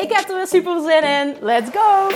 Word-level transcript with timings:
Ik 0.00 0.12
heb 0.12 0.28
er 0.28 0.36
weer 0.36 0.46
super 0.46 0.80
zin 0.80 1.02
in. 1.02 1.36
Let's 1.40 1.70
go! 1.70 2.08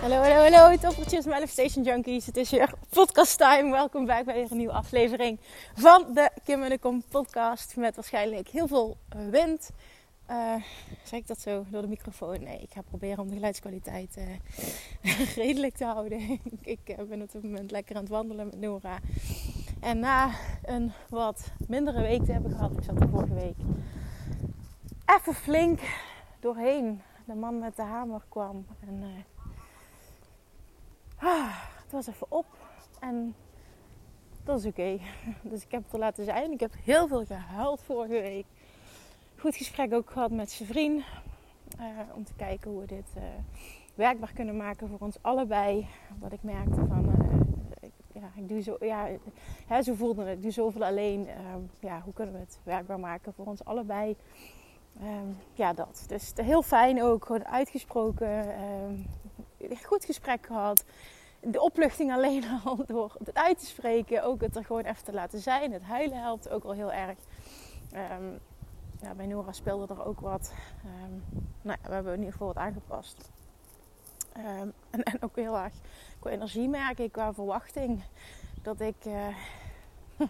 Hallo, 0.00 0.16
hallo, 0.16 0.50
hallo, 0.50 0.76
toppertjes, 0.76 1.24
Manifestation 1.24 1.84
Junkies. 1.84 2.26
Het 2.26 2.36
is 2.36 2.50
weer 2.50 2.72
podcast 2.90 3.38
time. 3.38 3.70
Welkom 3.70 4.06
bij 4.06 4.24
weer 4.24 4.36
een 4.50 4.56
nieuwe 4.56 4.72
aflevering 4.72 5.40
van 5.74 6.06
de 6.14 6.30
Kim 6.44 6.62
en 6.62 6.68
de 6.68 6.78
Kom 6.78 7.02
podcast. 7.10 7.76
Met 7.76 7.94
waarschijnlijk 7.94 8.48
heel 8.48 8.66
veel 8.66 8.96
wind. 9.30 9.70
Uh, 10.30 10.54
zeg 11.02 11.20
ik 11.20 11.26
dat 11.26 11.40
zo 11.40 11.64
door 11.70 11.82
de 11.82 11.88
microfoon? 11.88 12.42
Nee, 12.42 12.58
ik 12.58 12.72
ga 12.72 12.82
proberen 12.82 13.18
om 13.18 13.28
de 13.28 13.34
geluidskwaliteit 13.34 14.16
uh, 14.18 15.34
redelijk 15.44 15.76
te 15.76 15.84
houden. 15.84 16.20
ik 16.62 16.80
uh, 16.86 16.96
ben 17.08 17.22
op 17.22 17.32
dit 17.32 17.42
moment 17.42 17.70
lekker 17.70 17.96
aan 17.96 18.02
het 18.02 18.10
wandelen 18.10 18.46
met 18.46 18.60
Nora. 18.60 18.98
En 19.80 19.98
na 19.98 20.30
een 20.62 20.92
wat 21.08 21.52
mindere 21.68 22.00
week 22.00 22.24
te 22.24 22.32
hebben 22.32 22.50
gehad, 22.50 22.72
ik 22.76 22.84
zat 22.84 23.00
er 23.00 23.08
vorige 23.08 23.34
week 23.34 23.56
even 25.06 25.34
flink 25.34 25.80
doorheen. 26.40 27.02
De 27.26 27.34
man 27.34 27.58
met 27.58 27.76
de 27.76 27.82
hamer 27.82 28.22
kwam 28.28 28.66
en 28.80 29.24
ah, 31.16 31.56
het 31.82 31.92
was 31.92 32.06
even 32.06 32.30
op. 32.30 32.46
En 33.00 33.34
dat 34.44 34.58
is 34.58 34.66
oké. 34.66 34.98
Dus 35.50 35.64
ik 35.64 35.70
heb 35.70 35.82
het 35.82 35.92
er 35.92 35.98
laten 35.98 36.24
zijn. 36.24 36.52
Ik 36.52 36.60
heb 36.60 36.74
heel 36.84 37.08
veel 37.08 37.24
gehuild 37.24 37.82
vorige 37.82 38.20
week 38.20 38.46
goed 39.44 39.56
gesprek 39.56 39.94
ook 39.94 40.10
gehad 40.10 40.30
met 40.30 40.50
zijn 40.50 40.68
vriend. 40.68 41.04
Uh, 41.80 41.86
om 42.14 42.24
te 42.24 42.34
kijken 42.36 42.70
hoe 42.70 42.80
we 42.80 42.86
dit 42.86 43.06
uh, 43.16 43.22
werkbaar 43.94 44.32
kunnen 44.32 44.56
maken 44.56 44.88
voor 44.88 44.98
ons 44.98 45.16
allebei. 45.20 45.86
Wat 46.18 46.32
ik 46.32 46.42
merkte 46.42 46.86
van, 46.88 47.04
uh, 47.08 47.90
ja, 48.12 48.30
ik 48.36 48.48
doe 48.48 48.62
zo, 48.62 48.76
ja, 48.80 49.08
hè, 49.66 49.82
zo 49.82 49.94
voelde 49.94 50.24
het, 50.24 50.36
ik 50.36 50.42
doe 50.42 50.50
zoveel 50.50 50.84
alleen. 50.84 51.28
ja, 51.80 52.00
hoe 52.00 52.12
kunnen 52.12 52.34
we 52.34 52.40
het 52.40 52.60
werkbaar 52.62 53.00
maken 53.00 53.32
voor 53.34 53.46
ons 53.46 53.64
allebei? 53.64 54.16
Um, 55.02 55.36
ja, 55.52 55.72
dat. 55.72 56.04
Dus 56.06 56.32
heel 56.34 56.62
fijn 56.62 57.02
ook, 57.02 57.24
gewoon 57.24 57.46
uitgesproken. 57.46 58.62
Um, 58.62 59.06
goed 59.82 60.04
gesprek 60.04 60.46
gehad. 60.46 60.84
De 61.40 61.60
opluchting 61.60 62.12
alleen 62.12 62.44
al 62.64 62.84
door 62.86 63.16
het 63.18 63.34
uit 63.34 63.58
te 63.58 63.66
spreken. 63.66 64.24
Ook 64.24 64.40
het 64.40 64.56
er 64.56 64.64
gewoon 64.64 64.84
even 64.84 65.04
te 65.04 65.12
laten 65.12 65.38
zijn. 65.38 65.72
Het 65.72 65.82
huilen 65.82 66.20
helpt 66.20 66.50
ook 66.50 66.64
al 66.64 66.72
heel 66.72 66.92
erg. 66.92 67.18
Ja, 69.04 69.14
bij 69.14 69.26
Nora 69.26 69.52
speelde 69.52 69.94
er 69.94 70.04
ook 70.04 70.20
wat. 70.20 70.52
Um, 70.84 71.24
nou 71.62 71.78
ja, 71.82 71.88
we 71.88 71.94
hebben 71.94 72.12
in 72.12 72.18
ieder 72.18 72.32
geval 72.32 72.46
wat 72.46 72.56
aangepast. 72.56 73.30
Um, 74.36 74.72
en, 74.90 75.02
en, 75.02 75.22
ook 75.22 75.36
heel 75.36 75.56
erg 75.56 75.72
qua 76.18 76.30
energie 76.30 76.68
merk 76.68 76.98
ik, 76.98 77.12
qua 77.12 77.34
verwachting. 77.34 78.02
Dat 78.62 78.80
ik, 78.80 79.04
uh, 79.04 79.36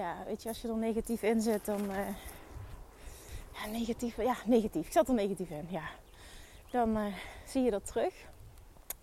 ja, 0.00 0.16
weet 0.26 0.42
je, 0.42 0.48
als 0.48 0.60
je 0.60 0.68
er 0.68 0.76
negatief 0.76 1.22
in 1.22 1.40
zit, 1.40 1.64
dan. 1.64 1.90
Uh, 1.90 2.08
ja, 3.52 3.66
negatief, 3.70 4.16
ja, 4.16 4.36
negatief. 4.44 4.86
Ik 4.86 4.92
zat 4.92 5.08
er 5.08 5.14
negatief 5.14 5.50
in, 5.50 5.66
ja. 5.68 5.88
Dan 6.70 6.96
uh, 6.96 7.14
zie 7.46 7.62
je 7.62 7.70
dat 7.70 7.86
terug. 7.86 8.14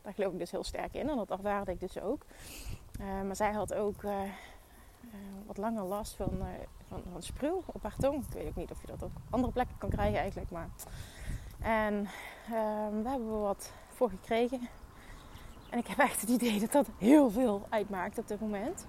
Daar 0.01 0.13
geloof 0.13 0.33
ik 0.33 0.39
dus 0.39 0.51
heel 0.51 0.63
sterk 0.63 0.93
in 0.93 1.09
en 1.09 1.17
dat 1.17 1.31
ervaarde 1.31 1.71
ik 1.71 1.79
dus 1.79 1.99
ook. 1.99 2.25
maar 2.97 3.35
zij 3.35 3.51
had 3.51 3.73
ook 3.73 4.03
wat 5.51 5.63
langer 5.63 5.83
last 5.83 6.15
van 6.15 6.29
van, 6.87 7.01
van 7.11 7.21
spruw 7.21 7.63
op 7.65 7.83
haar 7.83 7.95
tong. 7.99 8.23
Ik 8.23 8.33
weet 8.33 8.47
ook 8.47 8.55
niet 8.55 8.71
of 8.71 8.81
je 8.81 8.87
dat 8.87 9.01
op 9.01 9.11
andere 9.29 9.53
plekken 9.53 9.77
kan 9.77 9.89
krijgen 9.89 10.19
eigenlijk. 10.19 10.51
Maar... 10.51 10.69
En 11.59 11.93
um, 11.93 13.03
daar 13.03 13.11
hebben 13.11 13.31
we 13.31 13.37
wat 13.37 13.71
voor 13.87 14.09
gekregen. 14.09 14.69
En 15.69 15.77
ik 15.77 15.87
heb 15.87 15.97
echt 15.97 16.21
het 16.21 16.29
idee 16.29 16.59
dat 16.59 16.71
dat 16.71 16.87
heel 16.97 17.29
veel 17.29 17.65
uitmaakt 17.69 18.17
op 18.17 18.27
dit 18.27 18.39
moment. 18.39 18.85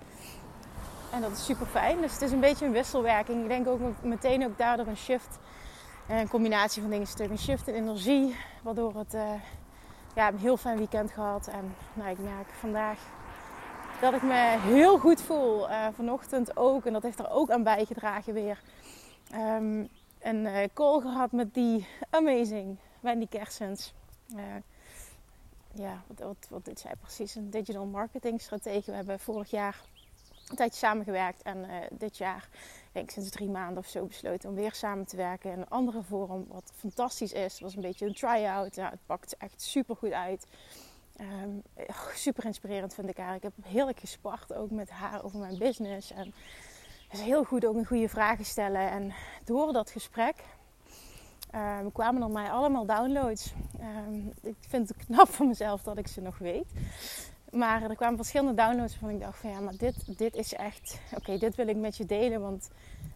En 1.13 1.21
dat 1.21 1.31
is 1.33 1.45
super 1.45 1.67
fijn. 1.67 2.01
Dus 2.01 2.13
het 2.13 2.23
is 2.23 2.33
een 2.33 2.41
beetje 2.41 2.67
een 2.67 2.73
wisselwerking. 2.73 3.43
Ik 3.43 3.49
denk 3.49 3.67
ook 3.67 3.81
meteen 4.03 4.45
ook 4.45 4.59
daardoor 4.59 4.87
een 4.87 4.97
shift. 4.97 5.39
Een 6.09 6.29
combinatie 6.29 6.83
van 6.83 6.91
dingen 6.91 7.07
stuk. 7.07 7.31
Een 7.31 7.39
shift 7.39 7.69
in 7.69 7.75
energie. 7.75 8.37
Waardoor 8.63 8.97
het 8.97 9.15
uh, 9.15 9.33
ja, 10.15 10.29
een 10.29 10.39
heel 10.39 10.57
fijn 10.57 10.77
weekend 10.77 11.11
gehad. 11.11 11.47
En 11.47 11.75
nou, 11.95 12.11
ik 12.11 12.19
merk 12.19 12.49
vandaag 12.49 12.99
dat 14.03 14.15
ik 14.15 14.23
me 14.23 14.59
heel 14.59 14.99
goed 14.99 15.21
voel. 15.21 15.69
Uh, 15.69 15.89
vanochtend 15.93 16.57
ook. 16.57 16.87
En 16.87 16.93
dat 16.93 17.03
heeft 17.03 17.19
er 17.19 17.31
ook 17.31 17.51
aan 17.51 17.63
bijgedragen 17.63 18.35
weer. 18.35 18.63
Um, 19.35 19.89
een 20.21 20.45
uh, 20.45 20.59
call 20.75 21.01
gehad 21.01 21.33
met 21.33 21.55
die 21.55 21.87
amazing 22.11 22.79
Wendy 23.01 23.27
Kersens. 23.29 23.95
Uh, 24.35 24.43
ja, 25.75 26.03
wat, 26.07 26.19
wat, 26.49 26.65
wat 26.65 26.81
zij 26.81 26.95
precies? 27.01 27.35
Een 27.35 27.51
digital 27.51 27.87
marketing 27.87 28.41
strategie. 28.41 28.83
We 28.87 28.93
hebben 28.93 29.21
vorig 29.21 29.51
jaar 29.51 29.81
een 30.49 30.57
tijdje 30.57 30.79
samengewerkt. 30.79 31.43
En 31.43 31.67
dit 31.91 32.17
jaar, 32.17 32.49
denk 32.93 33.05
ik 33.05 33.11
sinds 33.11 33.31
drie 33.31 33.49
maanden 33.49 33.79
of 33.79 33.87
zo, 33.87 34.07
besloten 34.07 34.49
om 34.49 34.55
weer 34.55 34.75
samen 34.75 35.07
te 35.07 35.17
werken 35.17 35.53
in 35.53 35.59
een 35.59 35.69
andere 35.69 36.03
vorm. 36.03 36.47
Wat 36.49 36.73
fantastisch 36.77 37.33
is. 37.33 37.53
Het 37.53 37.63
was 37.63 37.75
een 37.75 37.83
beetje 37.83 38.07
een 38.07 38.15
try-out. 38.15 38.75
Ja, 38.75 38.91
het 38.91 39.07
pakt 39.07 39.37
echt 39.37 39.63
super 39.63 39.97
goed 39.97 40.13
uit. 40.13 40.47
Um, 41.21 41.63
super 42.15 42.45
inspirerend 42.45 42.95
vind 42.95 43.09
ik 43.09 43.17
haar. 43.17 43.35
Ik 43.35 43.43
heb 43.43 43.53
heerlijk 43.63 43.99
gespart 43.99 44.55
ook 44.55 44.71
met 44.71 44.91
haar 44.91 45.25
over 45.25 45.39
mijn 45.39 45.59
business. 45.59 46.13
En 46.13 46.35
het 47.09 47.21
is 47.21 47.21
heel 47.21 47.45
goed 47.45 47.67
ook 47.67 47.77
een 47.77 47.87
goede 47.87 48.09
vragen 48.09 48.45
stellen. 48.45 48.91
En 48.91 49.13
door 49.45 49.73
dat 49.73 49.91
gesprek 49.91 50.35
um, 51.55 51.93
kwamen 51.93 52.23
er 52.23 52.31
mij 52.31 52.51
allemaal 52.51 52.87
downloads. 52.87 53.53
Um, 53.81 54.33
ik 54.43 54.57
vind 54.69 54.89
het 54.89 55.07
knap 55.07 55.29
van 55.29 55.47
mezelf 55.47 55.83
dat 55.83 55.99
ik 55.99 56.07
ze 56.07 56.21
nog 56.21 56.39
weet. 56.39 56.73
Maar 57.51 57.83
er 57.83 57.97
kwamen 57.97 58.17
verschillende 58.17 58.55
downloads 58.55 58.93
waarvan 58.93 59.11
ik 59.11 59.21
dacht 59.21 59.39
van 59.39 59.51
ja, 59.51 59.61
maar 59.61 59.77
dit, 59.77 60.19
dit 60.19 60.37
is 60.37 60.55
echt... 60.55 61.01
Oké, 61.17 61.39
dit 61.39 61.55
wil 61.55 61.69
ik 61.69 61.77
met 61.77 61.97
je 61.97 62.05
delen, 62.05 62.41
want 62.41 62.71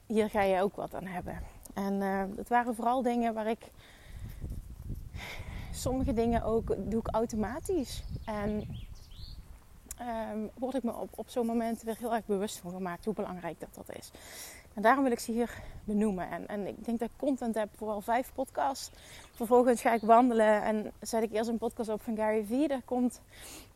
hier 0.06 0.30
ga 0.30 0.42
je 0.42 0.60
ook 0.60 0.76
wat 0.76 0.94
aan 0.94 1.06
hebben. 1.06 1.42
En 1.74 1.92
uh, 1.92 2.22
het 2.36 2.48
waren 2.48 2.74
vooral 2.74 3.02
dingen 3.02 3.34
waar 3.34 3.46
ik 3.46 3.70
sommige 5.76 6.12
dingen 6.12 6.42
ook 6.42 6.76
doe 6.91 7.00
ik 7.00 7.09
automatisch. 7.14 8.03
En 8.25 8.69
um, 10.32 10.50
word 10.54 10.75
ik 10.75 10.82
me 10.82 10.94
op, 10.94 11.09
op 11.14 11.28
zo'n 11.28 11.47
moment 11.47 11.82
weer 11.82 11.97
heel 11.98 12.14
erg 12.14 12.26
bewust 12.26 12.59
van 12.59 12.70
gemaakt 12.70 13.04
hoe 13.04 13.14
belangrijk 13.14 13.60
dat, 13.60 13.75
dat 13.75 13.97
is. 13.97 14.10
En 14.75 14.82
daarom 14.82 15.03
wil 15.03 15.12
ik 15.12 15.19
ze 15.19 15.32
hier 15.32 15.62
benoemen. 15.84 16.31
En, 16.31 16.47
en 16.47 16.66
ik 16.66 16.84
denk 16.84 16.98
dat 16.98 17.09
ik 17.09 17.15
content 17.16 17.54
heb 17.54 17.69
voor 17.76 17.88
al 17.88 18.00
vijf 18.00 18.32
podcasts. 18.34 18.91
Vervolgens 19.32 19.81
ga 19.81 19.92
ik 19.92 20.03
wandelen 20.03 20.62
en 20.62 20.92
zet 21.00 21.22
ik 21.22 21.32
eerst 21.32 21.48
een 21.48 21.59
podcast 21.59 21.88
op 21.88 22.03
van 22.03 22.16
Gary 22.16 22.44
Vee. 22.44 22.69
Daar 22.69 22.82
komt 22.84 23.20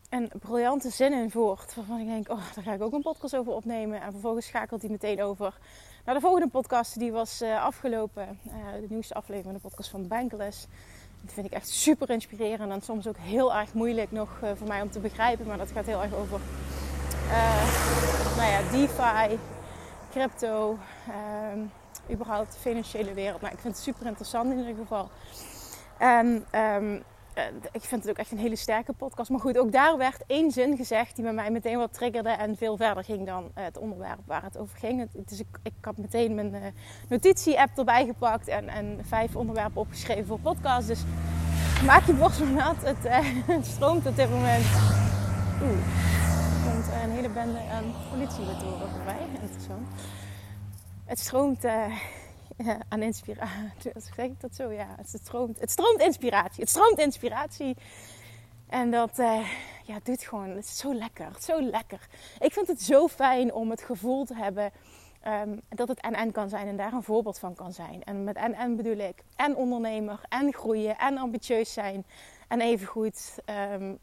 een 0.09 0.31
briljante 0.39 0.89
zin 0.89 1.13
in 1.13 1.31
voort. 1.31 1.75
Waarvan 1.75 1.99
ik 1.99 2.07
denk, 2.07 2.29
oh, 2.29 2.53
daar 2.55 2.63
ga 2.63 2.73
ik 2.73 2.81
ook 2.81 2.93
een 2.93 3.01
podcast 3.01 3.35
over 3.35 3.53
opnemen. 3.53 4.01
En 4.01 4.11
vervolgens 4.11 4.45
schakelt 4.45 4.81
hij 4.81 4.91
meteen 4.91 5.21
over 5.21 5.57
naar 6.05 6.15
de 6.15 6.21
volgende 6.21 6.47
podcast. 6.47 6.99
Die 6.99 7.11
was 7.11 7.41
uh, 7.41 7.63
afgelopen. 7.63 8.39
Uh, 8.47 8.53
de 8.81 8.85
nieuwste 8.89 9.13
aflevering 9.13 9.45
van 9.45 9.53
de 9.53 9.67
podcast 9.67 9.89
van 9.89 10.07
Bankless. 10.07 10.67
Dat 11.21 11.33
vind 11.33 11.45
ik 11.45 11.53
echt 11.53 11.69
super 11.69 12.09
inspirerend 12.09 12.71
en 12.71 12.81
soms 12.81 13.07
ook 13.07 13.17
heel 13.17 13.55
erg 13.55 13.73
moeilijk 13.73 14.11
nog 14.11 14.29
uh, 14.43 14.49
voor 14.55 14.67
mij 14.67 14.81
om 14.81 14.89
te 14.89 14.99
begrijpen. 14.99 15.45
Maar 15.47 15.57
dat 15.57 15.71
gaat 15.71 15.85
heel 15.85 16.01
erg 16.01 16.13
over 16.13 16.39
uh, 17.27 18.37
nou 18.37 18.51
ja, 18.51 18.59
DeFi, 18.71 19.39
crypto, 20.11 20.77
uh, 21.09 22.13
überhaupt 22.13 22.53
de 22.53 22.59
financiële 22.59 23.13
wereld. 23.13 23.41
Maar 23.41 23.51
ik 23.51 23.59
vind 23.59 23.73
het 23.73 23.83
super 23.83 24.05
interessant 24.05 24.51
in 24.51 24.57
ieder 24.57 24.75
geval. 24.75 25.09
En 25.97 26.45
um, 26.55 27.03
uh, 27.37 27.43
ik 27.71 27.81
vind 27.81 28.01
het 28.01 28.09
ook 28.09 28.17
echt 28.17 28.31
een 28.31 28.37
hele 28.37 28.55
sterke 28.55 28.93
podcast. 28.93 29.29
Maar 29.29 29.39
goed, 29.39 29.57
ook 29.57 29.71
daar 29.71 29.97
werd 29.97 30.23
één 30.27 30.51
zin 30.51 30.77
gezegd 30.77 31.15
die 31.15 31.23
bij 31.23 31.33
mij 31.33 31.51
meteen 31.51 31.77
wat 31.77 31.93
triggerde 31.93 32.29
en 32.29 32.57
veel 32.57 32.77
verder 32.77 33.03
ging 33.03 33.25
dan 33.25 33.43
uh, 33.43 33.63
het 33.63 33.77
onderwerp 33.77 34.19
waar 34.25 34.43
het 34.43 34.57
over 34.57 34.77
ging. 34.77 35.09
Dus 35.11 35.39
ik, 35.39 35.47
ik 35.63 35.73
had 35.81 35.97
meteen 35.97 36.35
mijn 36.35 36.53
uh, 36.53 36.61
notitie-app 37.09 37.77
erbij 37.77 38.05
gepakt 38.05 38.47
en, 38.47 38.67
en 38.67 38.99
vijf 39.01 39.35
onderwerpen 39.35 39.81
opgeschreven 39.81 40.25
voor 40.25 40.39
podcast. 40.39 40.87
Dus 40.87 41.03
maak 41.85 42.05
je 42.05 42.13
borst 42.13 42.39
maar 42.39 42.51
nat. 42.51 42.83
Het, 42.83 42.97
het, 43.55 43.65
stroomt 43.65 44.07
op 44.07 44.15
dit 44.15 44.29
moment. 44.29 44.65
Oeh, 45.61 45.71
er 45.71 46.71
komt 46.71 46.85
een 47.03 47.11
hele 47.11 47.29
bende 47.29 47.59
aan 47.59 47.93
politiemotoren 48.11 48.89
voorbij. 48.89 49.27
Interessant. 49.41 49.87
Het 51.05 51.19
stroomt 51.19 51.65
aan 52.89 53.01
inspiratie. 53.01 53.91
Zeg 53.95 54.17
ik 54.17 54.41
dat 54.41 54.55
zo? 54.55 54.71
Ja, 54.71 54.95
het 54.97 55.19
stroomt, 55.23 55.59
het 55.59 55.71
stroomt 55.71 56.01
inspiratie. 56.01 56.61
Het 56.61 56.69
stroomt 56.69 56.99
inspiratie. 56.99 57.75
En 58.67 58.91
dat 58.91 59.19
uh, 59.19 59.47
ja, 59.83 59.99
doet 60.03 60.21
gewoon, 60.21 60.49
het 60.49 60.65
is 60.65 60.77
zo 60.77 60.93
lekker, 60.93 61.31
zo 61.39 61.61
lekker. 61.61 62.07
Ik 62.39 62.53
vind 62.53 62.67
het 62.67 62.81
zo 62.81 63.07
fijn 63.07 63.53
om 63.53 63.69
het 63.69 63.81
gevoel 63.81 64.25
te 64.25 64.35
hebben 64.35 64.71
um, 65.27 65.61
dat 65.69 65.87
het 65.87 65.99
en-en 65.99 66.31
kan 66.31 66.49
zijn 66.49 66.67
en 66.67 66.77
daar 66.77 66.93
een 66.93 67.03
voorbeeld 67.03 67.39
van 67.39 67.55
kan 67.55 67.73
zijn. 67.73 68.03
En 68.03 68.23
met 68.23 68.35
en-en 68.35 68.75
bedoel 68.75 68.97
ik 68.97 69.23
en 69.35 69.55
ondernemer, 69.55 70.19
en 70.29 70.53
groeien, 70.53 70.97
en 70.97 71.17
ambitieus 71.17 71.73
zijn. 71.73 72.05
En 72.47 72.61
evengoed 72.61 73.35
um, 73.71 73.99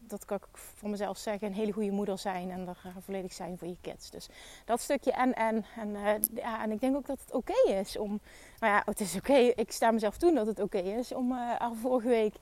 dat 0.00 0.24
kan 0.24 0.36
ik 0.36 0.46
voor 0.52 0.88
mezelf 0.88 1.18
zeggen, 1.18 1.48
een 1.48 1.54
hele 1.54 1.72
goede 1.72 1.90
moeder 1.90 2.18
zijn 2.18 2.50
en 2.50 2.68
er 2.68 2.78
uh, 2.86 2.92
volledig 3.04 3.32
zijn 3.32 3.58
voor 3.58 3.68
je 3.68 3.76
kids. 3.80 4.10
Dus 4.10 4.28
dat 4.64 4.80
stukje 4.80 5.12
en 5.12 5.34
en. 5.34 5.64
En, 5.76 5.88
uh, 5.88 6.12
ja, 6.34 6.62
en 6.62 6.70
ik 6.70 6.80
denk 6.80 6.96
ook 6.96 7.06
dat 7.06 7.20
het 7.20 7.34
oké 7.34 7.70
is 7.70 7.98
om, 7.98 8.20
nou 8.58 8.72
ja, 8.72 8.82
het 8.84 9.00
is 9.00 9.14
oké, 9.16 9.36
ik 9.36 9.72
sta 9.72 9.90
mezelf 9.90 10.16
toe 10.16 10.34
dat 10.34 10.46
het 10.46 10.60
oké 10.60 10.78
is 10.78 11.12
om 11.12 11.32
uh, 11.32 11.70
vorige 11.82 12.08
week 12.08 12.34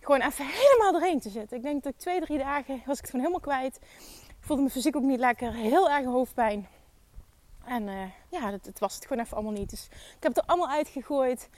gewoon 0.00 0.20
even 0.20 0.46
helemaal 0.46 0.92
doorheen 0.92 1.20
te 1.20 1.30
zitten. 1.30 1.56
Ik 1.56 1.62
denk 1.62 1.82
dat 1.82 1.92
ik 1.92 1.98
twee, 1.98 2.20
drie 2.20 2.38
dagen 2.38 2.82
was 2.86 2.96
ik 2.96 3.02
het 3.02 3.10
gewoon 3.10 3.26
helemaal 3.26 3.56
kwijt. 3.56 3.76
Ik 4.28 4.52
voelde 4.52 4.62
me 4.62 4.70
fysiek 4.70 4.96
ook 4.96 5.02
niet 5.02 5.18
lekker, 5.18 5.52
heel 5.52 5.90
erg 5.90 6.04
hoofdpijn. 6.04 6.68
En 7.64 8.12
ja, 8.28 8.50
het, 8.50 8.66
het 8.66 8.78
was 8.78 8.94
het 8.94 9.06
gewoon 9.06 9.22
even 9.24 9.36
allemaal 9.36 9.58
niet. 9.58 9.70
Dus 9.70 9.86
ik 9.90 10.22
heb 10.22 10.34
het 10.34 10.36
er 10.36 10.48
allemaal 10.48 10.68
uitgegooid. 10.68 11.48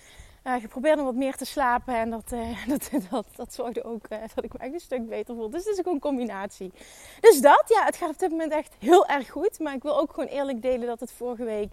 Uh, 0.45 0.55
geprobeerd 0.55 0.99
om 0.99 1.05
wat 1.05 1.15
meer 1.15 1.37
te 1.37 1.45
slapen. 1.45 1.95
En 1.95 2.11
dat, 2.11 2.33
uh, 2.33 2.69
dat, 3.11 3.27
dat, 3.37 3.55
zorgde 3.55 3.85
ook 3.85 4.07
uh, 4.09 4.19
dat 4.35 4.45
ik 4.45 4.53
me 4.53 4.59
echt 4.59 4.73
een 4.73 4.81
stuk 4.81 5.09
beter 5.09 5.35
voelde. 5.35 5.57
Dus 5.57 5.65
het 5.65 5.73
is 5.73 5.79
ook 5.79 5.93
een 5.95 6.01
combinatie. 6.01 6.73
Dus 7.21 7.41
dat, 7.41 7.65
ja, 7.67 7.85
het 7.85 7.97
gaat 7.97 8.11
op 8.11 8.19
dit 8.19 8.31
moment 8.31 8.53
echt 8.53 8.75
heel 8.79 9.07
erg 9.07 9.31
goed. 9.31 9.59
Maar 9.59 9.75
ik 9.75 9.83
wil 9.83 9.99
ook 9.99 10.13
gewoon 10.13 10.29
eerlijk 10.29 10.63
delen 10.63 10.87
dat 10.87 11.01
het 11.01 11.13
vorige 11.13 11.45
week 11.45 11.73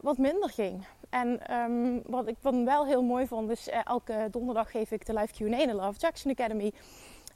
wat 0.00 0.18
minder 0.18 0.50
ging. 0.50 0.84
En 1.10 1.54
um, 1.54 2.02
wat 2.06 2.28
ik 2.28 2.36
wat 2.40 2.54
wel 2.64 2.86
heel 2.86 3.02
mooi 3.02 3.26
vond, 3.26 3.50
is 3.50 3.68
elke 3.68 4.28
donderdag 4.30 4.70
geef 4.70 4.90
ik 4.90 5.06
de 5.06 5.14
live 5.14 5.32
Q&A 5.32 5.60
in 5.60 5.68
de 5.68 5.74
Love 5.74 5.98
Jackson 5.98 6.30
Academy. 6.30 6.72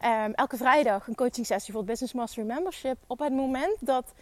Um, 0.04 0.32
elke 0.32 0.56
vrijdag 0.56 1.06
een 1.06 1.14
coaching 1.14 1.46
sessie 1.46 1.72
voor 1.72 1.82
het 1.82 1.90
Business 1.90 2.14
Mastery 2.14 2.46
Membership. 2.46 2.96
Op 3.06 3.18
het 3.18 3.32
moment 3.32 3.76
dat 3.80 4.14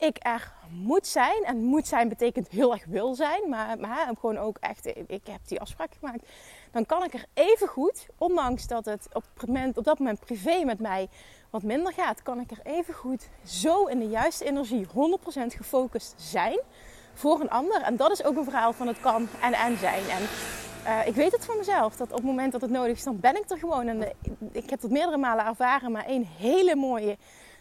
ik 0.00 0.16
er 0.18 0.52
moet 0.70 1.06
zijn. 1.06 1.44
En 1.44 1.64
moet 1.64 1.86
zijn 1.86 2.08
betekent 2.08 2.48
heel 2.48 2.72
erg 2.72 2.84
wil 2.84 3.14
zijn. 3.14 3.48
Maar, 3.48 3.78
maar 3.78 4.10
gewoon 4.20 4.38
ook 4.38 4.56
echt, 4.60 4.86
ik 4.86 5.26
heb 5.26 5.40
die 5.46 5.60
afspraak 5.60 5.92
gemaakt. 6.00 6.28
Dan 6.70 6.86
kan 6.86 7.04
ik 7.04 7.14
er 7.14 7.24
even 7.34 7.68
goed, 7.68 8.06
ondanks 8.18 8.66
dat 8.66 8.84
het 8.84 9.08
op, 9.12 9.24
moment, 9.46 9.76
op 9.76 9.84
dat 9.84 9.98
moment 9.98 10.20
privé 10.20 10.64
met 10.64 10.78
mij 10.78 11.08
wat 11.50 11.62
minder 11.62 11.92
gaat, 11.92 12.22
kan 12.22 12.40
ik 12.40 12.50
er 12.50 12.60
even 12.62 12.94
goed 12.94 13.28
zo 13.44 13.84
in 13.84 13.98
de 13.98 14.08
juiste 14.08 14.44
energie 14.44 14.86
100% 14.86 14.90
gefocust 15.46 16.14
zijn 16.16 16.58
voor 17.14 17.40
een 17.40 17.50
ander. 17.50 17.82
En 17.82 17.96
dat 17.96 18.10
is 18.10 18.24
ook 18.24 18.36
een 18.36 18.44
verhaal 18.44 18.72
van 18.72 18.86
het 18.86 19.00
kan 19.00 19.28
en 19.42 19.52
en 19.52 19.78
zijn. 19.78 20.08
En 20.08 20.22
uh, 20.84 21.06
ik 21.06 21.14
weet 21.14 21.32
het 21.32 21.44
van 21.44 21.56
mezelf, 21.56 21.96
dat 21.96 22.08
op 22.08 22.16
het 22.16 22.24
moment 22.24 22.52
dat 22.52 22.60
het 22.60 22.70
nodig 22.70 22.96
is, 22.96 23.04
dan 23.04 23.20
ben 23.20 23.36
ik 23.36 23.50
er 23.50 23.58
gewoon. 23.58 23.86
En 23.86 23.98
de, 23.98 24.12
ik 24.52 24.70
heb 24.70 24.80
dat 24.80 24.90
meerdere 24.90 25.16
malen 25.16 25.46
ervaren, 25.46 25.92
maar 25.92 26.06
één 26.06 26.26
hele 26.38 26.76
mooie 26.76 27.16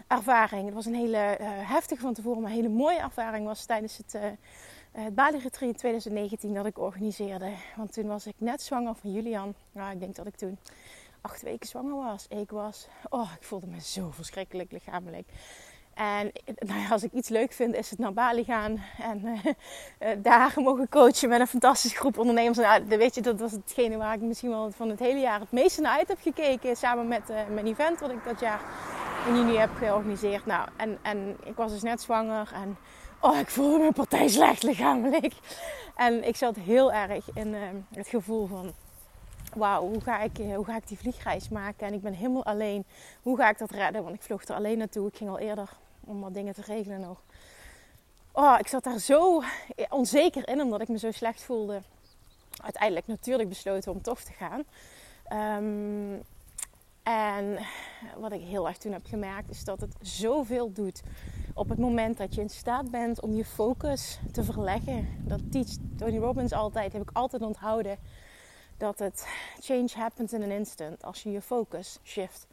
ervaring. 0.09 0.65
Het 0.65 0.73
was 0.73 0.85
een 0.85 0.95
hele 0.95 1.37
uh, 1.41 1.47
heftige 1.49 2.01
van 2.01 2.13
tevoren, 2.13 2.41
maar 2.41 2.49
een 2.51 2.55
hele 2.55 2.69
mooie 2.69 2.99
ervaring 2.99 3.45
was 3.45 3.65
tijdens 3.65 3.97
het, 3.97 4.13
uh, 4.15 4.21
het 4.91 5.15
Bali 5.15 5.37
Retreat 5.37 5.77
2019 5.77 6.53
dat 6.53 6.65
ik 6.65 6.79
organiseerde. 6.79 7.51
Want 7.75 7.93
toen 7.93 8.07
was 8.07 8.27
ik 8.27 8.35
net 8.37 8.61
zwanger 8.61 8.95
van 8.95 9.11
Julian. 9.11 9.53
Nou, 9.71 9.91
ik 9.91 9.99
denk 9.99 10.15
dat 10.15 10.25
ik 10.25 10.35
toen 10.35 10.57
acht 11.21 11.41
weken 11.41 11.67
zwanger 11.67 11.95
was. 11.95 12.25
Ik 12.27 12.51
was, 12.51 12.87
oh, 13.09 13.31
ik 13.39 13.43
voelde 13.43 13.67
me 13.67 13.81
zo 13.81 14.11
verschrikkelijk 14.11 14.71
lichamelijk. 14.71 15.27
En 15.99 16.31
nou 16.59 16.91
als 16.91 17.03
ik 17.03 17.11
iets 17.11 17.29
leuk 17.29 17.51
vind, 17.51 17.75
is 17.75 17.89
het 17.89 17.99
naar 17.99 18.13
Bali 18.13 18.43
gaan 18.43 18.83
en 19.01 19.25
uh, 19.25 19.45
uh, 19.45 20.09
daar 20.17 20.53
mogen 20.55 20.89
coachen 20.89 21.29
met 21.29 21.39
een 21.39 21.47
fantastische 21.47 21.97
groep 21.97 22.17
ondernemers. 22.17 22.57
Nou, 22.57 22.85
weet 22.87 23.15
je, 23.15 23.21
dat 23.21 23.39
was 23.39 23.51
hetgene 23.51 23.97
waar 23.97 24.13
ik 24.13 24.21
misschien 24.21 24.49
wel 24.49 24.71
van 24.71 24.89
het 24.89 24.99
hele 24.99 25.19
jaar 25.19 25.39
het 25.39 25.51
meeste 25.51 25.81
naar 25.81 25.97
uit 25.97 26.07
heb 26.07 26.17
gekeken. 26.21 26.75
Samen 26.75 27.07
met 27.07 27.29
uh, 27.29 27.35
mijn 27.53 27.67
event 27.67 27.99
wat 27.99 28.09
ik 28.09 28.23
dat 28.23 28.39
jaar 28.39 28.61
in 29.27 29.35
juni 29.35 29.57
heb 29.57 29.69
georganiseerd. 29.75 30.45
Nou, 30.45 30.69
en, 30.77 30.97
en 31.01 31.37
ik 31.43 31.55
was 31.55 31.71
dus 31.71 31.81
net 31.81 32.01
zwanger 32.01 32.51
en 32.53 32.77
oh, 33.21 33.37
ik 33.37 33.49
voelde 33.49 33.83
me 33.83 33.91
partij 33.91 34.27
slecht 34.27 34.63
lichamelijk. 34.63 35.33
En 35.95 36.27
ik 36.27 36.35
zat 36.35 36.55
heel 36.55 36.93
erg 36.93 37.29
in 37.33 37.55
het 37.93 38.07
gevoel 38.07 38.47
van 38.47 38.73
wauw, 39.55 39.81
hoe, 39.81 40.01
ga 40.01 40.19
ik, 40.19 40.37
hoe 40.55 40.65
ga 40.65 40.75
ik 40.75 40.87
die 40.87 40.97
vliegreis 40.97 41.49
maken? 41.49 41.87
En 41.87 41.93
ik 41.93 42.01
ben 42.01 42.13
helemaal 42.13 42.45
alleen. 42.45 42.85
Hoe 43.21 43.37
ga 43.37 43.49
ik 43.49 43.57
dat 43.57 43.71
redden? 43.71 44.03
Want 44.03 44.15
ik 44.15 44.21
vloog 44.21 44.43
er 44.43 44.55
alleen 44.55 44.77
naartoe. 44.77 45.07
Ik 45.07 45.17
ging 45.17 45.29
al 45.29 45.39
eerder 45.39 45.69
om 46.09 46.21
wat 46.21 46.33
dingen 46.33 46.53
te 46.53 46.61
regelen 46.61 46.99
nog. 46.99 47.21
Oh, 48.31 48.55
ik 48.59 48.67
zat 48.67 48.83
daar 48.83 48.99
zo 48.99 49.43
onzeker 49.89 50.47
in, 50.47 50.61
omdat 50.61 50.81
ik 50.81 50.87
me 50.87 50.97
zo 50.97 51.11
slecht 51.11 51.43
voelde. 51.43 51.81
Uiteindelijk 52.63 53.07
natuurlijk 53.07 53.49
besloten 53.49 53.91
om 53.91 54.01
toch 54.01 54.21
te 54.21 54.31
gaan. 54.33 54.63
Um, 55.63 56.21
en 57.03 57.57
wat 58.17 58.31
ik 58.31 58.41
heel 58.41 58.67
erg 58.67 58.77
toen 58.77 58.91
heb 58.91 59.05
gemerkt, 59.05 59.49
is 59.49 59.63
dat 59.63 59.81
het 59.81 59.95
zoveel 60.01 60.71
doet 60.71 61.01
op 61.53 61.69
het 61.69 61.79
moment 61.79 62.17
dat 62.17 62.35
je 62.35 62.41
in 62.41 62.49
staat 62.49 62.91
bent 62.91 63.21
om 63.21 63.33
je 63.33 63.45
focus 63.45 64.19
te 64.31 64.43
verleggen. 64.43 65.07
Dat 65.19 65.51
teach 65.51 65.67
Tony 65.97 66.17
Robbins 66.17 66.51
altijd, 66.51 66.93
heb 66.93 67.01
ik 67.01 67.09
altijd 67.13 67.41
onthouden. 67.41 67.97
Dat 68.77 68.99
het 68.99 69.27
change 69.59 69.89
happens 69.95 70.33
in 70.33 70.43
an 70.43 70.51
instant 70.51 71.03
als 71.03 71.23
je 71.23 71.31
je 71.31 71.41
focus 71.41 71.99
shift. 72.03 72.47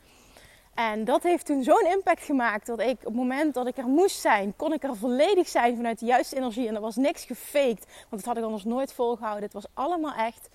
En 0.77 1.05
dat 1.05 1.23
heeft 1.23 1.47
toen 1.47 1.63
zo'n 1.63 1.87
impact 1.91 2.23
gemaakt 2.23 2.67
dat 2.67 2.81
ik 2.81 2.99
op 2.99 3.05
het 3.05 3.15
moment 3.15 3.55
dat 3.55 3.67
ik 3.67 3.77
er 3.77 3.87
moest 3.87 4.21
zijn, 4.21 4.57
kon 4.57 4.73
ik 4.73 4.83
er 4.83 4.97
volledig 4.97 5.49
zijn 5.49 5.77
vanuit 5.77 5.99
de 5.99 6.07
juiste 6.07 6.37
energie. 6.37 6.69
En 6.69 6.75
er 6.75 6.81
was 6.81 6.97
niks 6.97 7.25
gefaked, 7.25 7.87
want 7.87 8.11
dat 8.11 8.25
had 8.25 8.37
ik 8.37 8.45
anders 8.45 8.65
nooit 8.65 8.93
volgehouden. 8.93 9.45
Het 9.45 9.53
was 9.53 9.67
allemaal 9.75 10.15
echt. 10.15 10.49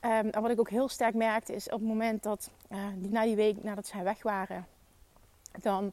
Um, 0.00 0.10
en 0.30 0.42
wat 0.42 0.50
ik 0.50 0.60
ook 0.60 0.70
heel 0.70 0.88
sterk 0.88 1.14
merkte 1.14 1.54
is 1.54 1.66
op 1.66 1.78
het 1.78 1.88
moment 1.88 2.22
dat, 2.22 2.50
uh, 2.72 2.78
na 2.98 3.22
die 3.22 3.36
week 3.36 3.62
nadat 3.62 3.86
zij 3.86 4.02
weg 4.04 4.22
waren, 4.22 4.66
dan 5.62 5.92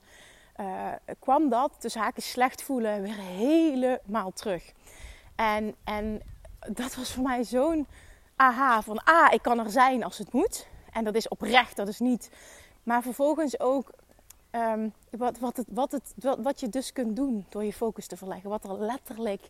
uh, 0.60 0.88
kwam 1.20 1.50
dat, 1.50 1.72
dus 1.80 1.96
haken 1.96 2.22
slecht 2.22 2.64
voelen, 2.64 3.02
weer 3.02 3.20
helemaal 3.20 4.32
terug. 4.34 4.72
En, 5.36 5.76
en 5.84 6.22
dat 6.70 6.96
was 6.96 7.12
voor 7.14 7.24
mij 7.24 7.44
zo'n 7.44 7.88
aha 8.36 8.82
van, 8.82 9.04
ah, 9.04 9.34
ik 9.34 9.42
kan 9.42 9.60
er 9.60 9.70
zijn 9.70 10.04
als 10.04 10.18
het 10.18 10.34
moet. 10.34 10.68
En 10.92 11.04
dat 11.04 11.16
is 11.16 11.28
oprecht, 11.28 11.76
dat 11.76 11.88
is 11.88 12.00
niet 12.00 12.30
maar 12.84 13.02
vervolgens 13.02 13.60
ook 13.60 13.90
um, 14.52 14.94
wat, 15.10 15.40
wat, 15.40 15.58
het, 15.58 15.68
wat, 15.70 15.92
het, 15.92 16.14
wat, 16.42 16.60
je 16.60 16.70
dus 16.70 16.92
kunt 16.92 17.16
doen 17.16 17.46
door 17.50 17.64
je 17.64 17.74
focus 17.74 18.08
te 18.08 18.18
verleggen. 18.18 18.50
Wat 18.50 18.64
er 18.64 18.80
letterlijk 18.80 19.50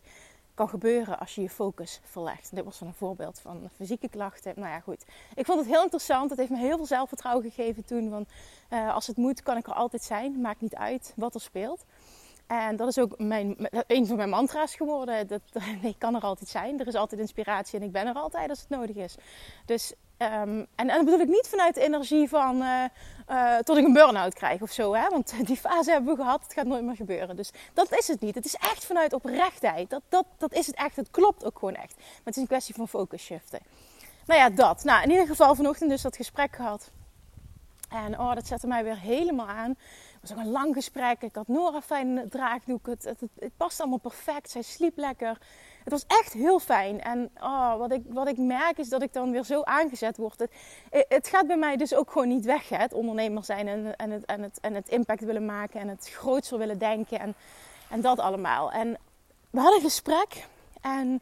kan 0.54 0.68
gebeuren 0.68 1.18
als 1.18 1.34
je 1.34 1.42
je 1.42 1.50
focus 1.50 2.00
verlegt. 2.04 2.54
Dit 2.54 2.64
was 2.64 2.80
een 2.80 2.94
voorbeeld 2.94 3.40
van 3.40 3.68
fysieke 3.74 4.08
klachten. 4.08 4.52
Nou 4.56 4.68
ja, 4.68 4.80
goed. 4.80 5.04
Ik 5.34 5.46
vond 5.46 5.58
het 5.58 5.68
heel 5.68 5.82
interessant. 5.82 6.30
Het 6.30 6.38
heeft 6.38 6.50
me 6.50 6.58
heel 6.58 6.76
veel 6.76 6.86
zelfvertrouwen 6.86 7.50
gegeven 7.50 7.84
toen. 7.84 8.10
Van, 8.10 8.26
uh, 8.70 8.94
als 8.94 9.06
het 9.06 9.16
moet, 9.16 9.42
kan 9.42 9.56
ik 9.56 9.66
er 9.66 9.72
altijd 9.72 10.02
zijn. 10.02 10.40
Maakt 10.40 10.60
niet 10.60 10.74
uit 10.74 11.12
wat 11.16 11.34
er 11.34 11.40
speelt. 11.40 11.84
En 12.46 12.76
dat 12.76 12.88
is 12.88 12.98
ook 12.98 13.18
mijn, 13.18 13.56
een 13.86 14.06
van 14.06 14.16
mijn 14.16 14.28
mantra's 14.28 14.74
geworden. 14.74 15.26
Dat, 15.26 15.40
ik 15.82 15.98
kan 15.98 16.14
er 16.14 16.22
altijd 16.22 16.48
zijn. 16.48 16.80
Er 16.80 16.86
is 16.86 16.94
altijd 16.94 17.20
inspiratie 17.20 17.78
en 17.78 17.84
ik 17.84 17.92
ben 17.92 18.06
er 18.06 18.14
altijd 18.14 18.48
als 18.48 18.60
het 18.60 18.68
nodig 18.68 18.96
is. 18.96 19.14
Dus 19.64 19.92
Um, 20.18 20.28
en, 20.28 20.66
en 20.74 20.86
dat 20.86 21.04
bedoel 21.04 21.20
ik 21.20 21.28
niet 21.28 21.48
vanuit 21.48 21.74
de 21.74 21.80
energie 21.80 22.28
van 22.28 22.62
uh, 22.62 22.84
uh, 23.30 23.58
tot 23.58 23.76
ik 23.76 23.84
een 23.84 23.92
burn-out 23.92 24.34
krijg 24.34 24.60
of 24.60 24.72
zo. 24.72 24.94
Hè? 24.94 25.08
Want 25.08 25.34
die 25.46 25.56
fase 25.56 25.90
hebben 25.90 26.16
we 26.16 26.22
gehad, 26.22 26.42
het 26.42 26.52
gaat 26.52 26.66
nooit 26.66 26.84
meer 26.84 26.96
gebeuren. 26.96 27.36
Dus 27.36 27.50
dat 27.72 27.98
is 27.98 28.08
het 28.08 28.20
niet. 28.20 28.34
Het 28.34 28.44
is 28.44 28.54
echt 28.54 28.84
vanuit 28.84 29.12
oprechtheid. 29.12 29.90
Dat, 29.90 30.02
dat, 30.08 30.26
dat 30.38 30.52
is 30.52 30.66
het 30.66 30.76
echt. 30.76 30.96
Het 30.96 31.10
klopt 31.10 31.44
ook 31.44 31.58
gewoon 31.58 31.74
echt. 31.74 31.96
Maar 31.96 32.20
het 32.24 32.36
is 32.36 32.42
een 32.42 32.48
kwestie 32.48 32.74
van 32.74 32.88
focus 32.88 33.22
shiften. 33.22 33.60
Nou 34.26 34.40
ja, 34.40 34.50
dat. 34.50 34.84
Nou, 34.84 35.02
in 35.02 35.10
ieder 35.10 35.26
geval 35.26 35.54
vanochtend 35.54 35.90
dus 35.90 36.02
dat 36.02 36.16
gesprek 36.16 36.56
gehad. 36.56 36.90
En 37.88 38.18
oh, 38.18 38.34
dat 38.34 38.46
zette 38.46 38.66
mij 38.66 38.84
weer 38.84 38.98
helemaal 38.98 39.48
aan. 39.48 39.68
Het 40.20 40.20
was 40.20 40.32
ook 40.32 40.44
een 40.44 40.50
lang 40.50 40.74
gesprek. 40.74 41.22
Ik 41.22 41.34
had 41.34 41.48
Nora 41.48 41.82
fijn 41.82 42.28
draagdoek. 42.30 42.86
Het, 42.86 43.04
het, 43.04 43.20
het 43.38 43.56
past 43.56 43.80
allemaal 43.80 43.98
perfect. 43.98 44.50
Zij 44.50 44.62
sliep 44.62 44.96
lekker. 44.96 45.38
Het 45.84 45.92
was 45.92 46.04
echt 46.06 46.32
heel 46.32 46.58
fijn. 46.58 47.00
En 47.00 47.30
oh, 47.40 47.76
wat, 47.76 47.92
ik, 47.92 48.02
wat 48.08 48.28
ik 48.28 48.36
merk 48.36 48.78
is 48.78 48.88
dat 48.88 49.02
ik 49.02 49.12
dan 49.12 49.30
weer 49.30 49.44
zo 49.44 49.62
aangezet 49.62 50.16
word. 50.16 50.38
Het, 50.38 50.50
het 51.08 51.28
gaat 51.28 51.46
bij 51.46 51.56
mij 51.56 51.76
dus 51.76 51.94
ook 51.94 52.10
gewoon 52.10 52.28
niet 52.28 52.44
weg. 52.44 52.68
Hè? 52.68 52.76
Het 52.76 52.92
ondernemer 52.92 53.44
zijn 53.44 53.68
en, 53.68 53.96
en, 53.96 54.10
het, 54.10 54.24
en, 54.24 54.42
het, 54.42 54.58
en 54.60 54.74
het 54.74 54.88
impact 54.88 55.24
willen 55.24 55.44
maken. 55.44 55.80
En 55.80 55.88
het 55.88 56.10
grootser 56.10 56.58
willen 56.58 56.78
denken. 56.78 57.20
En, 57.20 57.34
en 57.90 58.00
dat 58.00 58.18
allemaal. 58.18 58.72
En 58.72 58.98
we 59.50 59.58
hadden 59.58 59.76
een 59.76 59.84
gesprek. 59.88 60.46
En 60.80 61.20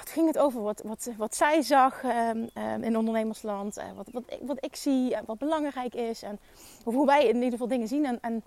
het 0.00 0.10
ging 0.10 0.26
het 0.26 0.38
over 0.38 0.62
wat, 0.62 0.82
wat, 0.84 1.10
wat 1.16 1.36
zij 1.36 1.62
zag 1.62 2.02
um, 2.02 2.48
um, 2.54 2.82
in 2.82 2.96
ondernemersland. 2.96 3.74
Wat, 3.96 4.08
wat, 4.12 4.22
ik, 4.26 4.38
wat 4.42 4.64
ik 4.64 4.76
zie 4.76 5.14
en 5.14 5.24
wat 5.26 5.38
belangrijk 5.38 5.94
is. 5.94 6.22
En 6.22 6.38
hoe 6.84 7.06
wij 7.06 7.26
in 7.26 7.34
ieder 7.34 7.50
geval 7.50 7.68
dingen 7.68 7.88
zien. 7.88 8.06
En, 8.06 8.18
en 8.20 8.44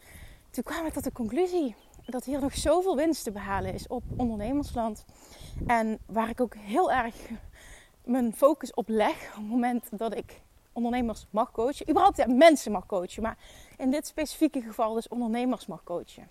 toen 0.50 0.64
kwam 0.64 0.86
ik 0.86 0.94
tot 0.94 1.04
de 1.04 1.12
conclusie 1.12 1.76
dat 2.12 2.26
hier 2.26 2.40
nog 2.40 2.56
zoveel 2.56 2.96
winst 2.96 3.24
te 3.24 3.32
behalen 3.32 3.74
is 3.74 3.88
op 3.88 4.04
ondernemersland. 4.18 5.06
En 5.68 6.00
waar 6.06 6.30
ik 6.30 6.42
ook 6.42 6.56
heel 6.56 6.92
erg 6.92 7.16
mijn 8.04 8.34
focus 8.36 8.74
op 8.74 8.90
leg 8.90 9.30
op 9.30 9.36
het 9.36 9.50
moment 9.50 9.88
dat 9.92 10.16
ik 10.16 10.42
ondernemers 10.74 11.26
mag 11.30 11.52
coachen. 11.52 11.90
Überhaupt 11.90 12.18
ja, 12.18 12.28
mensen 12.28 12.72
mag 12.72 12.86
coachen, 12.86 13.24
maar 13.24 13.38
in 13.78 13.92
dit 13.92 14.08
specifieke 14.08 14.62
geval 14.62 14.94
dus 14.94 15.08
ondernemers 15.08 15.66
mag 15.66 15.84
coachen. 15.84 16.30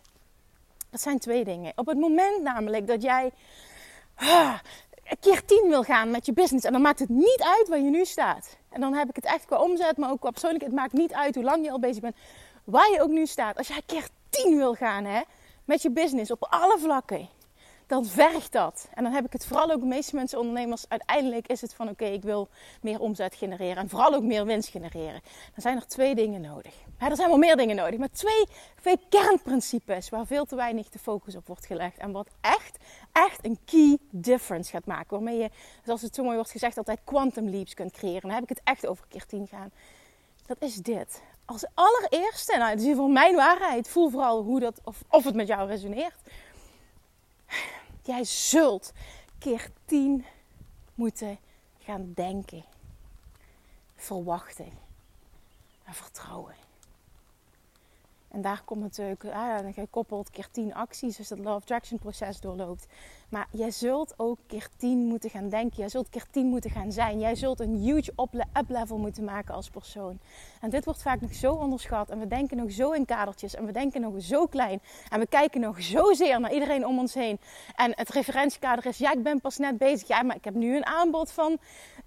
Dat 0.91 1.01
zijn 1.01 1.19
twee 1.19 1.45
dingen. 1.45 1.73
Op 1.77 1.87
het 1.87 1.99
moment 1.99 2.43
namelijk 2.43 2.87
dat 2.87 3.03
jij 3.03 3.33
ah, 4.15 4.59
een 5.05 5.19
keer 5.21 5.45
tien 5.45 5.69
wil 5.69 5.83
gaan 5.83 6.11
met 6.11 6.27
je 6.27 6.33
business 6.33 6.65
en 6.65 6.73
dan 6.73 6.83
maakt 6.83 6.99
het 6.99 7.09
niet 7.09 7.43
uit 7.59 7.69
waar 7.69 7.81
je 7.81 7.91
nu 7.91 8.05
staat. 8.05 8.59
En 8.69 8.81
dan 8.81 8.95
heb 8.95 9.09
ik 9.09 9.17
het 9.17 9.25
echt 9.25 9.45
qua 9.45 9.57
omzet, 9.57 9.97
maar 9.97 10.11
ook 10.11 10.21
qua 10.21 10.31
persoonlijk. 10.31 10.65
Het 10.65 10.73
maakt 10.73 10.93
niet 10.93 11.13
uit 11.13 11.35
hoe 11.35 11.45
lang 11.45 11.65
je 11.65 11.71
al 11.71 11.81
bezig 11.81 12.01
bent. 12.01 12.17
Waar 12.65 12.91
je 12.91 13.03
ook 13.03 13.11
nu 13.11 13.27
staat. 13.27 13.59
Als 13.59 13.69
jij 13.69 13.83
keer 13.87 14.09
10 14.31 14.57
wil 14.57 14.75
gaan 14.75 15.05
hè, 15.05 15.21
met 15.71 15.83
je 15.83 15.91
business 15.91 16.31
op 16.31 16.47
alle 16.49 16.79
vlakken 16.79 17.29
dan 17.87 18.07
vergt 18.07 18.53
dat. 18.53 18.89
En 18.95 19.03
dan 19.03 19.13
heb 19.13 19.25
ik 19.25 19.33
het 19.33 19.47
vooral 19.47 19.71
ook 19.71 19.81
de 19.81 19.87
meeste 19.87 20.17
mensen, 20.17 20.39
ondernemers, 20.39 20.85
uiteindelijk 20.89 21.47
is 21.47 21.61
het 21.61 21.75
van 21.75 21.89
oké, 21.89 22.05
ik 22.05 22.23
wil 22.23 22.49
meer 22.81 23.01
omzet 23.01 23.35
genereren 23.35 23.77
en 23.77 23.89
vooral 23.89 24.15
ook 24.15 24.23
meer 24.23 24.45
winst 24.45 24.69
genereren. 24.69 25.21
Dan 25.23 25.63
zijn 25.63 25.77
er 25.77 25.87
twee 25.87 26.15
dingen 26.15 26.41
nodig. 26.41 26.75
er 26.99 27.17
zijn 27.17 27.29
wel 27.29 27.39
meer 27.39 27.57
dingen 27.57 27.77
nodig, 27.77 27.99
maar 27.99 28.11
twee, 28.11 28.47
twee 28.81 29.01
kernprincipes 29.09 30.09
waar 30.09 30.27
veel 30.27 30.45
te 30.45 30.57
weinig 30.57 30.89
de 30.89 30.99
focus 30.99 31.37
op 31.37 31.47
wordt 31.47 31.67
gelegd. 31.67 31.99
En 31.99 32.13
wat 32.13 32.29
echt, 32.41 32.77
echt 33.13 33.45
een 33.45 33.59
key 33.65 33.99
difference 34.11 34.71
gaat 34.71 34.87
maken. 34.87 35.11
Waarmee 35.11 35.39
je, 35.39 35.51
zoals 35.85 36.03
het 36.03 36.15
zo 36.15 36.23
mooi 36.23 36.35
wordt 36.35 36.51
gezegd, 36.51 36.77
altijd 36.77 37.01
quantum 37.05 37.49
leaps 37.49 37.75
kunt 37.75 37.93
creëren. 37.93 38.21
Dan 38.21 38.31
heb 38.31 38.43
ik 38.43 38.49
het 38.49 38.61
echt 38.65 38.87
over 38.87 39.05
keer 39.09 39.27
tien 39.27 39.47
gaan. 39.47 39.71
Dat 40.47 40.57
is 40.61 40.75
dit. 40.75 41.23
Als 41.51 41.65
allereerste, 41.75 42.57
nou, 42.57 42.71
het 42.71 42.83
is 42.83 42.97
voor 42.97 43.11
mijn 43.11 43.37
waarheid. 43.37 43.89
Voel 43.89 44.11
vooral 44.11 44.43
hoe 44.43 44.61
dat, 44.61 44.81
of, 44.85 45.03
of 45.09 45.25
het 45.25 45.35
met 45.35 45.47
jou 45.47 45.69
resoneert 45.69 46.15
Jij 48.03 48.25
zult 48.25 48.93
keer 49.39 49.71
tien 49.85 50.25
moeten 50.95 51.39
gaan 51.79 52.13
denken, 52.15 52.65
verwachten 53.97 54.79
en 55.85 55.95
vertrouwen. 55.95 56.55
En 58.31 58.43
daar 58.43 58.63
komt 58.65 58.81
natuurlijk, 58.81 59.25
ah, 59.25 59.75
gekoppeld 59.75 60.31
keer 60.31 60.49
10 60.51 60.75
acties, 60.75 61.17
dus 61.17 61.29
dat 61.29 61.39
of 61.39 61.47
Attraction 61.47 61.99
proces 61.99 62.41
doorloopt. 62.41 62.87
Maar 63.29 63.47
jij 63.51 63.71
zult 63.71 64.15
ook 64.17 64.39
keer 64.47 64.69
10 64.77 64.99
moeten 64.99 65.31
gaan 65.31 65.49
denken. 65.49 65.77
Jij 65.77 65.89
zult 65.89 66.09
keer 66.09 66.25
10 66.31 66.47
moeten 66.47 66.71
gaan 66.71 66.93
zijn. 66.93 67.19
Jij 67.19 67.35
zult 67.35 67.61
een 67.61 67.77
huge 67.77 68.13
up-level 68.59 68.99
moeten 68.99 69.25
maken 69.25 69.55
als 69.55 69.71
persoon. 69.71 70.19
En 70.61 70.71
dit 70.71 70.85
wordt 70.85 71.03
vaak 71.03 71.21
nog 71.21 71.35
zo 71.35 71.53
onderschat. 71.53 72.11
En 72.11 72.19
we 72.19 72.27
denken 72.27 72.57
nog 72.57 72.73
zo 72.73 72.91
in 72.91 73.05
kadertjes. 73.05 73.55
En 73.55 73.67
we 73.67 73.73
denken 73.73 74.01
nog 74.01 74.15
zo 74.19 74.47
klein. 74.47 74.81
En 75.09 75.21
we 75.21 75.27
kijken 75.27 75.61
nog 75.61 75.83
zozeer 75.83 76.41
naar 76.41 76.53
iedereen 76.53 76.87
om 76.87 76.99
ons 76.99 77.15
heen. 77.15 77.41
En 77.77 77.93
het 77.95 78.09
referentiekader 78.09 78.87
is, 78.87 78.99
ja, 78.99 79.13
ik 79.13 79.23
ben 79.23 79.41
pas 79.41 79.59
net 79.59 79.79
bezig. 79.79 80.09
Ja, 80.09 80.23
maar 80.23 80.37
ik 80.37 80.45
heb 80.45 80.55
nu 80.55 80.77
een 80.77 80.87
aanbod 80.87 81.33
van, 81.33 81.59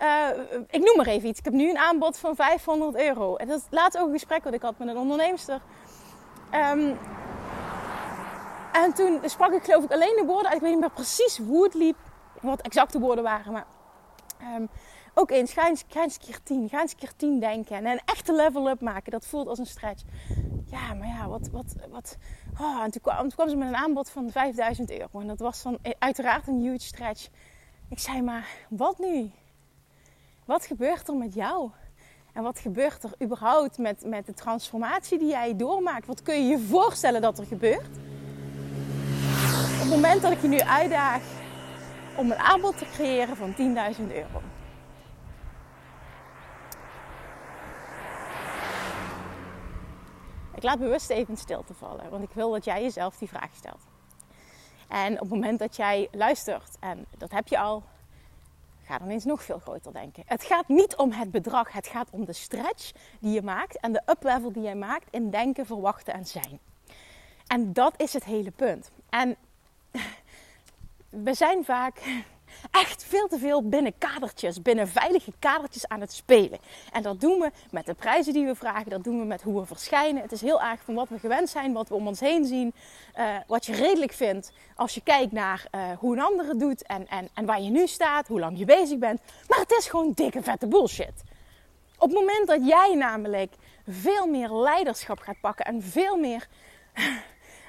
uh, 0.02 0.28
ik 0.70 0.80
noem 0.80 0.96
maar 0.98 1.08
even 1.08 1.30
iets. 1.30 1.40
Ik 1.40 1.46
heb 1.46 1.54
nu 1.54 1.70
een 1.70 1.78
aanbod 1.78 2.18
van 2.18 2.36
500 2.36 2.96
euro. 2.96 3.36
En 3.36 3.48
dat 3.48 3.68
is 3.72 4.00
ook 4.00 4.08
een 4.08 4.14
gesprek 4.14 4.44
wat 4.44 4.54
ik 4.54 4.62
had 4.62 4.78
met 4.78 4.88
een 4.88 4.98
onderneemster. 4.98 5.62
Um, 6.54 6.98
en 8.74 8.94
toen 8.94 9.20
sprak 9.26 9.52
ik 9.52 9.64
geloof 9.64 9.84
ik 9.84 9.92
alleen 9.92 10.16
de 10.16 10.26
woorden 10.26 10.46
uit. 10.46 10.56
Ik 10.56 10.62
weet 10.62 10.72
niet 10.72 10.80
meer 10.80 10.90
precies 10.90 11.38
hoe 11.38 11.64
het 11.64 11.74
liep. 11.74 11.98
Wat 12.42 12.62
exacte 12.62 13.00
woorden 13.00 13.24
waren. 13.24 13.52
Maar 13.52 13.66
um, 14.56 14.70
ook 15.14 15.32
eens, 15.32 15.54
ga 15.54 15.68
eens, 15.68 16.18
keer 16.18 16.44
tien. 16.44 16.70
Ga 16.70 16.82
eens 16.82 16.96
keer 16.96 17.16
tien 17.16 17.40
denken. 17.40 17.76
En 17.76 17.86
een 17.86 18.02
echte 18.06 18.34
level 18.34 18.70
up 18.70 18.82
maken. 18.82 19.12
Dat 19.12 19.26
voelt 19.26 19.48
als 19.48 19.60
een 19.60 19.66
stretch. 19.66 20.02
Ja, 20.66 20.94
maar 20.94 21.08
ja, 21.08 21.28
wat... 21.28 21.50
wat, 21.52 21.76
wat 21.90 22.18
oh, 22.60 22.84
en 22.84 22.92
toen 22.92 23.02
kwam, 23.02 23.30
toen 23.30 23.50
ze 23.50 23.56
met 23.56 23.68
een 23.68 23.76
aanbod 23.76 24.10
van 24.10 24.30
5000 24.30 24.92
euro. 24.92 25.20
En 25.20 25.28
dat 25.28 25.40
was 25.40 25.64
dan 25.64 25.80
uiteraard 26.00 26.48
een 26.48 26.62
huge 26.62 26.80
stretch. 26.86 27.28
Ik 27.90 28.00
zei 28.00 28.22
maar, 28.22 28.48
wat 28.70 29.00
nu? 29.00 29.32
Wat 30.46 30.66
gebeurt 30.66 31.08
er 31.08 31.16
met 31.16 31.34
jou? 31.34 31.72
En 32.34 32.44
wat 32.44 32.60
gebeurt 32.60 33.04
er 33.04 33.12
überhaupt 33.22 33.78
met, 33.78 34.06
met 34.06 34.26
de 34.26 34.34
transformatie 34.34 35.20
die 35.20 35.28
jij 35.28 35.56
doormaakt? 35.56 36.06
Wat 36.06 36.22
kun 36.22 36.36
je 36.36 36.48
je 36.48 36.60
voorstellen 36.60 37.22
dat 37.22 37.40
er 37.40 37.46
gebeurt? 37.46 37.98
Op 39.74 39.80
het 39.80 39.90
moment 39.90 40.22
dat 40.22 40.32
ik 40.32 40.42
je 40.42 40.48
nu 40.48 40.60
uitdaag 40.60 41.22
om 42.16 42.32
een 42.32 42.38
aanbod 42.38 42.78
te 42.78 42.86
creëren 42.86 43.36
van 43.36 43.54
10.000 43.54 43.58
euro. 44.14 44.42
Ik 50.56 50.64
laat 50.64 50.80
bewust 50.80 51.10
even 51.10 51.38
stil 51.38 51.64
te 51.64 51.74
vallen, 51.74 52.10
want 52.10 52.24
ik 52.24 52.32
wil 52.34 52.52
dat 52.52 52.66
jij 52.66 52.82
jezelf 52.82 53.18
die 53.18 53.28
vraag 53.28 53.56
stelt. 53.56 53.82
En 54.88 55.14
op 55.14 55.20
het 55.20 55.30
moment 55.30 55.60
dat 55.60 55.76
jij 55.76 56.08
luistert, 56.12 56.78
en 56.80 57.06
dat 57.18 57.32
heb 57.32 57.48
je 57.48 57.60
al, 57.60 57.84
dan 58.98 59.10
eens 59.10 59.26
nog 59.26 59.44
veel 59.44 59.60
groter 59.60 59.94
denken. 59.94 60.24
Het 60.26 60.44
gaat 60.44 60.68
niet 60.68 60.96
om 60.96 61.12
het 61.12 61.32
bedrag, 61.32 61.72
het 61.72 61.88
gaat 61.88 62.10
om 62.10 62.26
de 62.26 62.34
stretch 62.34 62.92
die 63.20 63.34
je 63.34 63.42
maakt 63.42 63.80
en 63.80 63.94
de 63.94 64.02
uplevel 64.06 64.52
die 64.52 64.64
jij 64.64 64.76
maakt 64.76 65.08
in 65.10 65.30
denken, 65.30 65.66
verwachten 65.66 66.14
en 66.14 66.26
zijn. 66.26 66.60
En 67.48 67.74
dat 67.74 67.94
is 68.02 68.14
het 68.14 68.24
hele 68.24 68.52
punt. 68.52 68.92
En 69.10 69.36
we 71.26 71.34
zijn 71.34 71.66
vaak 71.66 72.24
echt 72.72 73.04
veel 73.04 73.28
te 73.28 73.38
veel 73.38 73.70
binnen 73.70 73.98
kadertjes, 73.98 74.62
binnen 74.62 74.88
veilige 74.88 75.32
kadertjes 75.40 75.88
aan 75.88 76.02
het 76.02 76.14
spelen. 76.14 76.60
En 76.92 77.02
dat 77.02 77.22
doen 77.22 77.40
we 77.40 77.52
met 77.72 77.86
de 77.86 77.94
prijzen 77.94 78.34
die 78.34 78.46
we 78.46 78.56
vragen, 78.56 78.90
dat 78.90 79.04
doen 79.04 79.20
we 79.20 79.26
met 79.26 79.42
hoe 79.42 79.60
we 79.60 79.66
verschijnen. 79.66 80.22
Het 80.22 80.32
is 80.32 80.42
heel 80.42 80.62
erg 80.62 80.82
van 80.84 80.94
wat 80.94 81.10
we 81.10 81.20
gewend 81.20 81.50
zijn, 81.50 81.74
wat 81.74 81.90
we 81.90 81.96
om 81.96 82.08
ons 82.08 82.20
heen 82.20 82.46
zien, 82.46 82.74
uh, 83.18 83.36
wat 83.48 83.66
je 83.66 83.76
redelijk 83.76 84.14
vindt 84.14 84.52
als 84.76 84.94
je 84.94 85.02
kijkt 85.02 85.32
naar 85.32 85.66
uh, 85.76 85.82
hoe 85.98 86.16
een 86.16 86.24
ander 86.24 86.48
het 86.48 86.60
doet 86.60 86.84
en, 86.84 87.08
en, 87.08 87.30
en 87.34 87.46
waar 87.46 87.62
je 87.62 87.70
nu 87.70 87.88
staat, 87.88 88.28
hoe 88.28 88.40
lang 88.40 88.58
je 88.58 88.66
bezig 88.66 88.98
bent. 88.98 89.22
Maar 89.48 89.60
het 89.60 89.72
is 89.72 89.88
gewoon 89.88 90.12
dikke 90.16 90.44
vette 90.44 90.68
bullshit. 90.68 91.24
Op 91.98 92.10
het 92.10 92.20
moment 92.20 92.48
dat 92.48 92.68
jij 92.68 92.96
namelijk 92.96 93.54
veel 93.88 94.28
meer 94.28 94.50
leiderschap 94.50 95.20
gaat 95.20 95.40
pakken 95.42 95.66
en 95.66 95.82
veel 95.82 96.18
meer 96.18 96.48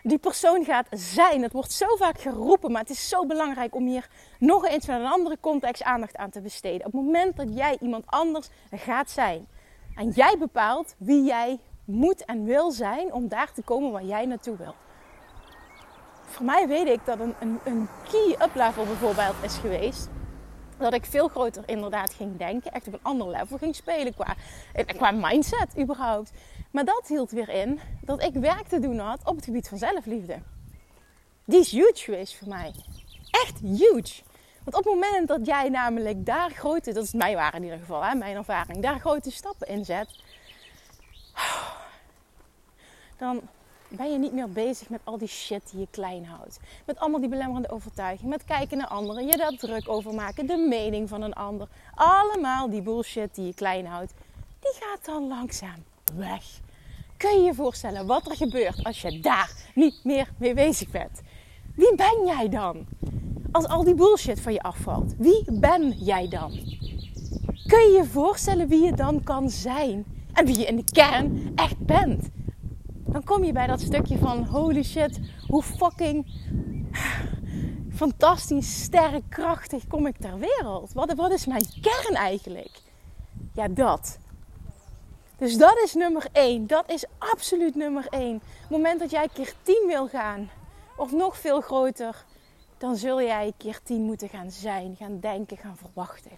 die 0.06 0.18
persoon 0.18 0.64
gaat 0.64 0.86
zijn. 0.90 1.42
Het 1.42 1.52
wordt 1.52 1.72
zo 1.72 1.86
vaak 1.96 2.20
geroepen, 2.20 2.72
maar 2.72 2.80
het 2.80 2.90
is 2.90 3.08
zo 3.08 3.26
belangrijk 3.26 3.74
om 3.74 3.86
hier 3.86 4.08
nog 4.38 4.66
eens 4.66 4.86
met 4.86 5.00
een 5.00 5.06
andere 5.06 5.36
context 5.40 5.82
aandacht 5.82 6.16
aan 6.16 6.30
te 6.30 6.40
besteden. 6.40 6.86
Op 6.86 6.92
het 6.92 7.02
moment 7.02 7.36
dat 7.36 7.48
jij 7.54 7.76
iemand 7.80 8.04
anders 8.06 8.48
gaat 8.70 9.10
zijn 9.10 9.46
en 9.94 10.10
jij 10.10 10.36
bepaalt 10.38 10.94
wie 10.98 11.24
jij 11.24 11.58
moet 11.84 12.24
en 12.24 12.44
wil 12.44 12.70
zijn 12.70 13.12
om 13.12 13.28
daar 13.28 13.52
te 13.52 13.62
komen 13.62 13.92
waar 13.92 14.04
jij 14.04 14.26
naartoe 14.26 14.56
wil. 14.56 14.74
Voor 16.24 16.44
mij 16.44 16.68
weet 16.68 16.88
ik 16.88 17.00
dat 17.04 17.20
een, 17.20 17.34
een, 17.40 17.58
een 17.64 17.88
key 18.10 18.46
up 18.46 18.54
level 18.54 18.84
bijvoorbeeld 18.84 19.34
is 19.42 19.56
geweest 19.56 20.08
dat 20.78 20.94
ik 20.94 21.04
veel 21.04 21.28
groter 21.28 21.62
inderdaad 21.66 22.14
ging 22.14 22.38
denken. 22.38 22.72
Echt 22.72 22.86
op 22.86 22.92
een 22.92 23.02
ander 23.02 23.28
level 23.28 23.58
ging 23.58 23.74
spelen 23.74 24.14
qua, 24.14 24.34
qua 24.86 25.10
mindset 25.10 25.78
überhaupt. 25.78 26.32
Maar 26.74 26.84
dat 26.84 27.08
hield 27.08 27.30
weer 27.30 27.48
in 27.48 27.80
dat 28.00 28.22
ik 28.22 28.34
werk 28.34 28.68
te 28.68 28.78
doen 28.78 28.98
had 28.98 29.20
op 29.24 29.36
het 29.36 29.44
gebied 29.44 29.68
van 29.68 29.78
zelfliefde. 29.78 30.38
Die 31.44 31.60
is 31.60 31.70
huge 31.70 31.92
geweest 31.94 32.36
voor 32.36 32.48
mij. 32.48 32.74
Echt 33.30 33.58
huge. 33.58 34.22
Want 34.64 34.76
op 34.76 34.84
het 34.84 34.94
moment 34.94 35.28
dat 35.28 35.46
jij 35.46 35.68
namelijk 35.68 36.26
daar 36.26 36.50
grote, 36.50 36.92
dat 36.92 37.04
is 37.04 37.12
mijn 37.12 37.34
waar 37.34 37.54
in 37.54 37.62
ieder 37.62 37.78
geval, 37.78 38.04
hè, 38.04 38.14
mijn 38.14 38.36
ervaring, 38.36 38.82
daar 38.82 38.98
grote 39.00 39.30
stappen 39.30 39.68
in 39.68 39.84
zet, 39.84 40.22
dan 43.18 43.40
ben 43.88 44.12
je 44.12 44.18
niet 44.18 44.32
meer 44.32 44.50
bezig 44.50 44.88
met 44.88 45.00
al 45.04 45.18
die 45.18 45.28
shit 45.28 45.70
die 45.70 45.80
je 45.80 45.88
klein 45.90 46.26
houdt. 46.26 46.58
Met 46.84 46.98
allemaal 46.98 47.20
die 47.20 47.28
belemmerende 47.28 47.70
overtuiging, 47.70 48.30
met 48.30 48.44
kijken 48.44 48.78
naar 48.78 48.88
anderen, 48.88 49.26
je 49.26 49.36
daar 49.36 49.56
druk 49.56 49.88
over 49.88 50.14
maken, 50.14 50.46
de 50.46 50.56
mening 50.56 51.08
van 51.08 51.22
een 51.22 51.34
ander. 51.34 51.68
Allemaal 51.94 52.70
die 52.70 52.82
bullshit 52.82 53.34
die 53.34 53.46
je 53.46 53.54
klein 53.54 53.86
houdt, 53.86 54.12
die 54.60 54.72
gaat 54.80 55.04
dan 55.04 55.28
langzaam 55.28 55.84
weg. 56.16 56.44
Kun 57.16 57.38
je 57.38 57.44
je 57.44 57.54
voorstellen 57.54 58.06
wat 58.06 58.26
er 58.30 58.36
gebeurt 58.36 58.84
als 58.84 59.02
je 59.02 59.20
daar 59.20 59.52
niet 59.74 60.00
meer 60.04 60.32
mee 60.38 60.54
bezig 60.54 60.90
bent? 60.90 61.20
Wie 61.74 61.94
ben 61.94 62.26
jij 62.26 62.48
dan? 62.48 62.86
Als 63.52 63.66
al 63.66 63.84
die 63.84 63.94
bullshit 63.94 64.40
van 64.40 64.52
je 64.52 64.62
afvalt, 64.62 65.14
wie 65.18 65.44
ben 65.52 65.90
jij 65.90 66.28
dan? 66.28 66.50
Kun 67.66 67.80
je 67.80 67.96
je 67.96 68.04
voorstellen 68.10 68.68
wie 68.68 68.84
je 68.84 68.92
dan 68.92 69.22
kan 69.22 69.50
zijn? 69.50 70.04
En 70.32 70.46
wie 70.46 70.58
je 70.58 70.64
in 70.64 70.76
de 70.76 70.84
kern 70.92 71.52
echt 71.54 71.78
bent? 71.78 72.28
Dan 73.06 73.24
kom 73.24 73.44
je 73.44 73.52
bij 73.52 73.66
dat 73.66 73.80
stukje 73.80 74.18
van 74.18 74.44
holy 74.44 74.82
shit, 74.82 75.20
hoe 75.46 75.62
fucking 75.62 76.26
fantastisch, 77.94 78.82
sterk, 78.82 79.22
krachtig 79.28 79.86
kom 79.86 80.06
ik 80.06 80.16
ter 80.16 80.38
wereld? 80.38 80.92
Wat, 80.92 81.14
wat 81.14 81.30
is 81.30 81.46
mijn 81.46 81.64
kern 81.80 82.14
eigenlijk? 82.14 82.80
Ja, 83.54 83.68
dat. 83.68 84.18
Dus 85.38 85.56
dat 85.56 85.78
is 85.84 85.94
nummer 85.94 86.26
1. 86.32 86.66
Dat 86.66 86.90
is 86.90 87.04
absoluut 87.18 87.74
nummer 87.74 88.06
1. 88.10 88.34
Op 88.34 88.42
het 88.60 88.70
moment 88.70 89.00
dat 89.00 89.10
jij 89.10 89.28
keer 89.28 89.54
10 89.62 89.84
wil 89.86 90.08
gaan, 90.08 90.50
of 90.96 91.12
nog 91.12 91.38
veel 91.38 91.60
groter, 91.60 92.24
dan 92.78 92.96
zul 92.96 93.22
jij 93.22 93.52
keer 93.56 93.80
10 93.82 94.02
moeten 94.02 94.28
gaan 94.28 94.50
zijn, 94.50 94.96
gaan 94.96 95.20
denken, 95.20 95.56
gaan 95.56 95.76
verwachten. 95.76 96.30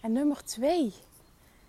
En 0.00 0.12
nummer 0.12 0.44
2. 0.44 0.94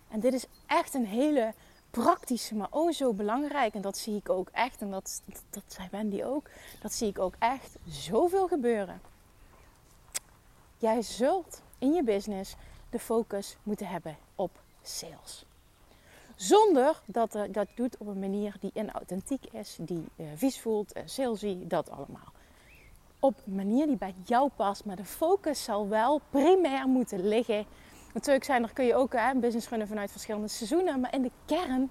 En 0.09 0.19
dit 0.19 0.33
is 0.33 0.45
echt 0.65 0.93
een 0.93 1.05
hele 1.05 1.53
praktische, 1.91 2.55
maar 2.55 2.67
oh 2.69 2.91
zo 2.91 3.13
belangrijk. 3.13 3.73
En 3.73 3.81
dat 3.81 3.97
zie 3.97 4.15
ik 4.15 4.29
ook 4.29 4.49
echt. 4.51 4.81
En 4.81 4.91
dat, 4.91 5.21
dat, 5.25 5.43
dat 5.49 5.63
zei 5.67 5.87
Wendy 5.91 6.23
ook. 6.23 6.49
Dat 6.81 6.93
zie 6.93 7.07
ik 7.07 7.19
ook 7.19 7.33
echt 7.39 7.75
zoveel 7.87 8.47
gebeuren. 8.47 9.01
Jij 10.77 11.01
zult 11.01 11.61
in 11.77 11.93
je 11.93 12.03
business 12.03 12.55
de 12.89 12.99
focus 12.99 13.57
moeten 13.63 13.87
hebben 13.87 14.17
op 14.35 14.51
sales. 14.81 15.45
Zonder 16.41 17.01
dat 17.05 17.33
je 17.33 17.47
dat 17.51 17.67
doet 17.75 17.97
op 17.97 18.07
een 18.07 18.19
manier 18.19 18.55
die 18.59 18.71
inauthentiek 18.73 19.45
is, 19.51 19.77
die 19.81 20.05
uh, 20.15 20.25
vies 20.35 20.59
voelt, 20.59 20.97
uh, 20.97 21.03
salesy, 21.05 21.57
dat 21.67 21.89
allemaal. 21.89 22.31
Op 23.19 23.35
een 23.45 23.55
manier 23.55 23.87
die 23.87 23.97
bij 23.97 24.13
jou 24.23 24.49
past, 24.55 24.85
maar 24.85 24.95
de 24.95 25.05
focus 25.05 25.63
zal 25.63 25.87
wel 25.87 26.21
primair 26.29 26.87
moeten 26.87 27.27
liggen 27.27 27.65
Natuurlijk 28.13 28.45
zijn 28.45 28.63
er, 28.63 28.73
kun 28.73 28.85
je 28.85 28.95
ook 28.95 29.13
hè, 29.13 29.35
business 29.35 29.69
runnen 29.69 29.87
vanuit 29.87 30.11
verschillende 30.11 30.47
seizoenen. 30.47 30.99
Maar 30.99 31.13
in 31.13 31.21
de 31.21 31.31
kern 31.45 31.89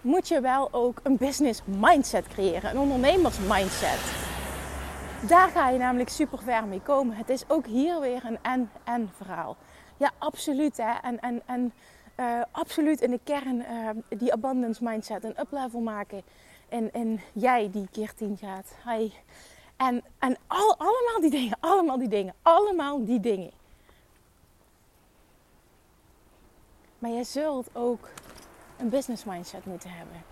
moet 0.00 0.28
je 0.28 0.40
wel 0.40 0.68
ook 0.72 1.00
een 1.02 1.16
business 1.16 1.60
mindset 1.64 2.28
creëren. 2.28 2.70
Een 2.70 2.78
ondernemers 2.78 3.38
mindset. 3.38 4.12
Daar 5.28 5.48
ga 5.48 5.68
je 5.68 5.78
namelijk 5.78 6.08
super 6.08 6.38
ver 6.38 6.66
mee 6.66 6.80
komen. 6.80 7.16
Het 7.16 7.28
is 7.28 7.44
ook 7.48 7.66
hier 7.66 8.00
weer 8.00 8.24
een 8.24 8.38
en-en 8.42 9.10
verhaal. 9.16 9.56
Ja, 9.96 10.10
absoluut. 10.18 10.76
Hè? 10.76 10.92
En, 11.02 11.20
en, 11.20 11.42
en 11.46 11.72
uh, 12.16 12.42
absoluut 12.50 13.00
in 13.00 13.10
de 13.10 13.20
kern 13.24 13.56
uh, 13.56 13.88
die 14.08 14.32
abundance 14.32 14.84
mindset. 14.84 15.24
Een 15.24 15.40
uplevel 15.40 15.80
maken. 15.80 16.22
En, 16.68 16.92
en 16.92 17.20
jij 17.32 17.70
die 17.70 17.88
keer 17.90 18.14
tien 18.14 18.36
gaat. 18.36 18.74
Hi. 18.84 19.12
En, 19.76 20.02
en 20.18 20.36
al, 20.46 20.76
allemaal 20.78 21.20
die 21.20 21.30
dingen. 21.30 21.56
Allemaal 21.60 21.98
die 21.98 22.08
dingen. 22.08 22.34
Allemaal 22.42 23.04
die 23.04 23.20
dingen. 23.20 23.50
Maar 26.98 27.10
je 27.10 27.24
zult 27.24 27.68
ook 27.72 28.08
een 28.78 28.88
business 28.88 29.24
mindset 29.24 29.64
moeten 29.64 29.90
hebben. 29.90 30.22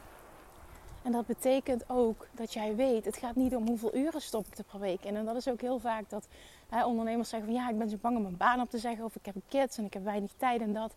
En 1.02 1.12
dat 1.12 1.26
betekent 1.26 1.84
ook 1.88 2.26
dat 2.32 2.52
jij 2.52 2.76
weet, 2.76 3.04
het 3.04 3.16
gaat 3.16 3.34
niet 3.34 3.56
om 3.56 3.66
hoeveel 3.66 3.94
uren 3.94 4.20
stop 4.20 4.46
ik 4.46 4.58
er 4.58 4.64
per 4.64 4.80
week. 4.80 5.04
En 5.04 5.24
dat 5.24 5.36
is 5.36 5.48
ook 5.48 5.60
heel 5.60 5.78
vaak 5.78 6.10
dat 6.10 6.28
hè, 6.68 6.84
ondernemers 6.84 7.28
zeggen 7.28 7.48
van 7.48 7.58
ja, 7.58 7.70
ik 7.70 7.78
ben 7.78 7.88
zo 7.88 7.96
bang 8.00 8.16
om 8.16 8.22
mijn 8.22 8.36
baan 8.36 8.60
op 8.60 8.70
te 8.70 8.78
zeggen. 8.78 9.04
Of 9.04 9.16
ik 9.16 9.26
heb 9.26 9.34
kids 9.48 9.78
en 9.78 9.84
ik 9.84 9.92
heb 9.92 10.04
weinig 10.04 10.30
tijd 10.36 10.60
en 10.60 10.72
dat. 10.72 10.94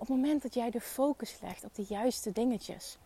Op 0.00 0.06
het 0.06 0.16
moment 0.16 0.42
dat 0.42 0.54
jij 0.54 0.70
de 0.70 0.80
focus 0.80 1.38
legt 1.40 1.64
op 1.64 1.74
de 1.74 1.84
juiste 1.88 2.32
dingetjes. 2.32 2.96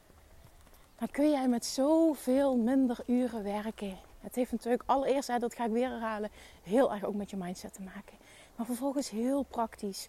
Dan 0.99 1.11
kun 1.11 1.31
jij 1.31 1.49
met 1.49 1.67
zoveel 1.67 2.57
minder 2.57 2.99
uren 3.07 3.43
werken. 3.43 3.99
Het 4.21 4.35
heeft 4.35 4.53
natuurlijk 4.53 4.83
allereerst, 4.87 5.41
dat 5.41 5.55
ga 5.55 5.65
ik 5.65 5.71
weer 5.71 5.89
herhalen, 5.89 6.31
heel 6.63 6.93
erg 6.93 7.05
ook 7.05 7.15
met 7.15 7.31
je 7.31 7.37
mindset 7.37 7.75
te 7.75 7.83
maken. 7.83 8.17
Maar 8.57 8.67
vervolgens 8.67 9.11
heel 9.11 9.43
praktisch 9.43 10.09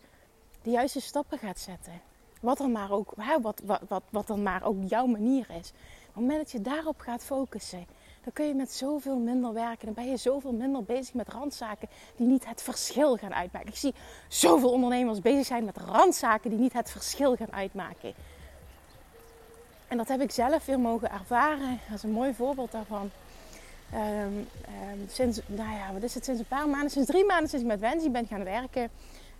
de 0.61 0.69
juiste 0.69 1.01
stappen 1.01 1.37
gaat 1.37 1.59
zetten. 1.59 2.01
Wat 2.41 2.57
dan 2.57 2.71
maar 2.71 2.91
ook, 2.91 3.13
wat, 3.41 3.61
wat, 3.63 3.81
wat, 3.87 4.03
wat 4.09 4.27
dan 4.27 4.43
maar 4.43 4.63
ook 4.63 4.77
jouw 4.87 5.05
manier 5.05 5.49
is. 5.49 5.69
Op 6.07 6.13
het 6.13 6.15
moment 6.15 6.39
dat 6.39 6.51
je 6.51 6.61
daarop 6.61 6.99
gaat 6.99 7.23
focussen, 7.23 7.85
dan 8.23 8.33
kun 8.33 8.47
je 8.47 8.53
met 8.53 8.71
zoveel 8.71 9.17
minder 9.17 9.53
werken. 9.53 9.85
Dan 9.85 9.93
ben 9.93 10.09
je 10.09 10.17
zoveel 10.17 10.51
minder 10.51 10.83
bezig 10.83 11.13
met 11.13 11.29
randzaken 11.29 11.87
die 12.15 12.27
niet 12.27 12.45
het 12.45 12.61
verschil 12.61 13.17
gaan 13.17 13.33
uitmaken. 13.33 13.67
Ik 13.67 13.75
zie 13.75 13.93
zoveel 14.27 14.71
ondernemers 14.71 15.21
bezig 15.21 15.45
zijn 15.45 15.65
met 15.65 15.77
randzaken 15.77 16.49
die 16.49 16.59
niet 16.59 16.73
het 16.73 16.91
verschil 16.91 17.35
gaan 17.35 17.53
uitmaken. 17.53 18.13
En 19.87 19.97
dat 19.97 20.07
heb 20.07 20.21
ik 20.21 20.31
zelf 20.31 20.65
weer 20.65 20.79
mogen 20.79 21.11
ervaren. 21.11 21.79
Dat 21.87 21.97
is 21.97 22.03
een 22.03 22.11
mooi 22.11 22.33
voorbeeld 22.33 22.71
daarvan. 22.71 23.11
Um, 23.93 24.47
sinds, 25.07 25.39
nou 25.45 25.75
ja, 25.75 25.93
wat 25.93 26.03
is 26.03 26.13
het, 26.13 26.25
sinds 26.25 26.39
een 26.39 26.47
paar 26.47 26.69
maanden, 26.69 26.89
sinds 26.89 27.09
drie 27.09 27.25
maanden 27.25 27.49
sinds 27.49 27.65
ik 27.65 27.71
met 27.71 27.79
Wendy 27.79 28.09
ben 28.09 28.27
gaan 28.27 28.43
werken, 28.43 28.89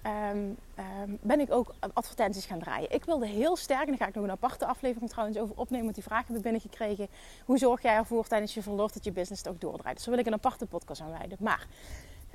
um, 0.06 0.58
um, 1.02 1.18
ben 1.22 1.40
ik 1.40 1.52
ook 1.52 1.74
advertenties 1.94 2.46
gaan 2.46 2.60
draaien. 2.60 2.92
Ik 2.92 3.06
wilde 3.06 3.28
heel 3.28 3.56
sterk, 3.56 3.82
en 3.82 3.88
daar 3.88 3.98
ga 3.98 4.08
ik 4.08 4.16
nog 4.16 4.24
een 4.24 4.32
aparte 4.32 4.66
aflevering 4.66 5.10
trouwens 5.10 5.38
over 5.38 5.56
opnemen, 5.56 5.84
want 5.84 5.96
die 5.96 6.04
vragen 6.04 6.26
hebben 6.26 6.44
binnengekregen. 6.44 7.08
Hoe 7.46 7.58
zorg 7.58 7.82
jij 7.82 7.96
ervoor 7.96 8.28
tijdens 8.28 8.54
je 8.54 8.62
verlof 8.62 8.92
dat 8.92 9.04
je 9.04 9.12
business 9.12 9.48
ook 9.48 9.62
doordraait? 9.62 9.96
Dus 9.96 10.06
daar 10.06 10.16
wil 10.16 10.24
ik 10.24 10.30
een 10.30 10.38
aparte 10.38 10.66
podcast 10.66 11.02
aan 11.02 11.18
wijden. 11.18 11.38
Maar 11.40 11.68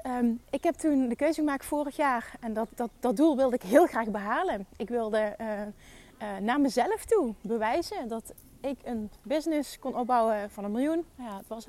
um, 0.06 0.40
ik 0.50 0.64
heb 0.64 0.74
toen 0.74 1.08
de 1.08 1.16
keuze 1.16 1.40
gemaakt 1.40 1.64
vorig 1.64 1.96
jaar 1.96 2.32
en 2.40 2.52
dat, 2.52 2.68
dat, 2.74 2.90
dat 3.00 3.16
doel 3.16 3.36
wilde 3.36 3.54
ik 3.54 3.62
heel 3.62 3.86
graag 3.86 4.08
behalen. 4.08 4.66
Ik 4.76 4.88
wilde 4.88 5.36
uh, 5.40 5.46
uh, 5.60 6.36
naar 6.40 6.60
mezelf 6.60 7.04
toe 7.04 7.34
bewijzen 7.40 8.08
dat 8.08 8.34
ik 8.60 8.78
een 8.84 9.10
business 9.22 9.78
kon 9.78 9.96
opbouwen 9.96 10.50
van 10.50 10.64
een 10.64 10.72
miljoen. 10.72 11.04
Ja, 11.14 11.36
het 11.36 11.48
was 11.48 11.66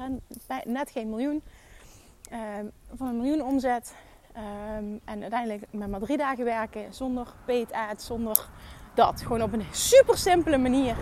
net 0.66 0.92
geen 0.92 1.10
miljoen. 1.10 1.42
van 2.96 3.08
een 3.08 3.18
miljoen 3.18 3.42
omzet 3.42 3.94
Um, 4.38 5.00
en 5.06 5.22
uiteindelijk 5.22 5.64
met 5.72 5.90
maar 5.90 6.00
drie 6.00 6.18
dagen 6.18 6.46
werken 6.46 6.94
zonder 6.94 7.28
paid 7.46 7.72
ads, 7.72 8.06
zonder 8.06 8.48
dat. 8.94 9.22
Gewoon 9.22 9.42
op 9.42 9.54
een 9.54 9.66
super 9.72 10.18
simpele 10.18 10.58
manier. 10.58 10.96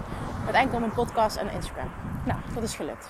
Met 0.45 0.55
enkel 0.55 0.79
mijn 0.79 0.93
podcast 0.93 1.35
en 1.35 1.51
Instagram. 1.51 1.91
Nou, 2.25 2.39
dat 2.53 2.63
is 2.63 2.75
gelukt. 2.75 3.09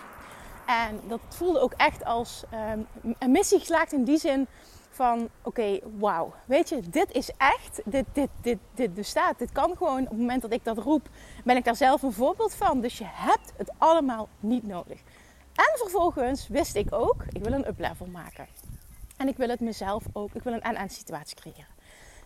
En 0.65 0.99
dat 1.07 1.19
voelde 1.27 1.59
ook 1.59 1.73
echt 1.73 2.05
als 2.05 2.43
um, 2.73 2.87
een 3.19 3.31
missie 3.31 3.59
geslaagd 3.59 3.93
in 3.93 4.03
die 4.03 4.17
zin 4.17 4.47
van 4.89 5.29
oké, 5.41 5.79
wauw. 5.97 6.33
Weet 6.45 6.69
je, 6.69 6.79
dit 6.89 7.11
is 7.11 7.31
echt, 7.37 7.81
dit, 7.85 8.05
dit, 8.13 8.29
dit, 8.41 8.57
dit 8.73 8.93
bestaat. 8.93 9.39
Dit 9.39 9.51
kan 9.51 9.75
gewoon, 9.77 10.01
op 10.01 10.09
het 10.09 10.19
moment 10.19 10.41
dat 10.41 10.51
ik 10.51 10.63
dat 10.63 10.77
roep, 10.77 11.09
ben 11.43 11.55
ik 11.55 11.63
daar 11.63 11.75
zelf 11.75 12.01
een 12.01 12.11
voorbeeld 12.13 12.55
van. 12.55 12.81
Dus 12.81 12.97
je 12.97 13.07
hebt 13.07 13.53
het 13.57 13.71
allemaal 13.77 14.27
niet 14.39 14.67
nodig. 14.67 14.99
En 15.55 15.77
vervolgens 15.77 16.47
wist 16.47 16.75
ik 16.75 16.93
ook, 16.93 17.25
ik 17.29 17.43
wil 17.43 17.53
een 17.53 17.67
uplevel 17.67 18.05
maken. 18.05 18.47
En 19.17 19.27
ik 19.27 19.37
wil 19.37 19.49
het 19.49 19.59
mezelf 19.59 20.05
ook, 20.13 20.33
ik 20.33 20.43
wil 20.43 20.53
een 20.53 20.61
en-en 20.61 20.89
situatie 20.89 21.35
creëren. 21.35 21.75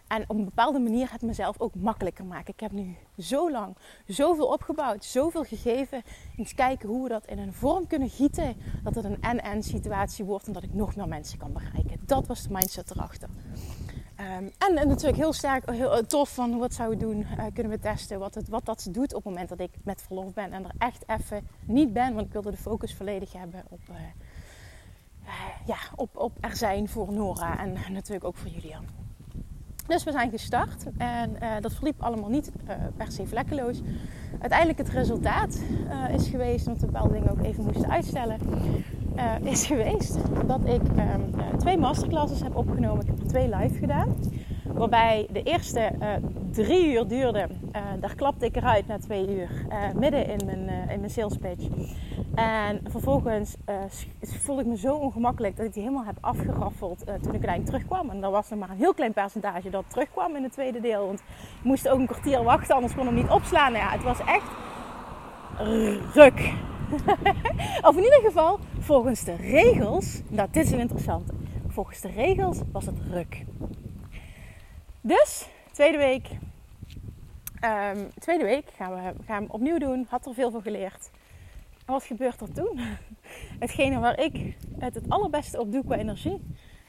En 0.08 0.24
op 0.28 0.38
een 0.38 0.46
bepaalde 0.46 0.80
manier 0.80 1.12
het 1.12 1.22
mezelf 1.22 1.60
ook 1.60 1.76
makkelijker 1.76 2.26
maken. 2.26 2.54
Ik 2.54 2.60
heb 2.60 2.72
nu 2.72 2.96
zo 3.18 3.52
lang 3.52 3.78
zoveel 4.08 4.46
opgebouwd, 4.46 5.06
zoveel 5.06 5.44
gegeven. 5.44 6.02
Eens 6.38 6.54
kijken 6.54 6.90
hoe 6.90 7.04
we 7.04 7.10
dat 7.10 7.26
in 7.26 7.40
een 7.40 7.54
vorm 7.54 7.88
kunnen 7.88 8.10
gieten. 8.10 8.56
Dat 8.84 8.96
het 8.96 9.06
een 9.06 9.22
en-en 9.22 9.64
situatie 9.64 10.26
wordt 10.26 10.48
en 10.48 10.54
dat 10.54 10.64
ik 10.64 10.74
nog 10.74 10.96
meer 10.96 11.08
mensen 11.08 11.38
kan 11.38 11.54
bereiken. 11.54 12.00
Dat 12.06 12.28
was 12.28 12.44
de 12.44 12.50
mindset 12.52 12.92
erachter. 12.92 13.30
Um, 14.20 14.52
en, 14.58 14.78
en, 14.78 14.88
natuurlijk 14.88 15.18
heel 15.18 15.34
sterk, 15.34 15.70
heel 15.70 15.98
eh, 15.98 16.04
tof 16.04 16.34
van 16.34 16.58
wat 16.58 16.74
zouden 16.74 17.00
we 17.00 17.06
doen, 17.06 17.26
kunnen 17.54 17.72
we 17.72 17.80
testen 17.80 18.20
wat, 18.20 18.36
het, 18.36 18.50
wat 18.50 18.66
dat 18.66 18.88
doet 18.92 19.14
op 19.14 19.24
het 19.24 19.34
moment 19.34 19.50
dat 19.50 19.60
ik 19.60 19.72
met 19.84 20.02
verlof 20.02 20.34
ben 20.34 20.52
en 20.52 20.64
er 20.64 20.72
echt 20.78 21.04
even 21.08 21.48
niet 21.66 21.94
ben, 21.94 22.14
want 22.14 22.26
ik 22.26 22.34
wilde 22.34 22.52
de 22.52 22.58
focus 22.58 22.96
volledig 22.96 23.34
hebben 23.34 23.64
op, 23.70 23.80
ja, 25.66 25.78
op, 25.96 26.18
op 26.18 26.38
er 26.40 26.56
zijn 26.56 26.90
voor 26.90 27.14
Nora 27.14 27.60
en 27.60 27.74
natuurlijk 27.94 28.26
ook 28.26 28.36
voor 28.36 28.50
Julian. 28.50 28.86
Dus 29.88 30.04
we 30.04 30.12
zijn 30.12 30.30
gestart 30.30 30.86
en 30.98 31.36
uh, 31.42 31.50
dat 31.60 31.74
verliep 31.74 32.02
allemaal 32.02 32.30
niet 32.30 32.52
uh, 32.68 32.76
per 32.98 33.12
se 33.12 33.28
vlekkeloos. 33.28 33.82
Uiteindelijk 34.40 34.78
het 34.78 34.90
resultaat 34.90 35.62
uh, 35.84 36.14
is 36.14 36.28
geweest, 36.28 36.66
we 36.66 36.76
bepaalde 36.86 37.14
dingen 37.14 37.32
ook 37.32 37.44
even 37.44 37.64
moesten 37.64 37.90
uitstellen, 37.90 38.40
is 39.44 39.66
geweest 39.66 40.18
dat 40.48 40.66
ik 40.66 40.82
ehm, 40.96 41.58
twee 41.58 41.78
masterclasses 41.78 42.42
heb 42.42 42.56
opgenomen. 42.56 43.02
Ik 43.02 43.08
heb 43.08 43.20
er 43.20 43.28
twee 43.28 43.56
live 43.56 43.78
gedaan. 43.78 44.16
Waarbij 44.64 45.28
de 45.32 45.44
eerste 45.44 45.92
drie 46.52 46.94
uur 46.94 47.08
duurde. 47.08 47.48
daar 48.00 48.16
klapte 48.16 48.46
ik 48.46 48.56
eruit 48.56 48.88
na 48.88 48.98
twee 48.98 49.36
uur. 49.36 49.50
midden 49.96 50.28
in 50.28 50.46
mijn, 50.46 50.90
in 50.90 51.00
mijn 51.00 51.10
sales 51.10 51.38
pitch. 51.38 51.68
En 52.36 52.82
vervolgens 52.90 53.56
voelde 54.22 54.62
ik 54.62 54.68
me 54.68 54.78
zo 54.78 54.96
ongemakkelijk 54.96 55.58
dat 55.58 55.66
ik 55.66 55.74
die 55.74 55.84
helemaal 55.84 56.06
heb 56.06 56.18
afgeraffeld 56.22 57.00
toen 57.00 57.16
ik 57.16 57.46
uiteindelijk 57.46 57.66
terugkwam. 57.66 58.10
En 58.10 58.24
er 58.24 58.32
was 58.32 58.50
nog 58.50 58.60
maar 58.60 58.70
een 58.70 58.78
heel 58.78 58.94
klein 58.94 59.14
percentage 59.14 59.70
dat 59.70 59.84
terugkwam 59.88 60.36
in 60.36 60.44
het 60.44 60.52
tweede 60.52 60.80
deel. 60.80 61.06
Want 61.06 61.20
ik 61.20 61.64
moest 61.64 61.88
ook 61.90 62.00
een 62.00 62.08
kwartier 62.08 62.44
wachten, 62.44 62.76
anders 62.76 62.94
kon 62.94 63.04
ik 63.04 63.10
hem 63.10 63.22
niet 63.22 63.32
opslaan. 63.32 63.72
Nou 63.72 63.84
ja, 63.84 63.92
het 63.92 64.04
was 64.04 64.20
echt 64.20 64.52
ruk. 66.14 66.54
of 67.88 67.98
in 67.98 68.04
ieder 68.04 68.22
geval, 68.24 68.60
volgens 68.80 69.24
de 69.24 69.36
regels, 69.36 70.22
nou 70.30 70.48
dit 70.52 70.66
is 70.66 70.72
een 70.72 70.80
interessante. 70.80 71.34
Volgens 71.68 72.02
de 72.02 72.10
regels 72.10 72.60
was 72.72 72.86
het 72.86 72.96
ruk. 73.12 73.46
Dus, 75.02 75.48
tweede 75.72 75.98
week. 75.98 76.28
Um, 77.64 78.10
tweede 78.20 78.44
week 78.44 78.70
gaan 78.76 78.94
we, 78.94 79.24
gaan 79.26 79.46
we 79.46 79.52
opnieuw 79.52 79.78
doen. 79.78 80.06
Had 80.10 80.26
er 80.26 80.34
veel 80.34 80.52
van 80.52 80.62
geleerd 80.62 81.10
wat 81.92 82.04
gebeurt 82.04 82.42
er 82.42 82.54
toen? 82.54 82.80
Hetgene 83.60 84.00
waar 84.00 84.20
ik 84.20 84.56
het 84.80 84.94
het 84.96 85.10
allerbeste 85.10 85.60
op 85.60 85.72
doe 85.72 85.84
qua 85.84 85.96
energie, 85.96 86.42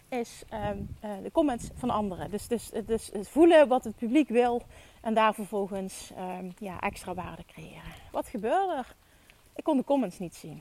is 0.09 0.43
um, 0.71 0.97
uh, 1.05 1.11
de 1.23 1.31
comments 1.33 1.69
van 1.75 1.91
anderen. 1.91 2.31
Dus, 2.31 2.49
dus, 2.49 2.71
dus 2.87 3.11
het 3.13 3.29
voelen 3.29 3.69
wat 3.69 3.85
het 3.85 3.97
publiek 3.97 4.29
wil 4.29 4.63
en 5.01 5.15
daar 5.15 5.35
vervolgens 5.35 6.11
um, 6.19 6.53
ja, 6.59 6.81
extra 6.81 7.15
waarde 7.15 7.45
creëren. 7.47 7.93
Wat 8.13 8.29
gebeurde 8.29 8.75
er? 8.75 8.95
Ik 9.55 9.65
kon 9.65 9.77
de 9.77 9.85
comments 9.85 10.19
niet 10.19 10.35
zien. 10.35 10.61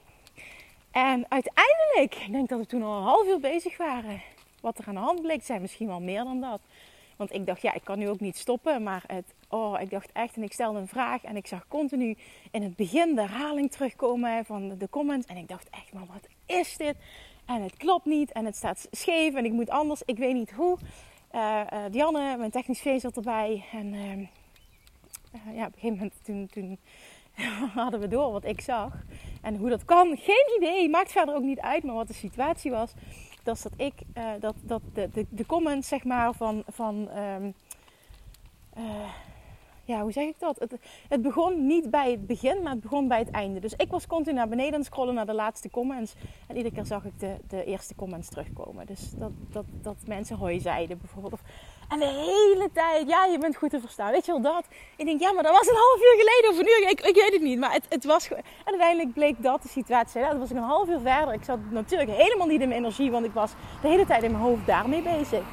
En 0.92 1.26
uiteindelijk, 1.30 2.16
ik 2.16 2.32
denk 2.32 2.50
dat 2.50 2.60
we 2.60 2.66
toen 2.66 2.84
al 2.84 2.98
een 2.98 3.04
half 3.04 3.28
uur 3.28 3.40
bezig 3.40 3.78
waren. 3.78 4.22
Wat 4.62 4.78
er 4.78 4.88
aan 4.88 4.94
de 4.94 5.00
hand 5.00 5.22
bleek, 5.22 5.44
zijn 5.44 5.62
misschien 5.62 5.88
wel 5.88 6.02
meer 6.02 6.24
dan 6.24 6.40
dat. 6.40 6.62
Want 7.22 7.34
ik 7.34 7.46
dacht, 7.46 7.62
ja, 7.62 7.74
ik 7.74 7.84
kan 7.84 8.00
nu 8.00 8.10
ook 8.10 8.20
niet 8.20 8.38
stoppen. 8.38 8.84
Maar 8.84 9.04
het, 9.08 9.34
oh, 9.50 9.82
ik 9.82 9.90
dacht 9.90 10.12
echt, 10.12 10.36
en 10.36 10.44
ik 10.44 10.54
stelde 10.54 10.80
een 10.80 10.88
vraag. 10.88 11.24
En 11.24 11.36
ik 11.36 11.48
zag 11.48 11.68
continu 11.68 12.18
in 12.52 12.64
het 12.64 12.76
begin 12.76 13.16
de 13.16 13.22
herhaling 13.22 13.72
terugkomen 13.72 14.46
van 14.46 14.78
de 14.78 14.90
comments. 14.90 15.28
En 15.28 15.38
ik 15.38 15.48
dacht 15.48 15.70
echt, 15.70 15.94
maar 15.94 16.06
wat 16.06 16.28
is 16.46 16.78
dit? 16.78 16.96
En 17.46 17.62
het 17.62 17.78
klopt 17.78 18.06
niet. 18.06 18.32
En 18.32 18.46
het 18.46 18.56
staat 18.56 18.88
scheef. 18.92 19.34
En 19.34 19.46
ik 19.46 19.52
moet 19.52 19.70
anders. 19.70 20.02
Ik 20.06 20.18
weet 20.18 20.34
niet 20.34 20.52
hoe. 20.52 20.78
Uh, 21.36 21.62
uh, 21.74 21.80
Dianne, 21.92 22.38
mijn 22.38 22.52
technisch 22.52 22.82
feest 22.82 23.02
zat 23.02 23.16
erbij. 23.16 23.66
En 23.72 23.94
uh, 23.94 24.28
ja, 25.56 25.66
op 25.66 25.74
een 25.74 25.80
gegeven 25.80 25.96
moment 25.98 26.14
toen, 26.24 26.48
toen 26.48 26.78
hadden 27.82 28.00
we 28.00 28.08
door 28.08 28.32
wat 28.32 28.46
ik 28.46 28.62
zag. 28.62 28.94
En 29.42 29.56
hoe 29.56 29.70
dat 29.70 29.86
kan, 29.86 30.18
geen 30.18 30.54
idee. 30.58 30.90
Maakt 30.90 31.12
verder 31.12 31.36
ook 31.36 31.44
niet 31.44 31.60
uit. 31.60 31.84
Maar 31.84 31.96
wat 31.96 32.08
de 32.08 32.14
situatie 32.14 32.72
was 32.72 32.94
dat 33.44 33.62
dat 33.62 33.74
ik, 33.76 33.94
uh, 34.18 34.32
dat, 34.40 34.56
dat 34.62 34.82
de, 34.94 35.10
de, 35.14 35.26
de 35.30 35.46
comments 35.46 35.88
zeg 35.88 36.04
maar 36.04 36.34
van, 36.34 36.64
van 36.68 37.10
um, 37.18 37.54
uh, 38.78 39.10
ja, 39.86 40.02
hoe 40.02 40.12
zeg 40.12 40.28
ik 40.28 40.40
dat? 40.40 40.60
Het, 40.60 40.76
het, 41.08 41.22
begon 41.22 41.66
niet 41.66 41.90
bij 41.90 42.12
het 42.12 42.28
begin, 42.28 42.62
maar 42.62 42.72
het 42.72 42.82
begon 42.82 43.08
bij 43.08 43.20
het 43.20 43.32
einde. 43.32 43.60
Dus 43.60 43.74
ik 43.74 43.90
was 43.90 44.08
continu 44.08 44.36
naar 44.36 44.48
beneden 44.48 44.74
aan 44.74 44.84
scrollen 44.84 45.14
naar 45.14 45.26
de 45.26 45.34
laatste 45.34 45.70
comments. 45.70 46.14
En 46.48 46.56
iedere 46.56 46.76
keer 46.76 46.86
zag 46.86 47.06
ik 47.06 47.20
de, 47.20 47.36
de 47.48 47.64
eerste 47.64 47.96
comments 47.96 48.30
terugkomen. 48.30 48.86
Dus 48.86 49.12
dat, 49.12 49.32
dat, 49.52 49.66
dat 49.82 49.98
mensen 50.06 50.38
hoi 50.38 50.60
zeiden 50.60 50.98
bijvoorbeeld. 50.98 51.42
En 51.92 52.00
de 52.00 52.06
hele 52.06 52.70
tijd, 52.74 53.08
ja, 53.08 53.26
je 53.26 53.38
bent 53.38 53.56
goed 53.56 53.70
te 53.70 53.80
verstaan. 53.80 54.12
Weet 54.12 54.26
je 54.26 54.32
wel 54.32 54.42
dat? 54.42 54.66
Ik 54.96 55.06
denk, 55.06 55.20
ja, 55.20 55.32
maar 55.32 55.44
dat 55.44 55.52
was 55.52 55.68
een 55.68 55.76
half 55.76 55.98
uur 55.98 56.16
geleden 56.18 56.50
of 56.50 56.68
uur. 56.68 56.90
Ik, 56.90 57.02
ik 57.02 57.16
weet 57.16 57.34
het 57.34 57.42
niet. 57.42 57.60
Maar 57.60 57.74
het, 57.74 57.86
het 57.90 58.06
was. 58.06 58.30
En 58.30 58.44
uiteindelijk 58.66 59.14
bleek 59.14 59.44
dat 59.44 59.62
de 59.62 59.70
situatie. 59.70 60.22
Dat 60.22 60.38
was 60.38 60.50
ik 60.50 60.58
een 60.58 60.64
half 60.64 60.88
uur 60.88 61.00
verder. 61.00 61.34
Ik 61.34 61.44
zat 61.44 61.60
natuurlijk 61.70 62.10
helemaal 62.12 62.48
niet 62.48 62.62
in 62.62 62.68
mijn 62.68 62.80
energie, 62.80 63.12
want 63.12 63.26
ik 63.26 63.34
was 63.34 63.52
de 63.82 63.88
hele 63.88 64.06
tijd 64.06 64.24
in 64.24 64.32
mijn 64.32 64.44
hoofd 64.44 64.66
daarmee 64.66 65.02
bezig. 65.02 65.44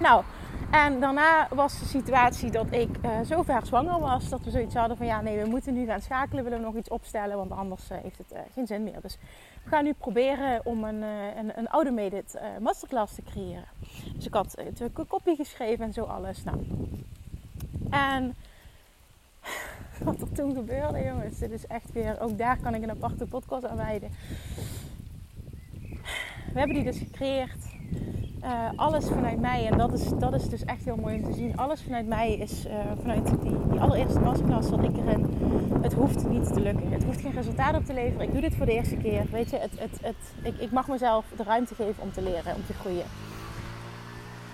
Nou, 0.00 0.22
en 0.70 1.00
daarna 1.00 1.48
was 1.50 1.78
de 1.78 1.84
situatie 1.84 2.50
dat 2.50 2.72
ik 2.72 2.88
uh, 3.04 3.20
zo 3.20 3.42
ver 3.42 3.66
zwanger 3.66 4.00
was 4.00 4.28
dat 4.28 4.40
we 4.44 4.50
zoiets 4.50 4.74
hadden 4.74 4.96
van 4.96 5.06
ja, 5.06 5.20
nee, 5.20 5.42
we 5.42 5.48
moeten 5.48 5.74
nu 5.74 5.86
gaan 5.86 6.00
schakelen, 6.00 6.44
willen 6.44 6.58
we 6.58 6.64
nog 6.64 6.76
iets 6.76 6.88
opstellen, 6.88 7.36
want 7.36 7.50
anders 7.50 7.90
uh, 7.90 7.98
heeft 8.02 8.18
het 8.18 8.32
uh, 8.32 8.38
geen 8.52 8.66
zin 8.66 8.82
meer. 8.82 9.00
Dus 9.00 9.18
we 9.62 9.68
gaan 9.68 9.84
nu 9.84 9.92
proberen 9.92 10.60
om 10.64 10.84
een, 10.84 11.02
een, 11.38 11.58
een 11.58 11.68
automated 11.68 12.40
masterclass 12.60 13.14
te 13.14 13.22
creëren. 13.22 13.68
Dus 14.14 14.26
ik 14.26 14.34
had 14.34 14.54
een 14.56 15.06
kopie 15.06 15.36
geschreven 15.36 15.84
en 15.84 15.92
zo 15.92 16.02
alles. 16.02 16.44
Nou. 16.44 16.66
En 17.90 18.34
wat 20.04 20.20
er 20.20 20.32
toen 20.32 20.54
gebeurde, 20.54 21.04
jongens, 21.04 21.38
dit 21.38 21.50
is 21.50 21.66
echt 21.66 21.92
weer, 21.92 22.20
ook 22.20 22.38
daar 22.38 22.58
kan 22.62 22.74
ik 22.74 22.82
een 22.82 22.90
aparte 22.90 23.26
podcast 23.26 23.64
aan 23.64 23.76
wijden. 23.76 24.10
We 26.52 26.58
hebben 26.62 26.76
die 26.76 26.84
dus 26.84 26.98
gecreëerd. 26.98 27.75
Uh, 28.44 28.52
alles 28.76 29.08
vanuit 29.08 29.40
mij, 29.40 29.66
en 29.66 29.78
dat 29.78 29.92
is, 29.92 30.08
dat 30.18 30.34
is 30.34 30.48
dus 30.48 30.64
echt 30.64 30.84
heel 30.84 30.96
mooi 30.96 31.16
om 31.16 31.24
te 31.24 31.32
zien. 31.32 31.56
Alles 31.56 31.82
vanuit 31.82 32.06
mij 32.06 32.32
is 32.32 32.66
uh, 32.66 32.72
vanuit 33.00 33.26
die, 33.26 33.68
die 33.70 33.80
allereerste 33.80 34.20
masterclass 34.20 34.68
zat 34.68 34.82
ik 34.82 34.96
erin. 34.96 35.26
Het 35.82 35.92
hoeft 35.92 36.28
niet 36.28 36.52
te 36.52 36.60
lukken. 36.60 36.92
Het 36.92 37.04
hoeft 37.04 37.20
geen 37.20 37.32
resultaat 37.32 37.74
op 37.74 37.84
te 37.84 37.94
leveren. 37.94 38.26
Ik 38.26 38.32
doe 38.32 38.40
dit 38.40 38.54
voor 38.54 38.66
de 38.66 38.72
eerste 38.72 38.96
keer. 38.96 39.26
Weet 39.30 39.50
je, 39.50 39.56
het, 39.56 39.78
het, 39.78 39.98
het, 40.02 40.16
ik, 40.42 40.60
ik 40.60 40.70
mag 40.70 40.88
mezelf 40.88 41.24
de 41.36 41.42
ruimte 41.42 41.74
geven 41.74 42.02
om 42.02 42.12
te 42.12 42.22
leren, 42.22 42.54
om 42.54 42.66
te 42.66 42.72
groeien. 42.72 43.04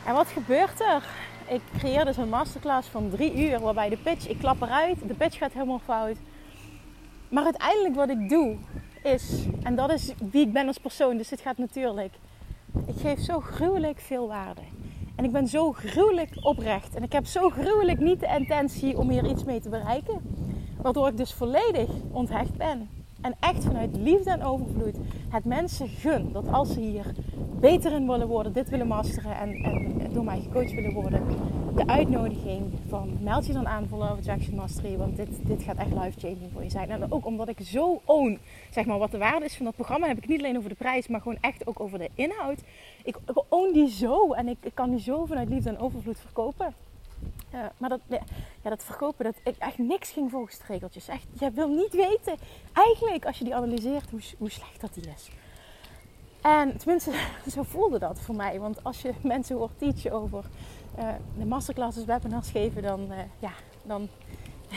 En 0.06 0.14
wat 0.14 0.26
gebeurt 0.26 0.80
er? 0.80 1.04
Ik 1.48 1.62
creëer 1.78 2.04
dus 2.04 2.16
een 2.16 2.28
masterclass 2.28 2.88
van 2.88 3.10
drie 3.10 3.48
uur, 3.48 3.60
waarbij 3.60 3.88
de 3.88 3.96
pitch, 3.96 4.28
ik 4.28 4.38
klap 4.38 4.62
eruit, 4.62 5.08
de 5.08 5.14
pitch 5.14 5.38
gaat 5.38 5.52
helemaal 5.52 5.80
fout. 5.84 6.16
Maar 7.28 7.44
uiteindelijk 7.44 7.94
wat 7.94 8.08
ik 8.08 8.28
doe 8.28 8.56
is, 9.02 9.46
en 9.62 9.74
dat 9.74 9.92
is 9.92 10.12
wie 10.30 10.46
ik 10.46 10.52
ben 10.52 10.66
als 10.66 10.78
persoon, 10.78 11.16
dus 11.16 11.28
dit 11.28 11.40
gaat 11.40 11.58
natuurlijk 11.58 12.12
ik 12.86 12.94
geef 13.00 13.20
zo 13.20 13.40
gruwelijk 13.40 14.00
veel 14.00 14.28
waarde. 14.28 14.60
En 15.14 15.24
ik 15.24 15.32
ben 15.32 15.46
zo 15.46 15.72
gruwelijk 15.72 16.30
oprecht. 16.40 16.94
En 16.94 17.02
ik 17.02 17.12
heb 17.12 17.26
zo 17.26 17.48
gruwelijk 17.48 18.00
niet 18.00 18.20
de 18.20 18.34
intentie 18.38 18.98
om 18.98 19.10
hier 19.10 19.30
iets 19.30 19.44
mee 19.44 19.60
te 19.60 19.68
bereiken. 19.68 20.20
Waardoor 20.82 21.08
ik 21.08 21.16
dus 21.16 21.32
volledig 21.32 21.88
onthecht 22.10 22.56
ben. 22.56 22.88
En 23.20 23.34
echt 23.40 23.64
vanuit 23.64 23.96
liefde 23.96 24.30
en 24.30 24.44
overvloed 24.44 24.96
het 25.28 25.44
mensen 25.44 25.88
gun 25.88 26.32
dat 26.32 26.48
als 26.48 26.72
ze 26.72 26.80
hier 26.80 27.06
beter 27.60 27.92
in 27.92 28.06
willen 28.06 28.28
worden, 28.28 28.52
dit 28.52 28.68
willen 28.68 28.86
masteren 28.86 29.36
en, 29.36 29.54
en 30.04 30.12
door 30.12 30.24
mij 30.24 30.40
gecoacht 30.40 30.72
willen 30.72 30.92
worden, 30.92 31.22
de 31.74 31.86
uitnodiging 31.86 32.72
van 32.88 33.18
meld 33.20 33.46
je 33.46 33.52
dan 33.52 33.68
aan 33.68 33.88
voor 33.88 33.98
Love 33.98 34.12
Attraction 34.12 34.54
Mastery, 34.54 34.96
want 34.96 35.16
dit, 35.16 35.28
dit 35.46 35.62
gaat 35.62 35.76
echt 35.76 35.90
life-changing 35.90 36.50
voor 36.52 36.62
je 36.62 36.70
zijn. 36.70 36.90
En 36.90 37.12
ook 37.12 37.26
omdat 37.26 37.48
ik 37.48 37.58
zo 37.62 38.00
own, 38.04 38.38
zeg 38.70 38.84
maar, 38.84 38.98
wat 38.98 39.10
de 39.10 39.18
waarde 39.18 39.44
is 39.44 39.56
van 39.56 39.64
dat 39.64 39.74
programma, 39.74 40.06
heb 40.06 40.16
ik 40.16 40.28
niet 40.28 40.38
alleen 40.38 40.56
over 40.56 40.68
de 40.68 40.74
prijs, 40.74 41.08
maar 41.08 41.20
gewoon 41.20 41.38
echt 41.40 41.66
ook 41.66 41.80
over 41.80 41.98
de 41.98 42.10
inhoud. 42.14 42.60
Ik, 43.04 43.16
ik 43.26 43.42
own 43.48 43.72
die 43.72 43.90
zo 43.90 44.32
en 44.32 44.48
ik, 44.48 44.56
kan 44.74 44.90
die 44.90 45.00
zo 45.00 45.24
vanuit 45.24 45.48
liefde 45.48 45.70
en 45.70 45.78
overvloed 45.78 46.18
verkopen. 46.18 46.74
Uh, 47.54 47.60
maar 47.76 47.88
dat, 47.88 48.00
ja, 48.62 48.70
dat 48.70 48.84
verkopen, 48.84 49.24
dat 49.24 49.34
ik 49.44 49.56
echt 49.58 49.78
niks 49.78 50.10
ging 50.10 50.30
volgens 50.30 50.58
de 50.58 50.64
regeltjes. 50.68 51.08
Echt, 51.08 51.26
je 51.32 51.50
wil 51.50 51.68
niet 51.68 51.92
weten, 51.92 52.36
eigenlijk 52.72 53.26
als 53.26 53.38
je 53.38 53.44
die 53.44 53.54
analyseert, 53.54 54.10
hoe, 54.10 54.20
hoe 54.38 54.50
slecht 54.50 54.80
dat 54.80 54.94
die 54.94 55.04
is. 55.14 55.30
En 56.42 56.76
tenminste, 56.76 57.10
zo 57.54 57.62
voelde 57.62 57.98
dat 57.98 58.20
voor 58.20 58.34
mij. 58.34 58.60
Want 58.60 58.84
als 58.84 59.02
je 59.02 59.12
mensen 59.22 59.56
hoort 59.56 59.78
teachen 59.78 60.12
over 60.12 60.44
uh, 60.98 61.08
de 61.38 61.44
masterclasses, 61.44 62.04
webinars 62.04 62.50
geven, 62.50 62.82
dan, 62.82 63.00
uh, 63.10 63.18
ja, 63.38 63.52
dan 63.82 64.08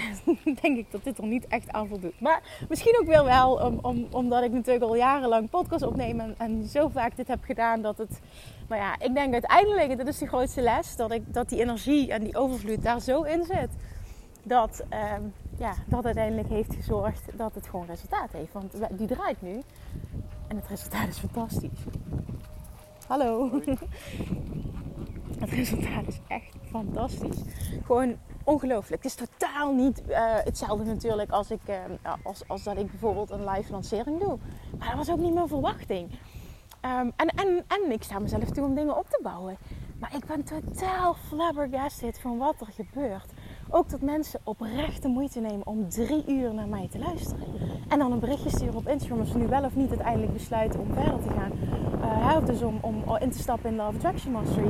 denk 0.62 0.78
ik 0.78 0.91
dat 0.91 1.04
dit 1.04 1.17
er 1.17 1.25
niet 1.25 1.47
echt 1.47 1.71
aan 1.71 1.88
voldoet. 1.88 2.19
Maar 2.19 2.65
misschien 2.69 2.97
ook 3.01 3.08
wel 3.08 3.25
wel, 3.25 3.54
om, 3.54 3.80
om, 3.82 4.08
omdat 4.12 4.43
ik 4.43 4.51
natuurlijk 4.51 4.86
al 4.86 4.95
jarenlang 4.95 5.49
podcast 5.49 5.84
opneem 5.84 6.19
en, 6.19 6.36
en, 6.38 6.67
zo 6.67 6.88
vaak 6.88 7.15
dit 7.15 7.28
heb 7.28 7.43
gedaan 7.43 7.82
dat 7.82 7.97
het... 7.97 8.19
Maar 8.67 8.78
ja, 8.78 8.99
ik 8.99 9.13
denk 9.13 9.34
uiteindelijk, 9.34 9.89
en 9.89 9.97
dat 9.97 10.08
is 10.08 10.17
de 10.17 10.28
grootste 10.28 10.62
les, 10.62 10.95
dat, 10.95 11.12
ik, 11.12 11.34
dat 11.34 11.49
die 11.49 11.62
energie 11.62 12.12
en 12.12 12.23
die 12.23 12.38
overvloed 12.38 12.84
daar 12.84 13.01
zo 13.01 13.21
in 13.21 13.43
zit. 13.43 13.69
Dat, 14.43 14.84
um, 15.17 15.34
ja, 15.58 15.73
dat 15.88 16.06
uiteindelijk 16.06 16.49
heeft 16.49 16.73
gezorgd 16.73 17.38
dat 17.38 17.56
het 17.56 17.67
gewoon 17.67 17.86
resultaat 17.86 18.32
heeft. 18.32 18.54
Want 18.54 18.73
die 18.91 19.08
draait 19.08 19.41
nu 19.41 19.62
en 20.47 20.56
het 20.56 20.67
resultaat 20.67 21.08
is 21.08 21.17
fantastisch. 21.17 21.80
Hallo. 23.08 23.49
Het 25.39 25.50
resultaat 25.50 26.08
is 26.08 26.19
echt 26.28 26.56
fantastisch. 26.69 27.41
Gewoon 27.86 28.17
ongelooflijk. 28.43 29.04
Het 29.04 29.12
is 29.19 29.28
totaal 29.28 29.74
niet 29.74 30.02
uh, 30.10 30.36
hetzelfde 30.43 30.84
natuurlijk 30.84 31.32
als, 31.32 31.52
ik, 31.52 31.62
uh, 31.69 31.76
als, 32.24 32.48
als 32.48 32.63
dat 32.63 32.78
ik 32.78 32.89
bijvoorbeeld 32.89 33.30
een 33.30 33.50
live 33.50 33.71
lancering 33.71 34.19
doe. 34.19 34.38
Maar 34.78 34.88
dat 34.88 34.98
was 34.98 35.10
ook 35.10 35.19
niet 35.19 35.34
mijn 35.34 35.48
verwachting. 35.48 36.10
Um, 36.82 37.12
en, 37.15 37.28
en, 37.28 37.65
en 37.67 37.91
ik 37.91 38.04
sta 38.04 38.19
mezelf 38.19 38.50
toe 38.50 38.65
om 38.65 38.76
dingen 38.76 38.98
op 38.98 39.10
te 39.10 39.19
bouwen. 39.24 39.58
Maar 40.00 40.15
ik 40.15 40.26
ben 40.26 40.43
totaal 40.43 41.13
flabbergasted 41.13 42.19
van 42.19 42.38
wat 42.38 42.62
er 42.62 42.74
gebeurt. 42.74 43.32
Ook 43.77 43.89
dat 43.89 44.01
mensen 44.01 44.39
oprecht 44.43 45.01
de 45.01 45.07
moeite 45.07 45.39
nemen 45.39 45.67
om 45.67 45.89
drie 45.89 46.23
uur 46.27 46.53
naar 46.53 46.67
mij 46.67 46.88
te 46.91 46.99
luisteren. 46.99 47.43
En 47.88 47.99
dan 47.99 48.11
een 48.11 48.19
berichtje 48.19 48.49
sturen 48.49 48.75
op 48.75 48.88
Instagram 48.88 49.19
als 49.19 49.31
ze 49.31 49.38
nu 49.38 49.47
wel 49.47 49.63
of 49.63 49.75
niet 49.75 49.89
uiteindelijk 49.89 50.33
besluiten 50.33 50.79
om 50.79 50.93
verder 50.93 51.19
te 51.19 51.29
gaan. 51.29 51.51
Uh, 52.01 52.45
dus 52.45 52.61
om, 52.61 52.77
om 52.81 53.17
in 53.19 53.31
te 53.31 53.39
stappen 53.39 53.69
in 53.69 53.75
Love 53.75 53.95
Attraction 53.95 54.31
Mastery. 54.31 54.69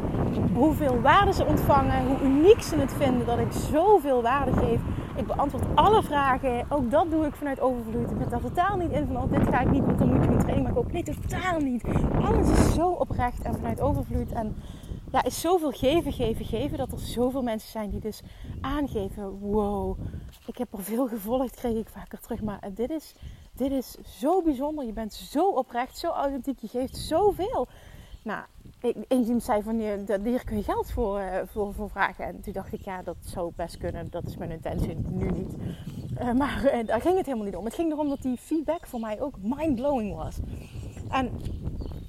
Hoeveel 0.53 1.01
waarde 1.01 1.33
ze 1.33 1.45
ontvangen, 1.45 2.05
hoe 2.07 2.21
uniek 2.21 2.61
ze 2.61 2.75
het 2.75 2.93
vinden 2.93 3.25
dat 3.25 3.39
ik 3.39 3.51
zoveel 3.51 4.21
waarde 4.21 4.53
geef. 4.53 4.81
Ik 5.15 5.27
beantwoord 5.27 5.65
alle 5.75 6.03
vragen. 6.03 6.65
Ook 6.69 6.91
dat 6.91 7.11
doe 7.11 7.25
ik 7.25 7.35
vanuit 7.35 7.59
overvloed. 7.59 8.11
Ik 8.11 8.17
ben 8.17 8.29
daar 8.29 8.41
totaal 8.41 8.77
niet 8.77 8.91
in 8.91 9.07
van, 9.07 9.17
oh, 9.17 9.31
dit 9.31 9.47
ga 9.47 9.59
ik 9.59 9.71
niet, 9.71 9.85
want 9.85 9.99
dan 9.99 10.07
moet 10.07 10.23
je 10.23 10.29
mijn 10.29 10.41
training 10.41 10.75
op. 10.75 10.91
Nee, 10.91 11.03
totaal 11.03 11.59
niet. 11.59 11.83
Alles 12.21 12.49
is 12.49 12.73
zo 12.73 12.89
oprecht 12.89 13.41
en 13.41 13.55
vanuit 13.55 13.81
overvloed. 13.81 14.31
En 14.31 14.55
ja, 15.15 15.23
is 15.23 15.41
zoveel 15.41 15.71
geven, 15.71 16.13
geven, 16.13 16.45
geven. 16.45 16.78
Dat 16.78 16.91
er 16.91 16.99
zoveel 16.99 17.41
mensen 17.41 17.69
zijn 17.69 17.89
die 17.89 17.99
dus 17.99 18.21
aangeven: 18.62 19.39
wow, 19.39 19.97
ik 20.45 20.58
heb 20.58 20.73
er 20.73 20.84
veel 20.84 21.08
gevolgd, 21.08 21.56
kreeg 21.56 21.78
ik 21.78 21.89
vaker 21.89 22.19
terug. 22.19 22.41
Maar 22.41 22.60
dit 22.73 22.89
is, 22.89 23.13
dit 23.54 23.71
is 23.71 23.95
zo 24.19 24.41
bijzonder. 24.41 24.86
Je 24.86 24.93
bent 24.93 25.13
zo 25.13 25.49
oprecht, 25.49 25.97
zo 25.97 26.08
authentiek. 26.08 26.60
Je 26.60 26.67
geeft 26.67 26.97
zoveel. 26.97 27.67
Nou, 28.23 28.43
iemand 29.08 29.43
zei 29.43 29.63
van 29.63 29.80
hier 30.23 30.43
kun 30.43 30.58
je 30.58 30.63
geld 30.63 30.91
voor, 30.91 31.19
uh, 31.19 31.38
voor, 31.45 31.73
voor 31.73 31.89
vragen. 31.89 32.25
En 32.25 32.41
toen 32.41 32.54
dacht 32.54 32.73
ik, 32.73 32.82
ja, 32.82 33.01
dat 33.01 33.17
zou 33.19 33.51
best 33.56 33.78
kunnen. 33.78 34.10
Dat 34.10 34.28
is 34.28 34.38
mijn 34.38 34.51
intentie, 34.51 34.95
nu 34.95 35.30
niet. 35.30 35.54
Uh, 36.21 36.32
maar 36.32 36.84
daar 36.86 37.01
ging 37.01 37.17
het 37.17 37.25
helemaal 37.25 37.45
niet 37.45 37.56
om. 37.56 37.65
Het 37.65 37.73
ging 37.73 37.91
erom 37.91 38.10
dat 38.10 38.21
die 38.21 38.38
feedback 38.38 38.88
voor 38.88 38.99
mij 38.99 39.21
ook 39.21 39.36
mind-blowing 39.41 40.15
was. 40.15 40.38
En 41.10 41.30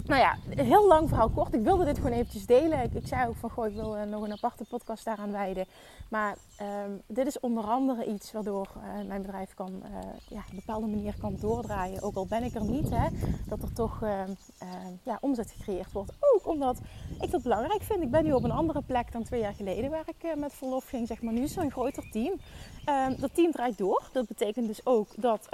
nou 0.06 0.20
ja, 0.20 0.36
heel 0.48 0.86
lang 0.86 1.08
verhaal 1.08 1.28
kort. 1.28 1.54
Ik 1.54 1.62
wilde 1.62 1.84
dit 1.84 1.96
gewoon 1.96 2.12
eventjes 2.12 2.46
delen. 2.46 2.90
Ik, 2.94 3.06
zei 3.06 3.28
ook 3.28 3.36
van, 3.36 3.50
goh, 3.50 3.66
ik 3.66 3.74
wil 3.74 3.96
nog 4.06 4.22
een 4.22 4.32
aparte 4.32 4.64
podcast 4.64 5.04
daaraan 5.04 5.32
wijden. 5.32 5.66
Maar 6.08 6.36
um, 6.84 7.02
dit 7.06 7.26
is 7.26 7.40
onder 7.40 7.64
andere 7.64 8.04
iets 8.04 8.32
waardoor 8.32 8.68
uh, 8.76 9.06
mijn 9.08 9.22
bedrijf 9.22 9.54
kan, 9.54 9.82
uh, 9.82 9.88
ja, 10.28 10.38
op 10.38 10.50
een 10.50 10.56
bepaalde 10.56 10.86
manier 10.86 11.14
kan 11.20 11.36
doordraaien. 11.40 12.02
Ook 12.02 12.14
al 12.14 12.26
ben 12.26 12.42
ik 12.42 12.54
er 12.54 12.64
niet, 12.64 12.90
hè, 12.90 13.08
dat 13.46 13.62
er 13.62 13.72
toch 13.72 14.02
uh, 14.02 14.20
ja, 15.02 15.18
omzet 15.20 15.50
gecreëerd 15.50 15.92
wordt. 15.92 16.12
Ook 16.34 16.46
omdat 16.46 16.78
ik 17.20 17.30
dat 17.30 17.42
belangrijk 17.42 17.82
vind. 17.82 18.02
Ik 18.02 18.10
ben 18.10 18.24
nu 18.24 18.32
op 18.32 18.44
een 18.44 18.50
andere 18.50 18.82
plek 18.82 19.12
dan 19.12 19.22
twee 19.22 19.40
jaar 19.40 19.54
geleden 19.54 19.90
waar 19.90 20.04
ik 20.06 20.36
met 20.36 20.52
verlof 20.52 20.88
ging. 20.88 21.06
Zeg 21.06 21.22
maar 21.22 21.32
nu 21.32 21.42
is 21.42 21.56
een 21.56 21.70
groter 21.70 22.10
team. 22.10 22.40
Ehm, 22.84 23.20
dat 23.20 23.34
team 23.34 23.52
draait 23.52 23.78
door. 23.78 24.08
Dat 24.12 24.26
betekent 24.26 24.66
dus 24.66 24.86
ook 24.86 25.08
dat, 25.16 25.48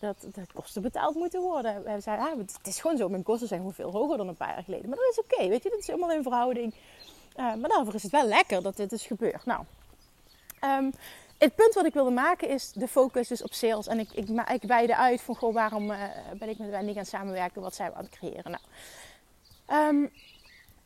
dat 0.00 0.20
de 0.20 0.46
kosten 0.54 0.82
betaald 0.82 1.14
moeten 1.14 1.40
worden. 1.40 1.82
We 1.82 2.00
zeiden, 2.00 2.26
ah, 2.26 2.38
het 2.38 2.58
is 2.62 2.80
gewoon 2.80 2.96
zo, 2.96 3.08
mijn 3.08 3.22
kosten 3.22 3.48
zijn 3.48 3.60
gewoon 3.60 3.74
veel 3.74 3.90
dan 4.06 4.28
een 4.28 4.36
paar 4.36 4.54
jaar 4.54 4.64
geleden. 4.64 4.88
Maar 4.88 4.98
dat 4.98 5.10
is 5.10 5.18
oké, 5.18 5.48
weet 5.48 5.62
je, 5.62 5.70
dat 5.70 5.78
is 5.78 5.86
helemaal 5.86 6.12
in 6.12 6.22
verhouding. 6.22 6.74
maar 7.36 7.68
daarvoor 7.68 7.94
is 7.94 8.02
het 8.02 8.12
wel 8.12 8.26
lekker 8.26 8.62
dat 8.62 8.76
dit 8.76 8.92
is 8.92 9.06
gebeurd. 9.06 9.44
Nou, 9.44 9.64
Um, 10.64 10.92
het 11.38 11.54
punt 11.54 11.74
wat 11.74 11.84
ik 11.84 11.94
wilde 11.94 12.10
maken 12.10 12.48
is 12.48 12.72
de 12.72 12.88
focus 12.88 13.28
dus 13.28 13.42
op 13.42 13.52
sales. 13.52 13.86
En 13.86 13.98
ik, 13.98 14.12
ik, 14.12 14.28
ik 14.52 14.62
wijde 14.62 14.96
uit 14.96 15.20
van 15.20 15.36
goh, 15.36 15.54
waarom 15.54 15.90
uh, 15.90 16.02
ben 16.38 16.48
ik 16.48 16.58
met 16.58 16.70
Wendy 16.70 16.92
gaan 16.92 17.04
samenwerken? 17.04 17.62
Wat 17.62 17.74
zijn 17.74 17.90
we 17.90 17.96
aan 17.96 18.04
het 18.04 18.18
creëren? 18.18 18.50
Nou, 18.50 19.88
um, 19.88 20.10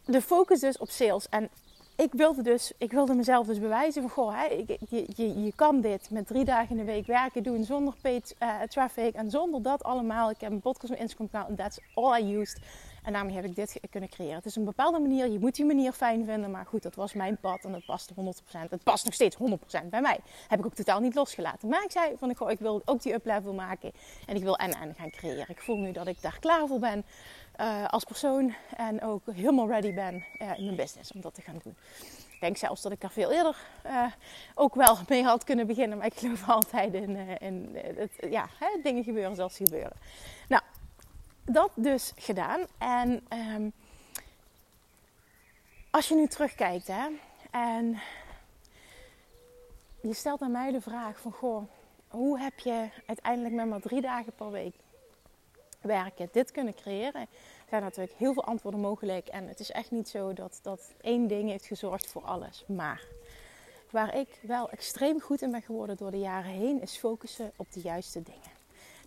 de 0.05 0.23
focus 0.23 0.61
dus 0.61 0.79
op 0.79 0.91
sales. 0.91 1.29
En 1.29 1.49
ik 1.97 2.13
wilde 2.13 2.43
dus, 2.43 2.73
ik 2.79 2.93
wilde 2.93 3.15
mezelf 3.15 3.47
dus 3.47 3.59
bewijzen 3.59 4.03
van 4.03 4.11
goh, 4.11 4.41
hè, 4.41 4.47
ik, 4.47 4.77
je, 4.89 5.07
je, 5.15 5.43
je 5.43 5.53
kan 5.55 5.81
dit 5.81 6.11
met 6.11 6.27
drie 6.27 6.45
dagen 6.45 6.71
in 6.71 6.77
de 6.77 6.93
week 6.93 7.07
werken 7.07 7.43
doen 7.43 7.65
zonder 7.65 7.95
paid 8.01 8.37
uh, 8.43 8.61
traffic 8.69 9.15
en 9.15 9.31
zonder 9.31 9.63
dat 9.63 9.83
allemaal. 9.83 10.31
Ik 10.31 10.41
heb 10.41 10.51
een 10.51 10.61
podcast 10.61 10.91
met 10.91 11.01
Instagram 11.01 11.47
en 11.49 11.57
that's 11.57 11.79
all 11.95 12.21
I 12.21 12.37
used. 12.37 12.61
En 13.03 13.13
daarmee 13.13 13.35
heb 13.35 13.45
ik 13.45 13.55
dit 13.55 13.81
kunnen 13.91 14.09
creëren. 14.09 14.37
Het 14.37 14.47
is 14.47 14.57
een 14.57 14.65
bepaalde 14.65 14.99
manier. 14.99 15.31
Je 15.31 15.39
moet 15.39 15.55
die 15.55 15.65
manier 15.65 15.93
fijn 15.93 16.25
vinden. 16.25 16.51
Maar 16.51 16.67
goed, 16.67 16.83
dat 16.83 16.95
was 16.95 17.13
mijn 17.13 17.39
pad 17.41 17.65
en 17.65 17.73
dat 17.73 17.85
past 17.85 18.11
100%. 18.11 18.15
Het 18.71 18.83
past 18.83 19.05
nog 19.05 19.15
steeds 19.15 19.37
100% 19.37 19.89
bij 19.91 20.01
mij. 20.01 20.19
Heb 20.49 20.59
ik 20.59 20.67
ook 20.67 20.75
totaal 20.75 21.01
niet 21.01 21.15
losgelaten. 21.15 21.69
Maar 21.69 21.85
ik 21.85 21.91
zei 21.91 22.17
van 22.17 22.31
ik, 22.31 22.41
ik 22.41 22.59
wil 22.59 22.83
ook 22.85 23.03
die 23.03 23.13
up-level 23.13 23.53
maken. 23.53 23.93
En 24.27 24.37
ik 24.37 24.43
wil 24.43 24.57
en-en 24.57 24.95
gaan 24.95 25.11
creëren. 25.11 25.49
Ik 25.49 25.61
voel 25.61 25.77
nu 25.77 25.93
dat 25.93 26.07
ik 26.07 26.23
daar 26.23 26.39
klaar 26.41 26.67
voor 26.67 26.79
ben. 26.79 27.05
Uh, 27.61 27.87
als 27.89 28.05
persoon. 28.05 28.55
En 28.77 29.03
ook 29.03 29.23
helemaal 29.33 29.69
ready 29.69 29.95
ben 29.95 30.15
uh, 30.15 30.59
in 30.59 30.65
mijn 30.65 30.77
business 30.77 31.13
om 31.13 31.21
dat 31.21 31.35
te 31.35 31.43
gaan 31.43 31.61
doen. 31.63 31.77
denk 32.41 32.57
zelfs 32.57 32.83
dat 32.83 32.93
ik 32.93 33.01
daar 33.01 33.11
veel 33.11 33.33
eerder 33.33 33.57
uh, 33.87 34.07
ook 34.55 34.75
wel 34.75 34.97
mee 35.09 35.25
had 35.25 35.45
kunnen 35.45 35.67
beginnen. 35.67 35.99
Maar 35.99 36.07
ik 36.07 36.15
geloof 36.15 36.49
altijd 36.57 36.95
in, 36.95 37.17
in 37.41 37.79
het, 37.97 38.13
ja, 38.31 38.49
hè, 38.59 38.83
dingen 38.83 39.05
gebeuren 39.05 39.37
zoals 39.37 39.55
ze 39.55 39.65
gebeuren. 39.65 39.97
Nou, 40.49 40.63
dat 41.45 41.71
dus 41.75 42.13
gedaan. 42.17 42.67
En 42.79 43.27
um, 43.33 43.73
als 45.91 46.09
je 46.09 46.15
nu 46.15 46.27
terugkijkt 46.27 46.87
hè, 46.87 47.09
en 47.51 47.99
je 50.03 50.15
stelt 50.15 50.41
aan 50.41 50.51
mij 50.51 50.73
de 50.73 50.81
vraag 50.81 51.21
van... 51.21 51.33
Goh, 51.33 51.63
hoe 52.09 52.39
heb 52.39 52.59
je 52.59 52.89
uiteindelijk 53.07 53.55
met 53.55 53.67
maar 53.67 53.81
drie 53.81 54.01
dagen 54.01 54.33
per 54.33 54.51
week 54.51 54.75
werken 55.81 56.29
dit 56.33 56.51
kunnen 56.51 56.75
creëren? 56.75 57.21
Er 57.21 57.69
zijn 57.69 57.83
natuurlijk 57.83 58.19
heel 58.19 58.33
veel 58.33 58.45
antwoorden 58.45 58.81
mogelijk. 58.81 59.29
En 59.29 59.49
het 59.49 59.61
is 59.61 59.71
echt 59.71 59.91
niet 59.91 60.09
zo 60.09 60.33
dat, 60.33 60.59
dat 60.63 60.93
één 61.01 61.27
ding 61.27 61.51
heeft 61.51 61.67
gezorgd 61.67 62.07
voor 62.07 62.23
alles. 62.23 62.65
Maar 62.67 63.03
waar 63.91 64.17
ik 64.17 64.29
wel 64.43 64.71
extreem 64.71 65.21
goed 65.21 65.43
in 65.43 65.51
ben 65.51 65.63
geworden 65.63 65.97
door 65.97 66.11
de 66.11 66.19
jaren 66.19 66.51
heen... 66.51 66.83
is 66.83 66.97
focussen 66.97 67.53
op 67.57 67.73
de 67.73 67.81
juiste 67.81 68.23
dingen. 68.23 68.52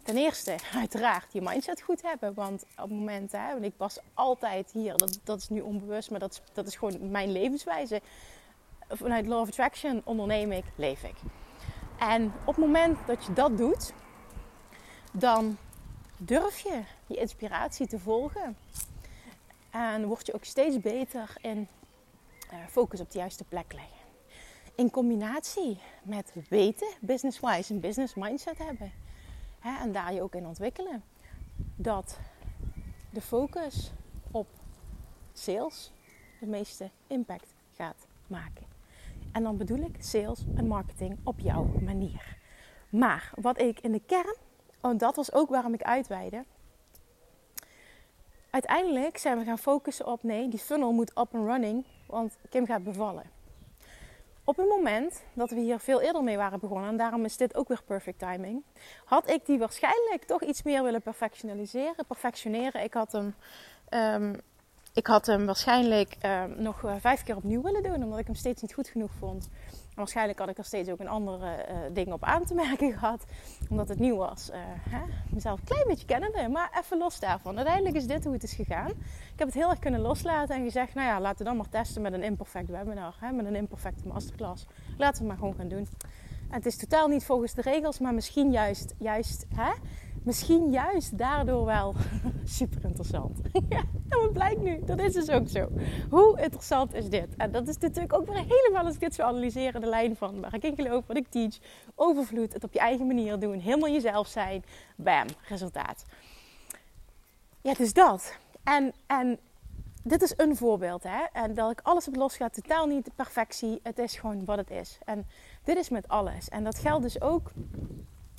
Ten 0.06 0.18
eerste, 0.18 0.56
uiteraard, 0.74 1.34
je 1.34 1.42
mindset 1.42 1.82
goed 1.82 2.02
hebben. 2.02 2.34
Want 2.34 2.64
op 2.64 2.78
het 2.78 2.90
moment, 2.90 3.32
hè, 3.32 3.60
ik 3.62 3.74
was 3.78 4.00
altijd 4.14 4.72
hier, 4.72 4.98
dat, 4.98 5.20
dat 5.24 5.38
is 5.38 5.50
nu 5.50 5.62
onbewust, 5.62 6.10
maar 6.12 6.20
dat 6.20 6.32
is, 6.32 6.42
dat 6.54 6.68
is 6.68 6.76
gewoon 6.76 7.12
mijn 7.12 7.32
levenswijze. 7.32 8.02
Vanuit 8.90 9.26
Law 9.26 9.40
of 9.40 9.48
Attraction 9.48 10.02
onderneem 10.04 10.52
ik, 10.52 10.64
leef 10.76 11.04
ik. 11.04 11.16
En 12.00 12.26
op 12.26 12.56
het 12.56 12.66
moment 12.66 12.98
dat 13.08 13.26
je 13.26 13.34
dat 13.34 13.58
doet, 13.58 13.94
dan 15.12 15.58
durf 16.18 16.60
je 16.60 16.82
je 17.08 17.16
inspiratie 17.16 17.88
te 17.88 18.00
volgen. 18.00 18.58
En 19.70 20.06
word 20.06 20.26
je 20.26 20.34
ook 20.34 20.46
steeds 20.46 20.80
beter 20.80 21.36
in 21.42 21.68
uh, 22.54 22.60
focus 22.70 23.00
op 23.00 23.12
de 23.12 23.18
juiste 23.18 23.44
plek 23.44 23.74
leggen. 23.74 23.98
In 24.76 24.92
combinatie 24.92 25.80
met 26.04 26.34
weten, 26.50 26.88
business-wise, 27.00 27.74
een 27.74 27.80
business 27.80 28.16
mindset 28.16 28.58
hebben. 28.58 29.05
Hè, 29.66 29.82
en 29.82 29.92
daar 29.92 30.14
je 30.14 30.22
ook 30.22 30.36
in 30.36 30.46
ontwikkelen. 30.46 31.04
Dat 31.76 32.20
de 33.10 33.22
focus 33.22 33.92
op 34.32 34.48
sales 35.34 35.92
de 36.40 36.46
meeste 36.46 36.90
impact 37.08 37.54
gaat 37.76 38.08
maken. 38.28 38.66
En 39.32 39.44
dan 39.44 39.58
bedoel 39.58 39.78
ik 39.78 39.96
sales 40.00 40.46
en 40.56 40.68
marketing 40.68 41.18
op 41.24 41.40
jouw 41.40 41.64
manier. 41.82 42.38
Maar 42.90 43.32
wat 43.36 43.60
ik 43.60 43.80
in 43.80 43.92
de 43.92 44.02
kern, 44.06 44.36
en 44.82 44.98
dat 44.98 45.16
was 45.16 45.34
ook 45.34 45.50
waarom 45.50 45.74
ik 45.74 45.84
uitweide. 45.84 46.46
Uiteindelijk 48.50 49.18
zijn 49.18 49.38
we 49.38 49.44
gaan 49.44 49.60
focussen 49.60 50.08
op 50.08 50.24
nee, 50.24 50.50
die 50.50 50.60
funnel 50.60 50.92
moet 50.92 51.10
up 51.10 51.36
and 51.36 51.48
running, 51.48 51.86
want 52.08 52.38
Kim 52.50 52.66
gaat 52.66 52.84
bevallen. 52.84 53.30
Op 54.48 54.58
het 54.58 54.70
moment 54.70 55.24
dat 55.34 55.50
we 55.50 55.60
hier 55.60 55.80
veel 55.80 56.02
eerder 56.02 56.24
mee 56.24 56.38
waren 56.38 56.60
begonnen, 56.60 56.90
en 56.90 56.98
daarom 56.98 57.26
is 57.26 57.38
dit 57.38 57.56
ook 57.56 57.68
weer 57.68 57.82
perfect 57.86 58.20
timing, 58.20 58.64
had 59.06 59.30
ik 59.30 59.46
die 59.46 59.60
waarschijnlijk 59.60 60.24
toch 60.24 60.44
iets 60.44 60.64
meer 60.64 60.84
willen 60.84 61.02
perfectionaliseren, 61.02 62.06
perfectioneren. 62.08 62.84
Ik 62.84 62.94
had 62.94 63.12
hem 63.12 63.36
um, 63.90 64.36
ik 64.94 65.08
had 65.08 65.26
hem 65.26 65.46
waarschijnlijk 65.46 66.16
uh, 66.26 66.44
nog 66.44 66.84
uh, 66.84 66.96
vijf 67.00 67.24
keer 67.24 67.36
opnieuw 67.36 67.62
willen 67.62 67.84
doen, 67.84 68.04
omdat 68.04 68.20
ik 68.20 68.26
hem 68.26 68.36
steeds 68.36 68.62
niet 68.62 68.74
goed 68.74 68.88
genoeg 68.88 69.12
vond. 69.20 69.50
Waarschijnlijk 69.96 70.40
had 70.40 70.50
ik 70.50 70.58
er 70.58 70.66
steeds 70.66 70.90
ook 70.90 71.00
een 71.00 71.08
andere 71.08 71.66
uh, 71.70 71.78
ding 71.94 72.14
op 72.14 72.24
aan 72.24 72.46
te 72.46 72.54
merken 72.54 72.92
gehad, 72.98 73.26
omdat 73.70 73.90
het 73.90 74.00
nieuw 74.00 74.16
was. 74.16 74.50
Hè? 74.90 75.02
Mezelf 75.30 75.60
een 75.60 75.66
klein 75.66 75.88
beetje 75.88 76.06
kennende, 76.06 76.50
maar 76.50 76.80
even 76.84 76.98
los 76.98 77.20
daarvan. 77.20 77.56
Uiteindelijk 77.56 77.96
is 77.96 78.08
dit 78.08 78.24
hoe 78.24 78.34
het 78.34 78.44
is 78.44 78.54
gegaan. 78.54 78.90
Ik 78.90 79.40
heb 79.42 79.48
het 79.48 79.54
heel 79.54 79.70
erg 79.70 79.80
kunnen 79.80 80.00
loslaten 80.00 80.56
en 80.56 80.64
gezegd, 80.64 80.94
nou 80.94 81.08
ja, 81.08 81.22
laten 81.22 81.38
we 81.38 81.44
dan 81.44 81.58
maar 81.58 81.70
testen 81.70 82.02
met 82.02 82.14
een 82.14 82.24
imperfect 82.24 82.70
webinar, 82.70 83.16
hè? 83.20 83.32
met 83.32 83.46
een 83.46 83.56
imperfecte 83.56 84.08
masterclass. 84.08 84.66
Laten 84.98 85.22
we 85.22 85.28
maar 85.28 85.38
gewoon 85.38 85.56
gaan 85.56 85.68
doen. 85.68 85.88
En 86.50 86.56
het 86.56 86.66
is 86.66 86.78
totaal 86.78 87.08
niet 87.08 87.26
volgens 87.26 87.54
de 87.54 87.62
regels, 87.62 88.00
maar 88.00 88.14
misschien 88.14 88.52
juist, 88.52 88.94
juist 88.98 89.46
hè? 89.56 89.72
Misschien 90.26 90.72
juist 90.72 91.18
daardoor 91.18 91.66
wel 91.66 91.96
super 92.44 92.84
interessant. 92.84 93.40
ja, 93.70 93.84
en 94.10 94.20
wat 94.20 94.34
blijkt 94.34 94.62
nu? 94.62 94.80
Dat 94.86 95.00
is 95.00 95.14
dus 95.14 95.30
ook 95.30 95.48
zo. 95.48 95.68
Hoe 96.10 96.42
interessant 96.42 96.94
is 96.94 97.10
dit? 97.10 97.36
En 97.38 97.52
dat 97.52 97.68
is 97.68 97.78
natuurlijk 97.78 98.14
ook 98.14 98.26
weer 98.26 98.46
helemaal 98.48 98.86
als 98.86 98.94
ik 98.94 99.00
dit 99.00 99.16
zo 99.16 99.24
analyseren 99.24 99.82
de 99.82 99.88
lijn 99.88 100.16
van 100.16 100.40
waar 100.40 100.54
ik 100.54 100.64
in 100.64 100.76
geloof, 100.76 101.08
wat 101.08 101.18
ik 101.18 101.28
teach. 101.30 101.58
Overvloed, 101.96 102.54
het 102.54 102.64
op 102.64 102.74
je 102.74 102.80
eigen 102.80 103.08
manier 103.08 103.40
doen, 103.40 103.60
helemaal 103.60 103.92
jezelf 103.92 104.28
zijn. 104.28 104.64
Bam, 104.96 105.28
resultaat. 105.48 106.06
Ja, 107.62 107.74
is 107.78 107.94
dat. 107.94 108.38
En, 108.64 108.94
en 109.08 109.40
dit 110.04 110.22
is 110.22 110.34
een 110.38 110.56
voorbeeld. 110.56 111.04
Hè? 111.04 111.24
En 111.34 111.54
dat 111.54 111.72
ik 111.72 111.80
alles 111.84 112.08
op 112.08 112.16
los 112.16 112.36
ga, 112.36 112.50
totaal 112.50 112.86
niet 112.86 113.06
de 113.06 113.12
perfectie. 113.16 113.80
Het 113.84 114.00
is 114.00 114.16
gewoon 114.16 114.46
wat 114.46 114.58
het 114.58 114.72
is. 114.72 114.98
En 115.06 115.28
dit 115.64 115.78
is 115.78 115.90
met 115.90 116.08
alles. 116.08 116.50
En 116.50 116.64
dat 116.64 116.78
geldt 116.78 117.04
dus 117.04 117.22
ook 117.22 117.52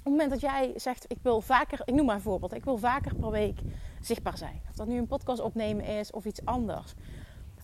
het 0.06 0.14
moment 0.14 0.30
dat 0.30 0.40
jij 0.40 0.72
zegt, 0.76 1.04
ik 1.08 1.18
wil 1.22 1.40
vaker, 1.40 1.80
ik 1.84 1.94
noem 1.94 2.06
maar 2.06 2.14
een 2.14 2.20
voorbeeld, 2.20 2.54
ik 2.54 2.64
wil 2.64 2.76
vaker 2.76 3.14
per 3.14 3.30
week 3.30 3.58
zichtbaar 4.00 4.38
zijn. 4.38 4.60
Of 4.70 4.76
dat 4.76 4.86
nu 4.86 4.98
een 4.98 5.06
podcast 5.06 5.40
opnemen 5.40 5.84
is 5.84 6.10
of 6.10 6.24
iets 6.24 6.44
anders. 6.44 6.94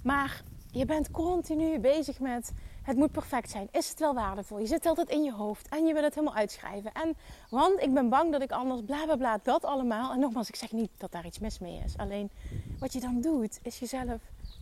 Maar 0.02 0.42
je 0.70 0.84
bent 0.84 1.10
continu 1.10 1.78
bezig 1.78 2.20
met, 2.20 2.52
het 2.82 2.96
moet 2.96 3.12
perfect 3.12 3.50
zijn. 3.50 3.68
Is 3.70 3.88
het 3.88 3.98
wel 3.98 4.14
waardevol? 4.14 4.58
Je 4.58 4.66
zit 4.66 4.86
altijd 4.86 5.08
in 5.08 5.22
je 5.22 5.32
hoofd 5.32 5.68
en 5.68 5.86
je 5.86 5.94
wil 5.94 6.02
het 6.02 6.14
helemaal 6.14 6.36
uitschrijven. 6.36 6.92
En, 6.92 7.16
want 7.50 7.80
ik 7.80 7.94
ben 7.94 8.08
bang 8.08 8.32
dat 8.32 8.42
ik 8.42 8.52
anders 8.52 8.82
bla 8.84 9.04
bla 9.04 9.16
bla, 9.16 9.38
dat 9.42 9.64
allemaal. 9.64 10.12
En 10.12 10.20
nogmaals, 10.20 10.48
ik 10.48 10.56
zeg 10.56 10.72
niet 10.72 10.90
dat 10.96 11.12
daar 11.12 11.26
iets 11.26 11.38
mis 11.38 11.58
mee 11.58 11.82
is. 11.84 11.96
Alleen, 11.96 12.30
wat 12.78 12.92
je 12.92 13.00
dan 13.00 13.20
doet, 13.20 13.58
is 13.62 13.78
jezelf 13.78 14.20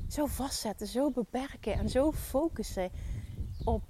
zo 0.09 0.27
vastzetten, 0.27 0.87
zo 0.87 1.11
beperken 1.11 1.73
en 1.73 1.89
zo 1.89 2.13
focussen 2.13 2.91
op 3.65 3.83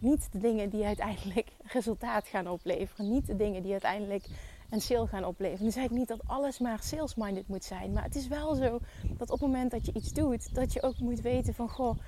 niet 0.00 0.28
de 0.32 0.38
dingen 0.38 0.70
die 0.70 0.84
uiteindelijk 0.84 1.48
resultaat 1.76 2.26
gaan 2.26 2.48
opleveren. 2.48 3.10
Niet 3.10 3.26
de 3.26 3.36
dingen 3.36 3.62
die 3.62 3.72
uiteindelijk 3.72 4.24
een 4.70 4.80
sale 4.80 5.06
gaan 5.06 5.24
opleveren. 5.24 5.64
Nu 5.64 5.70
zeg 5.70 5.84
ik 5.84 5.90
niet 5.90 6.08
dat 6.08 6.20
alles 6.26 6.58
maar 6.58 6.82
sales-minded 6.82 7.48
moet 7.48 7.64
zijn. 7.64 7.92
Maar 7.92 8.02
het 8.02 8.14
is 8.14 8.28
wel 8.28 8.54
zo 8.54 8.78
dat 9.18 9.30
op 9.30 9.40
het 9.40 9.40
moment 9.40 9.70
dat 9.70 9.86
je 9.86 9.92
iets 9.92 10.12
doet, 10.12 10.54
dat 10.54 10.72
je 10.72 10.82
ook 10.82 10.98
moet 10.98 11.20
weten 11.20 11.54
van 11.54 11.68
goh, 11.68 11.98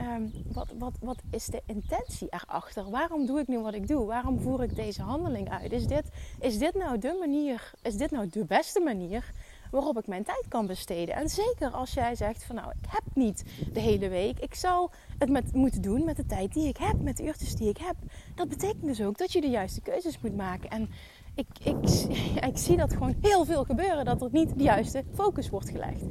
um, 0.00 0.32
wat, 0.52 0.72
wat, 0.78 0.98
wat 1.00 1.22
is 1.30 1.46
de 1.46 1.62
intentie 1.66 2.28
erachter? 2.30 2.90
Waarom 2.90 3.26
doe 3.26 3.40
ik 3.40 3.48
nu 3.48 3.58
wat 3.58 3.74
ik 3.74 3.88
doe? 3.88 4.06
Waarom 4.06 4.40
voer 4.40 4.62
ik 4.62 4.76
deze 4.76 5.02
handeling 5.02 5.50
uit? 5.50 5.72
Is 5.72 5.86
dit, 5.86 6.04
is 6.40 6.58
dit 6.58 6.74
nou 6.74 6.98
de 6.98 7.16
manier? 7.20 7.72
Is 7.82 7.96
dit 7.96 8.10
nou 8.10 8.28
de 8.28 8.44
beste 8.44 8.80
manier? 8.80 9.32
Waarop 9.70 9.98
ik 9.98 10.06
mijn 10.06 10.24
tijd 10.24 10.44
kan 10.48 10.66
besteden. 10.66 11.14
En 11.14 11.28
zeker 11.28 11.70
als 11.70 11.92
jij 11.92 12.14
zegt 12.14 12.44
van 12.44 12.54
nou, 12.54 12.70
ik 12.70 12.88
heb 12.88 13.02
niet 13.14 13.44
de 13.72 13.80
hele 13.80 14.08
week. 14.08 14.38
Ik 14.38 14.54
zal 14.54 14.90
het 15.18 15.30
met, 15.30 15.54
moeten 15.54 15.82
doen 15.82 16.04
met 16.04 16.16
de 16.16 16.26
tijd 16.26 16.52
die 16.54 16.68
ik 16.68 16.76
heb, 16.76 17.00
met 17.00 17.16
de 17.16 17.24
uurtjes 17.24 17.54
die 17.54 17.68
ik 17.68 17.78
heb. 17.78 17.96
Dat 18.34 18.48
betekent 18.48 18.84
dus 18.84 19.02
ook 19.02 19.18
dat 19.18 19.32
je 19.32 19.40
de 19.40 19.50
juiste 19.50 19.80
keuzes 19.80 20.20
moet 20.20 20.36
maken. 20.36 20.70
En 20.70 20.90
ik, 21.34 21.46
ik, 21.62 21.88
ik 22.50 22.58
zie 22.58 22.76
dat 22.76 22.92
gewoon 22.92 23.16
heel 23.20 23.44
veel 23.44 23.64
gebeuren, 23.64 24.04
dat 24.04 24.22
er 24.22 24.28
niet 24.32 24.58
de 24.58 24.64
juiste 24.64 25.04
focus 25.14 25.50
wordt 25.50 25.70
gelegd. 25.70 26.02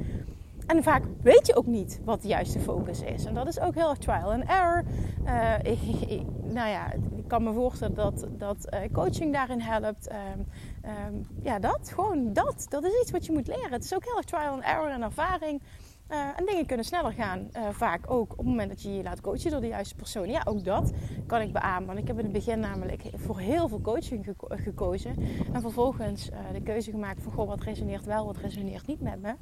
En 0.66 0.82
vaak 0.82 1.02
weet 1.22 1.46
je 1.46 1.56
ook 1.56 1.66
niet 1.66 2.00
wat 2.04 2.22
de 2.22 2.28
juiste 2.28 2.60
focus 2.60 3.00
is. 3.00 3.24
En 3.24 3.34
dat 3.34 3.46
is 3.46 3.60
ook 3.60 3.74
heel 3.74 3.90
erg 3.90 3.98
trial 3.98 4.32
and 4.32 4.44
error. 4.44 4.84
Uh, 5.26 5.54
ik, 5.62 6.22
nou 6.42 6.68
ja, 6.68 6.92
ik 6.92 7.28
kan 7.28 7.42
me 7.42 7.52
voorstellen 7.52 7.94
dat, 7.94 8.26
dat 8.30 8.68
uh, 8.74 8.80
coaching 8.92 9.32
daarin 9.32 9.60
helpt. 9.60 10.08
Um, 10.10 10.46
um, 10.86 11.26
ja, 11.42 11.58
dat. 11.58 11.90
Gewoon 11.94 12.32
dat. 12.32 12.66
Dat 12.68 12.84
is 12.84 13.00
iets 13.00 13.10
wat 13.10 13.26
je 13.26 13.32
moet 13.32 13.46
leren. 13.46 13.72
Het 13.72 13.84
is 13.84 13.94
ook 13.94 14.04
heel 14.04 14.16
erg 14.16 14.26
trial 14.26 14.52
and 14.52 14.62
error 14.62 14.88
en 14.88 15.02
ervaring. 15.02 15.62
Uh, 16.10 16.18
en 16.36 16.46
dingen 16.46 16.66
kunnen 16.66 16.86
sneller 16.86 17.12
gaan. 17.12 17.50
vaak 17.70 18.10
ook 18.10 18.32
op 18.32 18.38
het 18.38 18.46
moment 18.46 18.68
dat 18.68 18.82
je 18.82 18.94
je 18.94 19.02
laat 19.02 19.20
coachen 19.20 19.50
door 19.50 19.60
de 19.60 19.66
juiste 19.66 19.94
persoon. 19.94 20.28
Ja, 20.28 20.42
ook 20.44 20.64
dat 20.64 20.92
kan 21.26 21.40
ik 21.40 21.52
beamen. 21.52 21.86
Want 21.86 21.98
ik 21.98 22.06
heb 22.06 22.18
in 22.18 22.24
het 22.24 22.32
begin 22.32 22.60
namelijk 22.60 23.02
voor 23.14 23.38
heel 23.38 23.68
veel 23.68 23.80
coaching 23.80 24.24
geko 24.24 24.46
gekozen. 24.50 25.16
En 25.52 25.60
vervolgens 25.60 26.30
de 26.52 26.62
keuze 26.62 26.90
gemaakt 26.90 27.22
van... 27.22 27.32
Goh, 27.32 27.48
wat 27.48 27.62
resoneert 27.62 28.04
wel, 28.04 28.26
wat 28.26 28.36
resoneert 28.36 28.86
niet 28.86 29.00
met 29.00 29.22
me. 29.22 29.34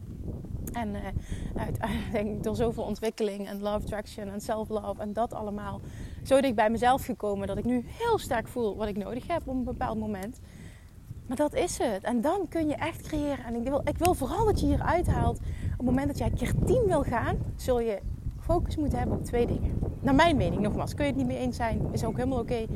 En 0.72 0.96
uiteindelijk 1.56 2.42
door 2.44 2.56
zoveel 2.56 2.82
ontwikkeling 2.82 3.48
en 3.48 3.60
love 3.60 3.86
traction 3.86 4.28
en 4.28 4.40
self-love 4.40 5.00
en 5.00 5.12
dat 5.12 5.34
allemaal 5.34 5.80
zo 6.22 6.40
dicht 6.40 6.54
bij 6.54 6.70
mezelf 6.70 7.04
gekomen 7.04 7.46
dat 7.46 7.58
ik 7.58 7.64
nu 7.64 7.84
heel 7.86 8.18
sterk 8.18 8.48
voel 8.48 8.76
wat 8.76 8.88
ik 8.88 8.96
nodig 8.96 9.26
heb 9.26 9.40
op 9.40 9.54
een 9.54 9.64
bepaald 9.64 9.98
moment. 9.98 10.40
Maar 11.26 11.36
dat 11.36 11.54
is 11.54 11.78
het. 11.78 12.02
En 12.02 12.20
dan 12.20 12.48
kun 12.48 12.68
je 12.68 12.74
echt 12.74 13.02
creëren. 13.02 13.44
En 13.44 13.54
ik 13.54 13.62
wil, 13.62 13.80
ik 13.84 13.98
wil 13.98 14.14
vooral 14.14 14.44
dat 14.44 14.60
je 14.60 14.66
hier 14.66 14.82
uithaalt. 14.82 15.38
Op 15.72 15.76
het 15.76 15.86
moment 15.86 16.06
dat 16.06 16.18
jij 16.18 16.30
keer 16.30 16.52
10 16.66 16.84
wil 16.86 17.02
gaan, 17.02 17.38
zul 17.56 17.80
je 17.80 18.00
focus 18.40 18.76
moeten 18.76 18.98
hebben 18.98 19.16
op 19.16 19.24
twee 19.24 19.46
dingen. 19.46 19.78
Naar 20.00 20.14
mijn 20.14 20.36
mening, 20.36 20.62
nogmaals, 20.62 20.94
kun 20.94 21.04
je 21.04 21.10
het 21.10 21.20
niet 21.20 21.30
mee 21.30 21.38
eens 21.38 21.56
zijn, 21.56 21.88
is 21.92 22.04
ook 22.04 22.16
helemaal 22.16 22.38
oké. 22.38 22.66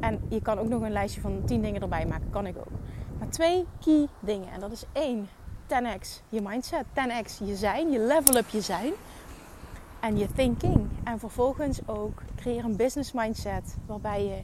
En 0.00 0.20
je 0.28 0.42
kan 0.42 0.58
ook 0.58 0.68
nog 0.68 0.82
een 0.82 0.92
lijstje 0.92 1.20
van 1.20 1.42
10 1.44 1.62
dingen 1.62 1.82
erbij 1.82 2.06
maken, 2.06 2.30
kan 2.30 2.46
ik 2.46 2.56
ook. 2.58 2.70
Maar 3.18 3.28
twee 3.28 3.64
key 3.84 4.06
dingen. 4.20 4.52
En 4.52 4.60
dat 4.60 4.72
is 4.72 4.84
één, 4.92 5.28
10x 5.66 6.22
je 6.28 6.40
mindset, 6.42 6.84
10x 6.94 7.46
je 7.46 7.56
zijn, 7.56 7.90
je 7.90 7.98
level 7.98 8.36
up 8.36 8.48
je 8.48 8.60
zijn 8.60 8.92
en 10.00 10.18
je 10.18 10.32
thinking. 10.32 10.88
En 11.04 11.18
vervolgens 11.18 11.80
ook 11.86 12.22
creëer 12.36 12.64
een 12.64 12.76
business 12.76 13.12
mindset 13.12 13.76
waarbij 13.86 14.24
je 14.24 14.42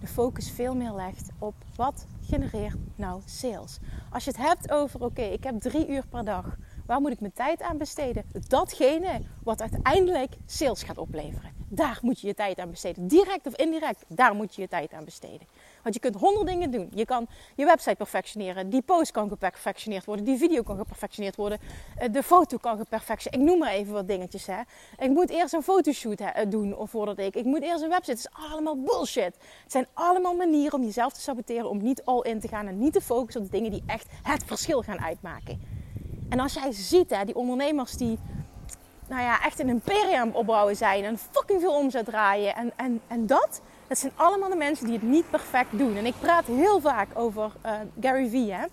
de 0.00 0.06
focus 0.06 0.50
veel 0.50 0.74
meer 0.74 0.92
legt 0.92 1.30
op 1.38 1.54
wat 1.76 2.06
genereert 2.28 2.76
nou 2.96 3.22
sales. 3.24 3.78
Als 4.10 4.24
je 4.24 4.30
het 4.30 4.40
hebt 4.40 4.70
over 4.70 5.04
oké, 5.04 5.22
ik 5.22 5.44
heb 5.44 5.60
drie 5.60 5.88
uur 5.88 6.06
per 6.06 6.24
dag 6.24 6.56
Waar 6.86 7.00
moet 7.00 7.10
ik 7.10 7.20
mijn 7.20 7.32
tijd 7.32 7.62
aan 7.62 7.78
besteden? 7.78 8.24
Datgene 8.48 9.20
wat 9.42 9.60
uiteindelijk 9.60 10.36
sales 10.46 10.82
gaat 10.82 10.98
opleveren. 10.98 11.52
Daar 11.68 11.98
moet 12.02 12.20
je 12.20 12.26
je 12.26 12.34
tijd 12.34 12.58
aan 12.58 12.70
besteden. 12.70 13.08
Direct 13.08 13.46
of 13.46 13.56
indirect, 13.56 14.04
daar 14.08 14.34
moet 14.34 14.54
je 14.54 14.62
je 14.62 14.68
tijd 14.68 14.92
aan 14.92 15.04
besteden. 15.04 15.46
Want 15.84 15.94
je 15.94 16.00
kunt 16.00 16.16
honderd 16.16 16.46
dingen 16.46 16.70
doen. 16.70 16.90
Je 16.94 17.04
kan 17.04 17.26
je 17.54 17.64
website 17.64 17.94
perfectioneren. 17.96 18.70
Die 18.70 18.82
post 18.82 19.10
kan 19.10 19.28
geperfectioneerd 19.28 20.04
worden. 20.04 20.24
Die 20.24 20.38
video 20.38 20.62
kan 20.62 20.76
geperfectioneerd 20.76 21.36
worden. 21.36 21.58
Eh, 21.96 22.12
de 22.12 22.22
foto 22.22 22.56
kan 22.56 22.76
geperfectioneerd 22.76 23.42
Ik 23.42 23.48
noem 23.48 23.58
maar 23.58 23.72
even 23.72 23.92
wat 23.92 24.08
dingetjes. 24.08 24.46
Hè. 24.46 24.60
Ik 24.98 25.10
moet 25.10 25.30
eerst 25.30 25.54
een 25.54 25.62
fotoshoot 25.62 26.18
hè, 26.22 26.48
doen 26.48 26.76
voordat 26.78 27.18
ik. 27.18 27.34
Ik 27.34 27.44
moet 27.44 27.62
eerst 27.62 27.82
een 27.82 27.88
website. 27.88 28.10
Het 28.10 28.18
is 28.18 28.50
allemaal 28.50 28.80
bullshit. 28.80 29.34
Het 29.62 29.72
zijn 29.72 29.86
allemaal 29.94 30.34
manieren 30.34 30.78
om 30.78 30.84
jezelf 30.84 31.12
te 31.12 31.20
saboteren. 31.20 31.70
Om 31.70 31.82
niet 31.82 32.04
all 32.04 32.20
in 32.20 32.40
te 32.40 32.48
gaan. 32.48 32.66
En 32.66 32.78
niet 32.78 32.92
te 32.92 33.00
focussen 33.00 33.42
op 33.42 33.50
de 33.50 33.56
dingen 33.56 33.70
die 33.70 33.82
echt 33.86 34.06
het 34.22 34.44
verschil 34.44 34.82
gaan 34.82 35.00
uitmaken. 35.00 35.60
En 36.28 36.40
als 36.40 36.54
jij 36.54 36.72
ziet, 36.72 37.10
hè, 37.10 37.24
die 37.24 37.36
ondernemers 37.36 37.92
die 37.92 38.18
nou 39.08 39.22
ja, 39.22 39.42
echt 39.42 39.58
een 39.58 39.68
imperium 39.68 40.30
opbouwen 40.32 40.76
zijn 40.76 41.04
en 41.04 41.18
fucking 41.18 41.60
veel 41.60 41.74
omzet 41.74 42.04
draaien 42.04 42.54
en, 42.54 42.72
en, 42.76 43.00
en 43.06 43.26
dat, 43.26 43.60
dat 43.94 44.02
zijn 44.02 44.28
allemaal 44.28 44.48
de 44.48 44.56
mensen 44.56 44.86
die 44.86 44.94
het 44.94 45.02
niet 45.02 45.30
perfect 45.30 45.78
doen. 45.78 45.96
En 45.96 46.06
ik 46.06 46.14
praat 46.20 46.46
heel 46.46 46.80
vaak 46.80 47.18
over 47.18 47.52
uh, 47.66 47.80
Gary 48.00 48.28
Vee. 48.28 48.52
Hè? 48.52 48.66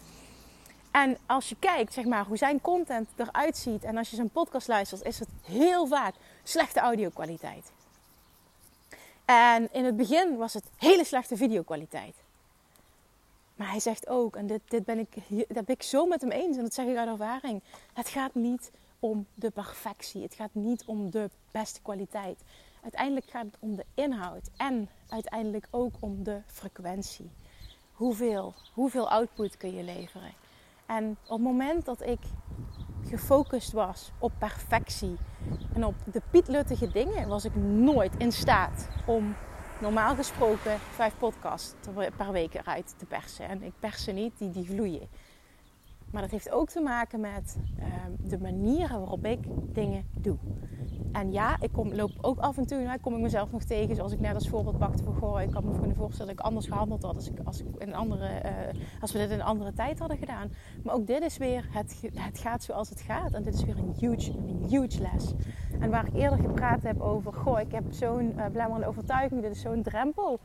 En 0.91 1.17
als 1.25 1.49
je 1.49 1.55
kijkt, 1.59 1.93
zeg 1.93 2.05
maar, 2.05 2.25
hoe 2.25 2.37
zijn 2.37 2.61
content 2.61 3.09
eruit 3.15 3.57
ziet 3.57 3.83
en 3.83 3.97
als 3.97 4.09
je 4.09 4.15
zijn 4.15 4.29
podcast 4.29 4.67
luistert, 4.67 5.03
is 5.03 5.19
het 5.19 5.27
heel 5.43 5.87
vaak 5.87 6.15
slechte 6.43 6.79
audio-kwaliteit. 6.79 7.71
En 9.25 9.69
in 9.71 9.85
het 9.85 9.97
begin 9.97 10.37
was 10.37 10.53
het 10.53 10.63
hele 10.77 11.03
slechte 11.03 11.37
videokwaliteit. 11.37 12.15
Maar 13.55 13.69
hij 13.69 13.79
zegt 13.79 14.07
ook, 14.07 14.35
en 14.35 14.47
dit, 14.47 14.61
dit 14.67 14.85
ben 14.85 14.99
ik, 14.99 15.15
dat 15.27 15.65
ben 15.65 15.75
ik 15.75 15.83
zo 15.83 16.05
met 16.05 16.21
hem 16.21 16.31
eens, 16.31 16.57
en 16.57 16.63
dat 16.63 16.73
zeg 16.73 16.85
ik 16.85 16.97
uit 16.97 17.09
ervaring. 17.09 17.61
Het 17.93 18.07
gaat 18.09 18.35
niet 18.35 18.71
om 18.99 19.25
de 19.33 19.49
perfectie. 19.49 20.21
Het 20.21 20.33
gaat 20.33 20.53
niet 20.53 20.83
om 20.85 21.11
de 21.11 21.29
beste 21.51 21.81
kwaliteit. 21.81 22.39
Uiteindelijk 22.81 23.29
gaat 23.29 23.45
het 23.45 23.57
om 23.59 23.75
de 23.75 23.85
inhoud 23.93 24.49
en 24.57 24.89
uiteindelijk 25.09 25.67
ook 25.69 25.93
om 25.99 26.23
de 26.23 26.41
frequentie. 26.45 27.31
Hoeveel, 27.91 28.53
hoeveel 28.73 29.09
output 29.09 29.57
kun 29.57 29.73
je 29.73 29.83
leveren? 29.83 30.33
En 30.85 31.17
op 31.23 31.29
het 31.29 31.41
moment 31.41 31.85
dat 31.85 32.05
ik 32.05 32.19
gefocust 33.07 33.71
was 33.71 34.11
op 34.19 34.31
perfectie 34.37 35.17
en 35.73 35.85
op 35.85 35.95
de 36.11 36.21
pietluttige 36.31 36.91
dingen, 36.91 37.27
was 37.27 37.45
ik 37.45 37.55
nooit 37.55 38.15
in 38.17 38.31
staat 38.31 38.89
om 39.05 39.35
normaal 39.81 40.15
gesproken 40.15 40.79
vijf 40.79 41.17
podcasts 41.17 41.89
per 42.17 42.31
week 42.31 42.53
eruit 42.53 42.93
te 42.97 43.05
persen. 43.05 43.47
En 43.47 43.63
ik 43.63 43.73
pers 43.79 44.03
ze 44.03 44.11
niet, 44.11 44.37
die, 44.37 44.49
die 44.49 44.65
vloeien. 44.65 45.07
Maar 46.11 46.21
dat 46.21 46.31
heeft 46.31 46.51
ook 46.51 46.69
te 46.69 46.81
maken 46.81 47.19
met 47.19 47.57
ehm, 47.79 48.11
de 48.29 48.37
manieren 48.39 48.99
waarop 48.99 49.25
ik 49.25 49.39
dingen 49.73 50.05
doe. 50.17 50.37
En 51.11 51.31
ja, 51.31 51.57
ik 51.59 51.69
loop 51.73 52.11
ook 52.21 52.39
af 52.39 52.57
en 52.57 52.65
toe, 52.65 52.81
nou, 52.81 52.99
kom 52.99 53.13
ik 53.13 53.21
mezelf 53.21 53.51
nog 53.51 53.63
tegen, 53.63 53.95
zoals 53.95 54.11
ik 54.11 54.19
net 54.19 54.33
als 54.33 54.49
voorbeeld 54.49 54.77
pakte 54.77 55.03
van, 55.03 55.15
goh, 55.15 55.41
ik 55.41 55.51
kan 55.51 55.65
me 55.65 55.79
kunnen 55.79 55.95
voorstellen 55.95 56.27
dat 56.27 56.39
ik 56.39 56.45
anders 56.45 56.67
gehandeld 56.67 57.03
had 57.03 57.15
als, 57.15 57.29
ik, 57.29 57.39
als, 57.43 57.59
ik 57.59 57.93
andere, 57.93 58.41
uh, 58.45 58.51
als 59.01 59.11
we 59.11 59.17
dit 59.17 59.29
in 59.29 59.39
een 59.39 59.45
andere 59.45 59.73
tijd 59.73 59.99
hadden 59.99 60.17
gedaan. 60.17 60.51
Maar 60.83 60.95
ook 60.95 61.07
dit 61.07 61.21
is 61.21 61.37
weer, 61.37 61.67
het, 61.71 62.01
het 62.13 62.39
gaat 62.39 62.63
zoals 62.63 62.89
het 62.89 63.01
gaat. 63.01 63.33
En 63.33 63.43
dit 63.43 63.53
is 63.53 63.63
weer 63.63 63.77
een 63.77 63.95
huge, 63.99 64.31
huge 64.69 65.01
les. 65.01 65.33
En 65.79 65.89
waar 65.89 66.07
ik 66.07 66.13
eerder 66.13 66.39
gepraat 66.39 66.83
heb 66.83 67.01
over, 67.01 67.33
goh, 67.33 67.59
ik 67.59 67.71
heb 67.71 67.83
zo'n 67.89 68.35
uh, 68.55 68.87
overtuiging, 68.87 69.41
dit 69.41 69.51
is 69.51 69.61
zo'n 69.61 69.83
drempel 69.83 70.39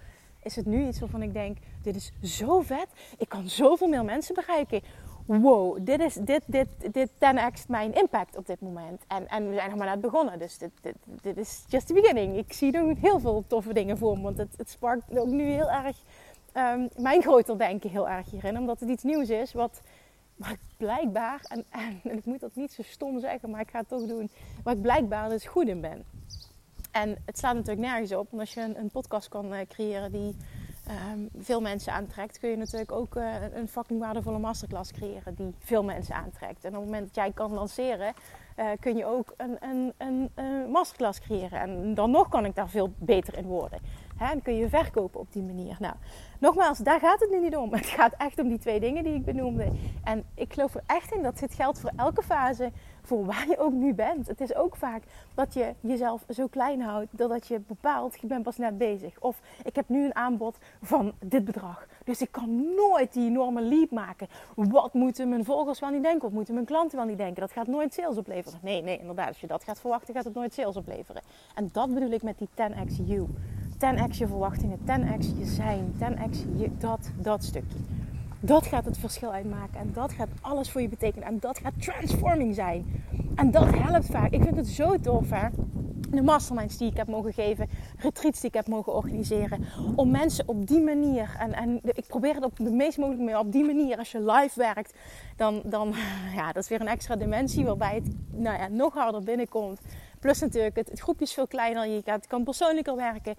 is 0.46 0.56
het 0.56 0.66
nu 0.66 0.86
iets 0.86 1.00
waarvan 1.00 1.22
ik 1.22 1.32
denk: 1.32 1.58
dit 1.82 1.96
is 1.96 2.12
zo 2.22 2.60
vet. 2.60 2.86
Ik 3.18 3.28
kan 3.28 3.48
zoveel 3.48 3.88
meer 3.88 4.04
mensen 4.04 4.34
bereiken 4.34 4.82
wow, 5.26 5.78
dit 5.80 6.00
is 6.00 6.14
dit, 6.14 6.42
dit, 6.46 6.68
dit 6.92 7.10
10x 7.10 7.66
mijn 7.68 7.94
impact 7.94 8.36
op 8.36 8.46
dit 8.46 8.60
moment. 8.60 9.02
En, 9.08 9.28
en 9.28 9.48
we 9.48 9.54
zijn 9.54 9.68
nog 9.70 9.78
maar 9.78 9.88
net 9.88 10.00
begonnen, 10.00 10.38
dus 10.38 10.58
dit, 10.58 10.70
dit, 10.80 10.96
dit 11.22 11.36
is 11.36 11.64
just 11.68 11.86
the 11.86 11.92
beginning. 11.92 12.36
Ik 12.36 12.52
zie 12.52 12.72
nog 12.72 13.00
heel 13.00 13.20
veel 13.20 13.44
toffe 13.46 13.72
dingen 13.72 13.98
voor 13.98 14.16
me, 14.16 14.22
want 14.22 14.38
het, 14.38 14.54
het 14.56 14.70
sparkt 14.70 15.18
ook 15.18 15.28
nu 15.28 15.44
heel 15.44 15.70
erg 15.70 15.96
um, 16.56 16.88
mijn 16.96 17.22
groter 17.22 17.58
denken 17.58 17.90
heel 17.90 18.08
erg 18.08 18.30
hierin. 18.30 18.58
Omdat 18.58 18.80
het 18.80 18.88
iets 18.88 19.02
nieuws 19.02 19.28
is 19.28 19.52
wat, 19.52 19.80
wat 20.36 20.50
ik 20.50 20.60
blijkbaar, 20.76 21.40
en, 21.48 21.64
en, 21.70 22.00
ik 22.18 22.24
moet 22.24 22.40
dat 22.40 22.54
niet 22.54 22.72
zo 22.72 22.82
stom 22.82 23.20
zeggen, 23.20 23.50
maar 23.50 23.60
ik 23.60 23.70
ga 23.70 23.78
het 23.78 23.88
toch 23.88 24.06
doen, 24.06 24.30
waar 24.62 24.74
ik 24.74 24.82
blijkbaar 24.82 25.28
dus 25.28 25.44
goed 25.44 25.68
in 25.68 25.80
ben. 25.80 26.04
En 26.90 27.16
het 27.24 27.38
slaat 27.38 27.54
natuurlijk 27.54 27.86
nergens 27.86 28.12
op, 28.12 28.26
want 28.30 28.40
als 28.42 28.54
je 28.54 28.60
een, 28.60 28.78
een 28.78 28.90
podcast 28.90 29.28
kan 29.28 29.52
uh, 29.52 29.58
creëren 29.68 30.12
die 30.12 30.36
um, 30.90 31.28
veel 31.38 31.60
mensen 31.60 31.92
aantrekt, 31.92 32.38
kun 32.38 32.50
je 32.50 32.56
natuurlijk 32.56 32.92
ook 32.92 33.16
uh, 33.16 33.34
een 33.52 33.68
fucking 33.68 34.00
waardevolle 34.00 34.38
masterclass 34.38 34.92
creëren 34.92 35.34
die 35.34 35.54
veel 35.58 35.84
mensen 35.84 36.14
aantrekt. 36.14 36.64
En 36.64 36.70
op 36.70 36.76
het 36.76 36.84
moment 36.84 37.04
dat 37.06 37.14
jij 37.14 37.32
kan 37.32 37.52
lanceren, 37.52 38.14
uh, 38.56 38.66
kun 38.80 38.96
je 38.96 39.06
ook 39.06 39.34
een, 39.36 39.56
een, 39.60 39.92
een, 39.98 40.30
een, 40.34 40.70
masterclass 40.70 41.20
creëren. 41.20 41.60
En 41.60 41.94
dan 41.94 42.10
nog 42.10 42.28
kan 42.28 42.44
ik 42.44 42.54
daar 42.54 42.68
veel 42.68 42.92
beter 42.98 43.36
in 43.36 43.46
worden. 43.46 43.80
Dan 44.18 44.42
kun 44.42 44.56
je 44.56 44.68
verkopen 44.68 45.20
op 45.20 45.32
die 45.32 45.42
manier. 45.42 45.76
Nou, 45.78 45.94
nogmaals, 46.38 46.78
daar 46.78 47.00
gaat 47.00 47.20
het 47.20 47.30
nu 47.30 47.40
niet 47.40 47.56
om. 47.56 47.72
Het 47.74 47.86
gaat 47.86 48.14
echt 48.18 48.38
om 48.38 48.48
die 48.48 48.58
twee 48.58 48.80
dingen 48.80 49.04
die 49.04 49.14
ik 49.14 49.24
benoemde. 49.24 49.72
En 50.04 50.24
ik 50.34 50.52
geloof 50.52 50.74
er 50.74 50.82
echt 50.86 51.12
in 51.12 51.22
dat 51.22 51.38
dit 51.38 51.54
geldt 51.54 51.80
voor 51.80 51.92
elke 51.96 52.22
fase 52.22 52.72
voor 53.06 53.24
waar 53.24 53.48
je 53.48 53.58
ook 53.58 53.72
nu 53.72 53.94
bent. 53.94 54.26
Het 54.26 54.40
is 54.40 54.54
ook 54.54 54.76
vaak 54.76 55.02
dat 55.34 55.54
je 55.54 55.74
jezelf 55.80 56.24
zo 56.28 56.46
klein 56.46 56.80
houdt 56.80 57.18
dat 57.18 57.46
je 57.46 57.60
bepaalt, 57.60 58.20
je 58.20 58.26
bent 58.26 58.42
pas 58.42 58.56
net 58.56 58.78
bezig. 58.78 59.20
Of 59.20 59.40
ik 59.64 59.76
heb 59.76 59.88
nu 59.88 60.04
een 60.04 60.14
aanbod 60.14 60.58
van 60.82 61.12
dit 61.24 61.44
bedrag. 61.44 61.86
Dus 62.04 62.20
ik 62.20 62.32
kan 62.32 62.74
nooit 62.74 63.12
die 63.12 63.28
enorme 63.28 63.62
leap 63.62 63.90
maken. 63.90 64.28
Wat 64.54 64.94
moeten 64.94 65.28
mijn 65.28 65.44
volgers 65.44 65.80
wel 65.80 65.90
niet 65.90 66.02
denken? 66.02 66.22
Wat 66.22 66.32
moeten 66.32 66.54
mijn 66.54 66.66
klanten 66.66 66.96
wel 66.96 67.06
niet 67.06 67.18
denken? 67.18 67.40
Dat 67.40 67.52
gaat 67.52 67.66
nooit 67.66 67.94
sales 67.94 68.16
opleveren. 68.16 68.58
Nee, 68.62 68.82
nee, 68.82 68.98
inderdaad. 68.98 69.28
Als 69.28 69.40
je 69.40 69.46
dat 69.46 69.64
gaat 69.64 69.80
verwachten, 69.80 70.14
gaat 70.14 70.24
het 70.24 70.34
nooit 70.34 70.54
sales 70.54 70.76
opleveren. 70.76 71.22
En 71.54 71.68
dat 71.72 71.94
bedoel 71.94 72.10
ik 72.10 72.22
met 72.22 72.38
die 72.38 72.48
10x 72.48 73.06
you. 73.06 73.28
10x 73.76 74.18
je 74.18 74.26
verwachtingen, 74.26 74.78
10x 74.78 75.38
je 75.38 75.44
zijn, 75.44 75.92
10x 75.98 76.58
je 76.58 76.70
dat, 76.78 77.10
dat 77.20 77.44
stukje. 77.44 77.78
Dat 78.40 78.66
gaat 78.66 78.84
het 78.84 78.98
verschil 78.98 79.32
uitmaken. 79.32 79.80
En 79.80 79.90
dat 79.92 80.12
gaat 80.12 80.28
alles 80.40 80.70
voor 80.70 80.80
je 80.80 80.88
betekenen. 80.88 81.28
En 81.28 81.38
dat 81.40 81.58
gaat 81.58 81.72
transforming 81.82 82.54
zijn. 82.54 83.04
En 83.34 83.50
dat 83.50 83.74
helpt 83.74 84.06
vaak. 84.06 84.30
Ik 84.30 84.42
vind 84.42 84.56
het 84.56 84.68
zo 84.68 85.00
tof 85.00 85.30
hè. 85.30 85.48
De 86.10 86.22
masterminds 86.22 86.76
die 86.76 86.90
ik 86.90 86.96
heb 86.96 87.06
mogen 87.06 87.32
geven, 87.32 87.68
retreats 87.98 88.40
die 88.40 88.48
ik 88.48 88.54
heb 88.54 88.66
mogen 88.66 88.94
organiseren. 88.94 89.64
Om 89.96 90.10
mensen 90.10 90.48
op 90.48 90.66
die 90.66 90.80
manier, 90.80 91.36
en, 91.38 91.52
en 91.52 91.80
ik 91.82 92.06
probeer 92.06 92.34
het 92.34 92.44
op 92.44 92.56
de 92.56 92.70
meest 92.70 92.98
mogelijke 92.98 93.24
manier, 93.24 93.40
op 93.40 93.52
die 93.52 93.64
manier, 93.64 93.98
als 93.98 94.12
je 94.12 94.20
live 94.20 94.60
werkt, 94.60 94.94
dan, 95.36 95.62
dan 95.64 95.94
ja, 96.36 96.52
dat 96.52 96.62
is 96.62 96.68
weer 96.68 96.80
een 96.80 96.88
extra 96.88 97.16
dimensie 97.16 97.64
waarbij 97.64 97.94
het 97.94 98.14
nou 98.30 98.58
ja, 98.58 98.68
nog 98.68 98.94
harder 98.94 99.22
binnenkomt. 99.22 99.80
Plus 100.20 100.40
natuurlijk, 100.40 100.76
het, 100.76 100.90
het 100.90 101.00
groepje 101.00 101.24
is 101.24 101.32
veel 101.32 101.46
kleiner, 101.46 101.86
je 101.86 102.02
kan 102.28 102.44
persoonlijker 102.44 102.96
werken 102.96 103.34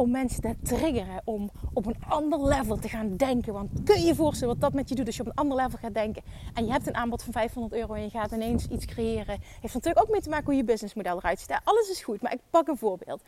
om 0.00 0.10
mensen 0.10 0.40
te 0.40 0.56
triggeren 0.62 1.22
om 1.24 1.50
op 1.72 1.86
een 1.86 1.96
ander 2.08 2.44
level 2.46 2.76
te 2.76 2.88
gaan 2.88 3.16
denken. 3.16 3.52
Want 3.52 3.70
kun 3.84 4.00
je 4.00 4.06
je 4.06 4.14
voorstellen 4.14 4.54
wat 4.54 4.62
dat 4.62 4.72
met 4.72 4.88
je 4.88 4.94
doet 4.94 5.06
als 5.06 5.16
je 5.16 5.22
op 5.22 5.28
een 5.28 5.34
ander 5.34 5.56
level 5.56 5.78
gaat 5.78 5.94
denken 5.94 6.22
en 6.54 6.64
je 6.64 6.72
hebt 6.72 6.86
een 6.86 6.94
aanbod 6.94 7.22
van 7.22 7.32
500 7.32 7.74
euro 7.74 7.94
en 7.94 8.02
je 8.02 8.10
gaat 8.10 8.32
ineens 8.32 8.66
iets 8.66 8.84
creëren. 8.84 9.38
Heeft 9.60 9.74
natuurlijk 9.74 10.04
ook 10.04 10.10
mee 10.10 10.20
te 10.20 10.28
maken 10.28 10.44
hoe 10.44 10.54
je 10.54 10.64
businessmodel 10.64 11.16
eruit 11.16 11.40
ziet. 11.40 11.60
Alles 11.64 11.90
is 11.90 12.02
goed, 12.02 12.20
maar 12.20 12.32
ik 12.32 12.40
pak 12.50 12.68
een 12.68 12.76
voorbeeld. 12.76 13.22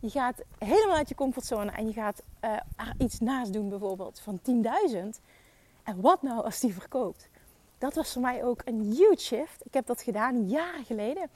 Je 0.00 0.10
gaat 0.10 0.42
helemaal 0.58 0.96
uit 0.96 1.08
je 1.08 1.14
comfortzone 1.14 1.70
en 1.70 1.86
je 1.86 1.92
gaat 1.92 2.22
er 2.40 2.62
iets 2.98 3.20
naast 3.20 3.52
doen 3.52 3.68
bijvoorbeeld 3.68 4.20
van 4.20 4.40
10.000. 4.92 4.98
En 5.82 6.00
wat 6.00 6.22
nou 6.22 6.44
als 6.44 6.60
die 6.60 6.74
verkoopt? 6.74 7.28
Dat 7.78 7.94
was 7.94 8.12
voor 8.12 8.22
mij 8.22 8.44
ook 8.44 8.62
een 8.64 8.80
huge 8.80 9.18
shift. 9.18 9.64
Ik 9.64 9.74
heb 9.74 9.86
dat 9.86 10.02
gedaan 10.02 10.48
jaren 10.48 10.84
geleden 10.84 11.30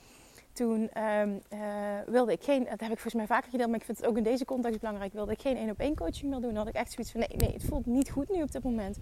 toen 0.52 1.02
um, 1.02 1.40
uh, 1.52 1.60
wilde 2.06 2.32
ik 2.32 2.42
geen, 2.42 2.58
dat 2.58 2.80
heb 2.80 2.80
ik 2.80 2.98
volgens 2.98 3.14
mij 3.14 3.26
vaker 3.26 3.50
gedeeld, 3.50 3.70
maar 3.70 3.78
ik 3.78 3.84
vind 3.84 3.98
het 3.98 4.06
ook 4.06 4.16
in 4.16 4.22
deze 4.22 4.44
context 4.44 4.80
belangrijk, 4.80 5.12
wilde 5.12 5.32
ik 5.32 5.40
geen 5.40 5.56
één 5.56 5.70
op 5.70 5.78
één 5.78 5.94
coaching 5.94 6.30
meer 6.30 6.40
doen. 6.40 6.54
Dan 6.54 6.58
had 6.58 6.68
ik 6.68 6.74
echt 6.74 6.92
zoiets 6.92 7.12
van, 7.12 7.20
nee, 7.20 7.36
nee, 7.36 7.52
het 7.52 7.64
voelt 7.64 7.86
niet 7.86 8.10
goed 8.10 8.30
nu 8.30 8.42
op 8.42 8.52
dit 8.52 8.62
moment. 8.62 8.96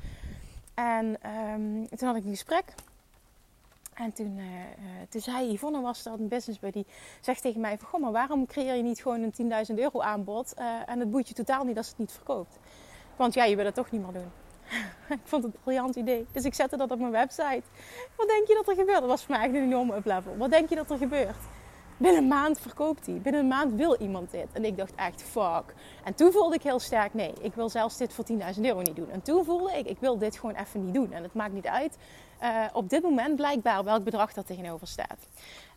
En 0.74 1.06
um, 1.06 1.88
toen 1.88 2.08
had 2.08 2.16
ik 2.16 2.24
een 2.24 2.30
gesprek. 2.30 2.64
En 3.94 4.12
toen, 4.12 4.38
uh, 4.38 4.44
toen 5.08 5.20
zei 5.20 5.52
Yvonne, 5.52 5.80
was 5.80 6.02
dat 6.02 6.18
een 6.18 6.28
business 6.28 6.60
buddy, 6.60 6.84
zegt 7.20 7.42
tegen 7.42 7.60
mij 7.60 7.78
van, 7.78 7.88
goh, 7.88 8.00
maar 8.00 8.12
waarom 8.12 8.46
creëer 8.46 8.74
je 8.74 8.82
niet 8.82 9.02
gewoon 9.02 9.22
een 9.22 9.66
10.000 9.70 9.74
euro 9.74 10.00
aanbod 10.00 10.54
en 10.86 10.98
het 10.98 11.10
boeit 11.10 11.28
je 11.28 11.34
totaal 11.34 11.64
niet 11.64 11.76
als 11.76 11.88
het 11.88 11.98
niet 11.98 12.12
verkoopt? 12.12 12.58
Want 13.16 13.34
ja, 13.34 13.44
je 13.44 13.56
wil 13.56 13.64
het 13.64 13.74
toch 13.74 13.90
niet 13.90 14.02
meer 14.02 14.12
doen. 14.12 14.30
ik 15.08 15.20
vond 15.24 15.44
het 15.44 15.54
een 15.54 15.60
briljant 15.62 15.96
idee. 15.96 16.26
Dus 16.32 16.44
ik 16.44 16.54
zette 16.54 16.76
dat 16.76 16.90
op 16.90 16.98
mijn 16.98 17.12
website. 17.12 17.62
Wat 18.16 18.28
denk 18.28 18.46
je 18.46 18.54
dat 18.54 18.68
er 18.68 18.74
gebeurt? 18.74 19.00
Dat 19.00 19.08
was 19.08 19.24
voor 19.24 19.34
mij 19.34 19.44
echt 19.44 19.54
een 19.54 19.62
enorme 19.62 19.96
uplevel. 19.96 20.36
Wat 20.36 20.50
denk 20.50 20.68
je 20.68 20.74
dat 20.74 20.90
er 20.90 20.98
gebeurt? 20.98 21.36
Binnen 21.96 22.22
een 22.22 22.28
maand 22.28 22.60
verkoopt 22.60 23.06
hij. 23.06 23.14
Binnen 23.14 23.40
een 23.40 23.48
maand 23.48 23.72
wil 23.74 23.96
iemand 23.96 24.30
dit. 24.30 24.46
En 24.52 24.64
ik 24.64 24.76
dacht 24.76 24.94
echt, 24.94 25.22
fuck. 25.22 25.74
En 26.04 26.14
toen 26.14 26.32
voelde 26.32 26.54
ik 26.54 26.62
heel 26.62 26.78
sterk, 26.78 27.14
nee, 27.14 27.32
ik 27.40 27.54
wil 27.54 27.68
zelfs 27.68 27.96
dit 27.96 28.12
voor 28.12 28.24
10.000 28.32 28.36
euro 28.60 28.80
niet 28.80 28.96
doen. 28.96 29.10
En 29.10 29.22
toen 29.22 29.44
voelde 29.44 29.78
ik, 29.78 29.86
ik 29.86 29.98
wil 30.00 30.18
dit 30.18 30.38
gewoon 30.38 30.54
even 30.54 30.84
niet 30.84 30.94
doen. 30.94 31.12
En 31.12 31.22
het 31.22 31.34
maakt 31.34 31.52
niet 31.52 31.66
uit 31.66 31.96
uh, 32.42 32.64
op 32.72 32.88
dit 32.88 33.02
moment 33.02 33.36
blijkbaar 33.36 33.84
welk 33.84 34.04
bedrag 34.04 34.32
dat 34.32 34.46
tegenover 34.46 34.86
staat. 34.86 35.28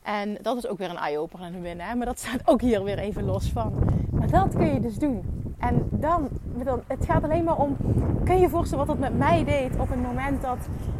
En 0.01 0.37
dat 0.41 0.57
is 0.57 0.67
ook 0.67 0.77
weer 0.77 0.89
een 0.89 0.97
eye-opener 0.97 1.45
en 1.45 1.53
een 1.53 1.61
winnen. 1.61 1.97
Maar 1.97 2.05
dat 2.05 2.19
staat 2.19 2.47
ook 2.47 2.61
hier 2.61 2.83
weer 2.83 2.99
even 2.99 3.23
los 3.23 3.49
van. 3.49 3.73
Maar 4.11 4.31
dat 4.31 4.55
kun 4.55 4.73
je 4.73 4.79
dus 4.79 4.95
doen. 4.97 5.42
En 5.63 5.87
dan, 5.91 6.29
het 6.87 7.05
gaat 7.05 7.23
alleen 7.23 7.43
maar 7.43 7.57
om, 7.57 7.77
kun 8.23 8.35
je 8.35 8.41
je 8.41 8.49
voorstellen 8.49 8.85
wat 8.85 8.99
dat 8.99 9.09
met 9.09 9.19
mij 9.19 9.43
deed 9.43 9.79
op 9.79 9.89
het 9.89 10.01
moment 10.01 10.41
dat 10.41 10.57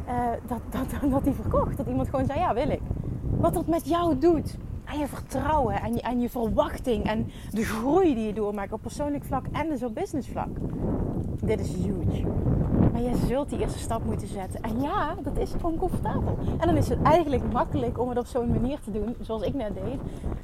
uh, 0.08 0.14
dat, 0.48 0.60
dat, 0.70 1.02
dat 1.12 1.24
die 1.24 1.34
verkocht. 1.34 1.78
Dat 1.78 1.88
iemand 1.88 2.10
gewoon 2.10 2.26
zei, 2.26 2.40
ja 2.40 2.54
wil 2.54 2.70
ik. 2.70 2.82
Wat 3.38 3.54
dat 3.54 3.68
met 3.68 3.88
jou 3.88 4.18
doet. 4.18 4.58
En 4.86 5.00
je 5.00 5.08
vertrouwen 5.08 5.82
en 5.82 5.94
je, 5.94 6.20
je 6.20 6.30
verwachting 6.30 7.06
en 7.06 7.32
de 7.52 7.64
groei 7.64 8.16
die 8.16 8.26
je 8.26 8.34
doormaakt 8.34 8.74
op 8.74 8.82
persoonlijk 8.82 9.24
vlak 9.24 9.46
en 9.52 9.70
dus 9.70 9.84
op 9.84 9.96
business 9.96 10.30
vlak. 10.30 10.50
Dit 11.42 11.60
is 11.60 11.74
huge. 11.74 12.24
Maar 12.92 13.02
je 13.02 13.16
zult 13.28 13.50
die 13.50 13.60
eerste 13.60 13.80
stap 13.80 14.06
moeten 14.06 14.28
zetten. 14.28 14.62
En 14.62 14.82
ja, 14.82 15.16
dat 15.24 15.38
is 15.38 15.52
oncomfortabel. 15.62 16.38
En 16.60 16.68
dan 16.68 16.76
is 16.76 16.90
het 16.90 17.02
eigenlijk 17.02 17.52
makkelijk 17.52 18.00
om 18.00 18.10
het 18.10 18.18
op 18.18 18.26
zo'n 18.26 18.52
manier 18.52 18.80
te 18.80 18.92
doen, 18.92 19.16
zoals 19.20 19.42
ik 19.42 19.54
net 19.54 19.74
deed. 19.74 20.00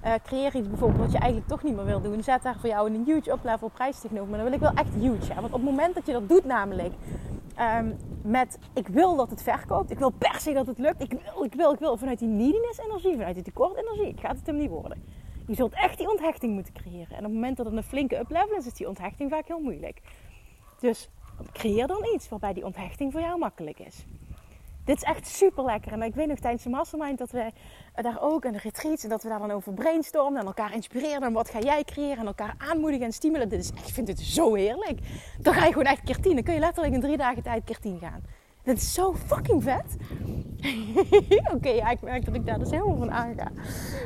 Uh, 0.05 0.13
creëer 0.23 0.55
iets 0.55 0.67
bijvoorbeeld 0.67 1.01
wat 1.01 1.11
je 1.11 1.17
eigenlijk 1.17 1.51
toch 1.51 1.63
niet 1.63 1.75
meer 1.75 1.85
wil 1.85 2.01
doen. 2.01 2.23
Zet 2.23 2.43
daar 2.43 2.55
voor 2.59 2.69
jou 2.69 2.93
een 2.93 3.03
huge 3.05 3.31
up-level 3.31 3.69
prijstechnologie. 3.69 4.35
Maar 4.35 4.39
dan 4.39 4.49
wil 4.49 4.59
ik 4.59 4.75
wel 4.75 4.85
echt 4.85 4.93
huge. 4.93 5.33
Ja. 5.33 5.41
Want 5.41 5.53
op 5.53 5.61
het 5.61 5.69
moment 5.69 5.95
dat 5.95 6.05
je 6.05 6.11
dat 6.11 6.29
doet 6.29 6.45
namelijk, 6.45 6.93
um, 7.59 7.97
met 8.21 8.59
ik 8.73 8.87
wil 8.87 9.15
dat 9.15 9.29
het 9.29 9.43
verkoopt. 9.43 9.91
Ik 9.91 9.99
wil 9.99 10.09
per 10.09 10.39
se 10.39 10.53
dat 10.53 10.67
het 10.67 10.77
lukt. 10.77 11.01
Ik 11.01 11.11
wil, 11.11 11.43
ik 11.43 11.53
wil, 11.53 11.73
ik 11.73 11.79
wil. 11.79 11.97
Vanuit 11.97 12.19
die 12.19 12.27
neediness 12.27 12.79
energie, 12.79 13.15
vanuit 13.15 13.35
die 13.35 13.43
tekort 13.43 13.77
energie, 13.77 14.15
gaat 14.17 14.37
het 14.37 14.45
hem 14.45 14.57
niet 14.57 14.69
worden. 14.69 15.03
Je 15.47 15.55
zult 15.55 15.73
echt 15.73 15.97
die 15.97 16.09
onthechting 16.09 16.53
moeten 16.53 16.73
creëren. 16.73 17.09
En 17.09 17.17
op 17.17 17.23
het 17.23 17.33
moment 17.33 17.57
dat 17.57 17.65
het 17.65 17.75
een 17.75 17.83
flinke 17.83 18.19
up-level 18.19 18.57
is, 18.57 18.65
is 18.65 18.73
die 18.73 18.87
onthechting 18.87 19.29
vaak 19.29 19.47
heel 19.47 19.59
moeilijk. 19.59 20.01
Dus 20.79 21.09
creëer 21.51 21.87
dan 21.87 22.05
iets 22.13 22.29
waarbij 22.29 22.53
die 22.53 22.65
onthechting 22.65 23.11
voor 23.11 23.21
jou 23.21 23.39
makkelijk 23.39 23.79
is. 23.79 24.05
Dit 24.89 24.97
is 24.97 25.03
echt 25.03 25.27
super 25.27 25.63
lekker. 25.63 25.91
En 25.91 26.01
ik 26.01 26.15
weet 26.15 26.27
nog 26.27 26.39
tijdens 26.39 26.63
de 26.63 26.69
mastermind 26.69 27.17
dat 27.17 27.31
we 27.31 27.51
daar 27.95 28.21
ook 28.21 28.45
en 28.45 28.51
de 28.51 28.59
retreats 28.59 29.03
en 29.03 29.09
dat 29.09 29.23
we 29.23 29.29
daar 29.29 29.39
dan 29.39 29.51
over 29.51 29.73
brainstormen 29.73 30.39
en 30.39 30.45
elkaar 30.45 30.73
inspireren. 30.73 31.21
En 31.21 31.33
wat 31.33 31.49
ga 31.49 31.59
jij 31.59 31.83
creëren 31.83 32.17
en 32.17 32.25
elkaar 32.25 32.55
aanmoedigen 32.57 33.05
en 33.05 33.13
stimuleren. 33.13 33.49
Dit 33.49 33.59
is 33.59 33.69
ik 33.69 33.93
vind 33.93 34.07
dit 34.07 34.19
zo 34.19 34.53
heerlijk. 34.53 34.99
Dan 35.39 35.53
ga 35.53 35.65
je 35.65 35.71
gewoon 35.71 35.87
echt 35.87 36.03
keer 36.03 36.19
tien. 36.19 36.33
Dan 36.33 36.43
kun 36.43 36.53
je 36.53 36.59
letterlijk 36.59 36.93
in 36.93 37.01
drie 37.01 37.17
dagen 37.17 37.43
tijd 37.43 37.63
keer 37.63 37.79
tien 37.79 37.99
gaan. 37.99 38.21
Dit 38.63 38.77
is 38.77 38.93
zo 38.93 39.13
fucking 39.13 39.63
vet. 39.63 39.97
Oké, 41.55 41.69
ja, 41.69 41.89
ik 41.89 42.01
merk 42.01 42.25
dat 42.25 42.35
ik 42.35 42.45
daar 42.45 42.59
dus 42.59 42.69
helemaal 42.69 42.97
van 42.97 43.11
aanga. 43.11 43.51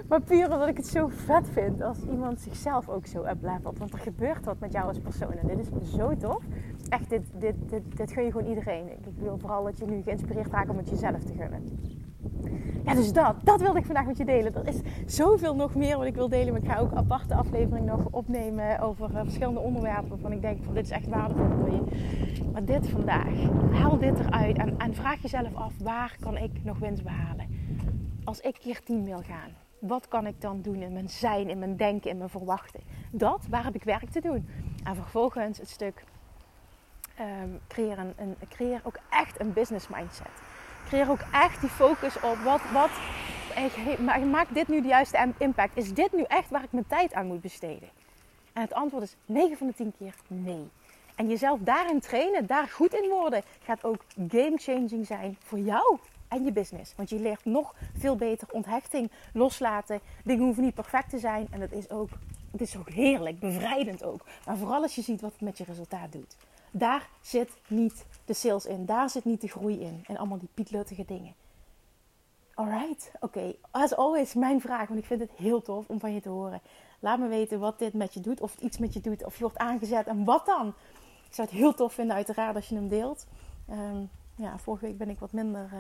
Maar 0.08 0.22
puur 0.22 0.52
omdat 0.52 0.68
ik 0.68 0.78
het 0.78 0.88
zo 0.88 1.08
vet 1.08 1.50
vind 1.50 1.82
als 1.82 1.98
iemand 2.00 2.40
zichzelf 2.40 2.90
ook 2.90 3.06
zo 3.06 3.26
uplevelt. 3.26 3.78
Want 3.78 3.94
er 3.94 4.00
gebeurt 4.00 4.46
wat 4.46 4.60
met 4.60 4.72
jou 4.72 4.88
als 4.88 5.00
persoon. 5.00 5.32
En 5.32 5.48
dit 5.48 5.60
is 5.60 5.92
zo 5.96 6.18
tof. 6.18 6.44
Echt, 6.90 7.10
dit, 7.10 7.22
dit, 7.34 7.56
dit, 7.70 7.98
dit 7.98 8.12
gun 8.12 8.24
je 8.24 8.32
gewoon 8.32 8.48
iedereen. 8.48 8.92
Ik 8.92 8.98
wil 9.16 9.38
vooral 9.40 9.64
dat 9.64 9.78
je 9.78 9.86
nu 9.86 10.02
geïnspireerd 10.02 10.52
raakt 10.52 10.70
om 10.70 10.78
het 10.78 10.90
jezelf 10.90 11.24
te 11.24 11.34
gunnen. 11.34 11.64
Ja, 12.86 12.94
dus 12.94 13.14
dat, 13.14 13.36
dat 13.44 13.62
wilde 13.62 13.80
ik 13.80 13.86
vandaag 13.86 14.06
met 14.06 14.18
je 14.18 14.26
delen. 14.26 14.56
Er 14.56 14.68
is 14.68 14.80
zoveel 15.16 15.56
nog 15.56 15.76
meer 15.76 15.98
wat 15.98 16.06
ik 16.06 16.16
wil 16.16 16.30
delen. 16.30 16.54
Maar 16.54 16.62
ik 16.62 16.70
ga 16.70 16.80
ook 16.80 16.94
aparte 16.94 17.36
aflevering 17.36 17.86
nog 17.86 18.08
opnemen 18.12 18.80
over 18.80 19.12
uh, 19.12 19.20
verschillende 19.24 19.60
onderwerpen. 19.60 20.10
Waarvan 20.10 20.32
ik 20.32 20.42
denk, 20.42 20.64
van, 20.64 20.74
dit 20.74 20.86
is 20.86 20.92
echt 20.92 21.08
waardevol 21.08 21.46
voor 21.60 21.72
je. 21.72 21.82
Maar 22.52 22.66
dit 22.66 22.90
vandaag, 22.90 23.34
haal 23.72 23.98
dit 23.98 24.20
eruit 24.20 24.58
en, 24.58 24.78
en 24.78 24.96
vraag 24.96 25.22
jezelf 25.22 25.56
af, 25.56 25.74
waar 25.84 26.16
kan 26.20 26.38
ik 26.38 26.64
nog 26.64 26.80
winst 26.80 27.04
behalen? 27.04 27.48
Als 28.24 28.40
ik 28.40 28.54
keer 28.54 28.84
10 28.84 29.06
wil 29.06 29.22
gaan, 29.22 29.50
wat 29.80 30.08
kan 30.08 30.28
ik 30.28 30.42
dan 30.42 30.62
doen 30.62 30.82
in 30.82 30.94
mijn 30.94 31.10
zijn, 31.10 31.50
in 31.50 31.60
mijn 31.60 31.78
denken, 31.78 32.10
in 32.10 32.18
mijn 32.18 32.30
verwachten? 32.30 32.80
Dat, 33.12 33.46
waar 33.50 33.64
heb 33.64 33.76
ik 33.76 33.84
werk 33.84 34.10
te 34.10 34.22
doen? 34.22 34.48
En 34.84 34.96
vervolgens 34.96 35.58
het 35.58 35.70
stuk 35.70 36.04
um, 37.20 37.60
een, 38.18 38.36
creëer 38.50 38.82
ook 38.84 39.00
echt 39.10 39.40
een 39.40 39.54
business 39.54 39.88
mindset 39.88 40.53
creëer 40.88 41.10
ook 41.10 41.24
echt 41.32 41.62
die 41.62 41.70
focus 41.70 42.16
op 42.16 42.38
wat, 42.44 42.62
wat 42.74 42.92
maakt 44.32 44.54
dit 44.54 44.68
nu 44.68 44.82
de 44.82 44.88
juiste 44.88 45.34
impact? 45.38 45.78
Is 45.78 45.94
dit 45.94 46.12
nu 46.12 46.24
echt 46.28 46.50
waar 46.50 46.64
ik 46.64 46.72
mijn 46.72 46.88
tijd 46.88 47.14
aan 47.14 47.26
moet 47.26 47.42
besteden? 47.42 47.90
En 48.54 48.62
het 48.62 48.74
antwoord 48.74 49.04
is 49.04 49.16
9 49.26 49.58
van 49.58 49.68
de 49.68 49.74
10 49.74 49.94
keer 49.98 50.16
nee. 50.28 50.70
En 51.16 51.30
jezelf 51.30 51.60
daarin 51.62 52.00
trainen, 52.00 52.46
daar 52.46 52.68
goed 52.68 52.94
in 52.94 53.10
worden, 53.10 53.44
gaat 53.64 53.84
ook 53.84 54.04
game 54.30 54.58
changing 54.58 55.06
zijn 55.06 55.38
voor 55.44 55.60
jou 55.60 55.98
en 56.28 56.44
je 56.44 56.52
business. 56.52 56.94
Want 56.96 57.10
je 57.10 57.20
leert 57.20 57.46
nog 57.46 57.76
veel 57.98 58.16
beter 58.16 58.48
onthechting 58.52 59.12
loslaten. 59.34 60.00
Dingen 60.24 60.44
hoeven 60.44 60.64
niet 60.64 60.74
perfect 60.74 61.10
te 61.10 61.20
zijn. 61.20 61.48
En 61.52 61.62
het 61.62 61.72
is 61.72 61.90
ook, 61.90 62.10
het 62.52 62.62
is 62.62 62.78
ook 62.78 62.90
heerlijk, 62.90 63.40
bevrijdend 63.40 64.04
ook. 64.04 64.26
Maar 64.46 64.58
vooral 64.58 64.82
als 64.82 64.96
je 64.96 65.02
ziet 65.02 65.22
wat 65.22 65.32
het 65.32 65.42
met 65.42 65.58
je 65.58 65.64
resultaat 65.64 66.12
doet. 66.12 66.36
Daar 66.76 67.10
zit 67.22 67.50
niet 67.68 68.06
de 68.26 68.34
sales 68.34 68.66
in. 68.66 68.86
Daar 68.86 69.10
zit 69.10 69.26
niet 69.26 69.42
de 69.42 69.48
groei 69.48 69.80
in. 69.80 70.04
En 70.08 70.18
allemaal 70.18 70.38
die 70.38 70.50
pietluttige 70.54 71.06
dingen. 71.06 71.34
Alright, 72.54 73.12
oké. 73.16 73.26
Okay. 73.26 73.58
As 73.72 73.96
always, 73.96 74.34
mijn 74.34 74.62
vraag, 74.62 74.88
want 74.88 75.00
ik 75.00 75.06
vind 75.06 75.22
het 75.22 75.32
heel 75.36 75.62
tof 75.62 75.88
om 75.88 76.00
van 76.00 76.14
je 76.14 76.22
te 76.22 76.30
horen. 76.30 76.62
Laat 77.00 77.20
me 77.20 77.28
weten 77.28 77.60
wat 77.60 77.80
dit 77.80 77.94
met 77.94 78.14
je 78.14 78.20
doet, 78.20 78.42
of 78.42 78.52
het 78.52 78.62
iets 78.62 78.78
met 78.78 78.94
je 78.94 79.02
doet, 79.02 79.26
of 79.26 79.36
je 79.36 79.42
wordt 79.42 79.58
aangezet 79.58 80.08
en 80.08 80.24
wat 80.24 80.46
dan. 80.46 80.68
Ik 81.28 81.34
zou 81.34 81.48
het 81.48 81.58
heel 81.58 81.74
tof 81.74 81.94
vinden, 81.94 82.16
uiteraard, 82.16 82.56
als 82.56 82.70
je 82.70 82.76
hem 82.76 82.88
deelt. 82.88 83.26
Um, 83.70 84.10
ja, 84.36 84.58
vorige 84.58 84.86
week 84.86 84.98
ben 84.98 85.10
ik 85.10 85.20
wat 85.20 85.32
minder 85.32 85.70
uh, 85.74 85.80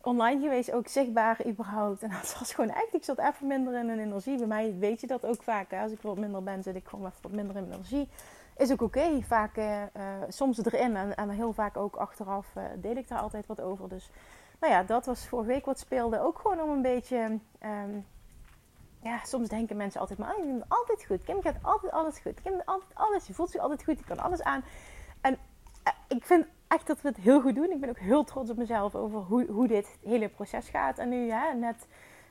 online 0.00 0.40
geweest, 0.40 0.72
ook 0.72 0.88
zichtbaar 0.88 1.46
überhaupt. 1.46 2.02
En 2.02 2.10
dat 2.20 2.36
was 2.38 2.54
gewoon 2.54 2.70
echt, 2.70 2.94
ik 2.94 3.04
zat 3.04 3.18
even 3.18 3.46
minder 3.46 3.74
in 3.78 3.88
een 3.88 3.98
energie. 3.98 4.38
Bij 4.38 4.46
mij 4.46 4.74
weet 4.78 5.00
je 5.00 5.06
dat 5.06 5.26
ook 5.26 5.42
vaak. 5.42 5.70
Hè? 5.70 5.82
Als 5.82 5.92
ik 5.92 6.00
wat 6.00 6.18
minder 6.18 6.42
ben, 6.42 6.62
zit 6.62 6.76
ik 6.76 6.88
gewoon 6.88 7.06
even 7.06 7.18
wat 7.22 7.32
minder 7.32 7.56
in 7.56 7.72
energie. 7.72 8.08
Is 8.56 8.72
ook 8.72 8.82
oké. 8.82 9.22
Vaak, 9.22 9.56
uh, 9.56 9.82
soms 10.28 10.64
erin 10.64 10.96
en, 10.96 11.14
en 11.14 11.30
heel 11.30 11.52
vaak 11.52 11.76
ook 11.76 11.96
achteraf 11.96 12.54
uh, 12.56 12.64
deel 12.76 12.96
ik 12.96 13.08
daar 13.08 13.20
altijd 13.20 13.46
wat 13.46 13.60
over. 13.60 13.88
Dus 13.88 14.10
nou 14.60 14.72
ja, 14.72 14.82
dat 14.82 15.06
was 15.06 15.28
vorige 15.28 15.48
week 15.48 15.64
wat 15.64 15.78
speelde. 15.78 16.20
Ook 16.20 16.38
gewoon 16.38 16.60
om 16.60 16.70
een 16.70 16.82
beetje. 16.82 17.38
Um, 17.62 18.06
ja, 19.02 19.18
soms 19.24 19.48
denken 19.48 19.76
mensen 19.76 20.00
altijd 20.00 20.18
maar, 20.18 20.38
je 20.38 20.62
altijd 20.68 21.04
goed. 21.04 21.22
Kim 21.22 21.42
gaat 21.42 21.56
altijd 21.62 21.92
alles 21.92 22.18
goed. 22.18 22.42
Kim 22.42 22.62
alles. 22.92 23.26
Je 23.26 23.34
voelt 23.34 23.50
zich 23.50 23.60
altijd 23.60 23.84
goed. 23.84 23.98
Je 23.98 24.04
kan 24.04 24.18
alles 24.18 24.42
aan. 24.42 24.64
En 25.20 25.38
ik 26.08 26.24
vind 26.24 26.46
echt 26.68 26.86
dat 26.86 27.00
we 27.00 27.08
het 27.08 27.16
heel 27.16 27.40
goed 27.40 27.54
doen. 27.54 27.70
Ik 27.70 27.80
ben 27.80 27.88
ook 27.88 27.98
heel 27.98 28.24
trots 28.24 28.50
op 28.50 28.56
mezelf 28.56 28.94
over 28.94 29.18
hoe, 29.18 29.46
hoe 29.46 29.66
dit 29.66 29.98
hele 30.04 30.28
proces 30.28 30.68
gaat. 30.68 30.98
En 30.98 31.08
nu 31.08 31.26
ja, 31.26 31.52
net 31.52 31.86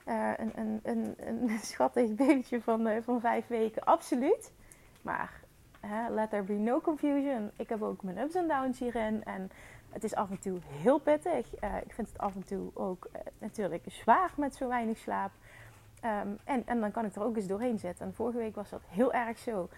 een, 0.05 0.51
een, 0.55 0.79
een, 0.83 1.15
een 1.17 1.59
schattig 1.61 2.15
babytje 2.15 2.61
van, 2.61 2.89
van 3.03 3.19
vijf 3.19 3.47
weken. 3.47 3.83
Absoluut. 3.83 4.51
Maar 5.01 5.41
let 6.09 6.29
there 6.29 6.43
be 6.43 6.53
no 6.53 6.81
confusion. 6.81 7.51
Ik 7.55 7.69
heb 7.69 7.81
ook 7.81 8.03
mijn 8.03 8.17
ups 8.17 8.35
en 8.35 8.47
downs 8.47 8.79
hierin. 8.79 9.23
En 9.23 9.51
het 9.89 10.03
is 10.03 10.15
af 10.15 10.29
en 10.29 10.39
toe 10.39 10.59
heel 10.81 10.97
pittig. 10.97 11.63
Uh, 11.63 11.75
ik 11.85 11.93
vind 11.93 12.07
het 12.07 12.17
af 12.17 12.35
en 12.35 12.43
toe 12.45 12.71
ook 12.73 13.07
uh, 13.13 13.21
natuurlijk 13.37 13.83
zwaar 13.87 14.31
met 14.35 14.55
zo 14.55 14.67
weinig 14.67 14.97
slaap. 14.97 15.31
Um, 16.05 16.37
en, 16.43 16.63
en 16.65 16.79
dan 16.79 16.91
kan 16.91 17.05
ik 17.05 17.15
er 17.15 17.23
ook 17.23 17.35
eens 17.35 17.47
doorheen 17.47 17.79
zitten. 17.79 18.05
En 18.05 18.13
vorige 18.13 18.37
week 18.37 18.55
was 18.55 18.69
dat 18.69 18.81
heel 18.87 19.13
erg 19.13 19.37
zo. 19.37 19.69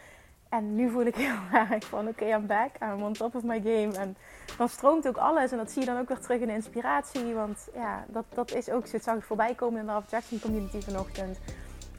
En 0.50 0.76
nu 0.76 0.90
voel 0.90 1.06
ik 1.06 1.16
heel 1.26 1.40
erg 1.54 1.86
van 1.86 2.08
oké, 2.08 2.26
I'm 2.26 2.48
back. 2.48 2.72
I'm 2.82 3.04
on 3.04 3.14
top 3.14 3.36
of 3.36 3.44
my 3.44 3.62
game. 3.62 3.92
En 3.98 4.16
dan 4.58 4.70
stroomt 4.70 5.08
ook 5.08 5.18
alles. 5.18 5.52
En 5.52 5.58
dat 5.58 5.72
zie 5.72 5.82
je 5.82 5.88
dan 5.88 6.00
ook 6.00 6.08
weer 6.08 6.20
terug 6.20 6.42
in 6.42 6.48
de 6.48 6.54
inspiratie. 6.54 7.34
Want 7.34 7.70
ja, 7.74 8.06
dat, 8.08 8.26
dat 8.30 8.52
is 8.52 8.70
ook 8.70 8.88
zo. 8.88 8.96
Het 8.96 9.04
zag 9.04 9.16
ik 9.16 9.24
voorbij 9.24 9.56
komen 9.56 9.80
in 9.80 9.86
de 9.86 9.92
Abstraction 9.92 10.40
Community 10.40 10.82
vanochtend. 10.82 11.40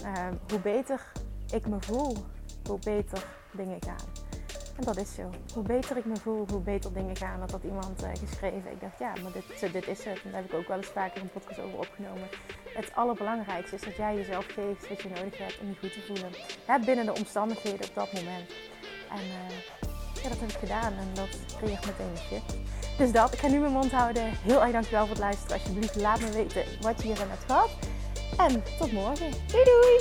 Uh, 0.02 0.28
hoe 0.48 0.60
beter 0.60 1.12
ik 1.52 1.66
me 1.66 1.80
voel, 1.80 2.16
hoe 2.68 2.78
beter 2.84 3.24
dingen 3.52 3.78
gaan. 3.80 4.30
En 4.76 4.84
dat 4.84 4.96
is 4.96 5.14
zo. 5.14 5.30
Hoe 5.54 5.62
beter 5.62 5.96
ik 5.96 6.04
me 6.04 6.16
voel, 6.16 6.46
hoe 6.50 6.60
beter 6.60 6.92
dingen 6.92 7.16
gaan. 7.16 7.40
Dat 7.40 7.50
had 7.50 7.62
iemand 7.62 8.02
uh, 8.02 8.08
geschreven. 8.28 8.70
Ik 8.70 8.80
dacht, 8.80 8.98
ja, 8.98 9.12
maar 9.22 9.32
dit, 9.32 9.72
dit 9.72 9.88
is 9.88 10.04
het. 10.04 10.22
En 10.24 10.30
daar 10.30 10.40
heb 10.40 10.52
ik 10.52 10.58
ook 10.58 10.68
wel 10.68 10.76
eens 10.76 10.86
vaker 10.86 11.22
een 11.22 11.30
podcast 11.30 11.60
over 11.60 11.78
opgenomen. 11.78 12.28
Het 12.64 12.94
allerbelangrijkste 12.94 13.74
is 13.74 13.82
dat 13.82 13.96
jij 13.96 14.16
jezelf 14.16 14.46
geeft 14.46 14.88
wat 14.88 15.02
je 15.02 15.08
nodig 15.08 15.38
hebt 15.38 15.58
om 15.60 15.68
je 15.68 15.76
goed 15.80 15.92
te 15.92 16.00
voelen. 16.00 16.84
Binnen 16.84 17.06
de 17.06 17.14
omstandigheden 17.14 17.88
op 17.88 17.94
dat 17.94 18.12
moment. 18.12 18.50
En 19.10 19.24
uh, 19.26 20.22
ja, 20.22 20.28
dat 20.28 20.40
heb 20.40 20.50
ik 20.50 20.56
gedaan 20.56 20.92
en 20.92 21.08
dat 21.14 21.38
creëert 21.56 21.86
meteen 21.86 22.10
een 22.10 22.16
shift. 22.16 22.56
Dus 22.98 23.12
dat, 23.12 23.32
ik 23.32 23.38
ga 23.38 23.48
nu 23.48 23.58
mijn 23.58 23.72
mond 23.72 23.92
houden. 23.92 24.22
Heel 24.24 24.62
erg 24.62 24.72
dankjewel 24.72 25.00
voor 25.00 25.14
het 25.14 25.24
luisteren. 25.24 25.56
Alsjeblieft, 25.56 25.96
laat 25.96 26.20
me 26.20 26.30
weten 26.30 26.64
wat 26.80 27.02
je 27.02 27.06
hierin 27.06 27.28
hebt 27.28 27.44
gehad. 27.44 27.70
En 28.38 28.62
tot 28.78 28.92
morgen. 28.92 29.30
Doei 29.46 29.64
doei! 29.64 30.00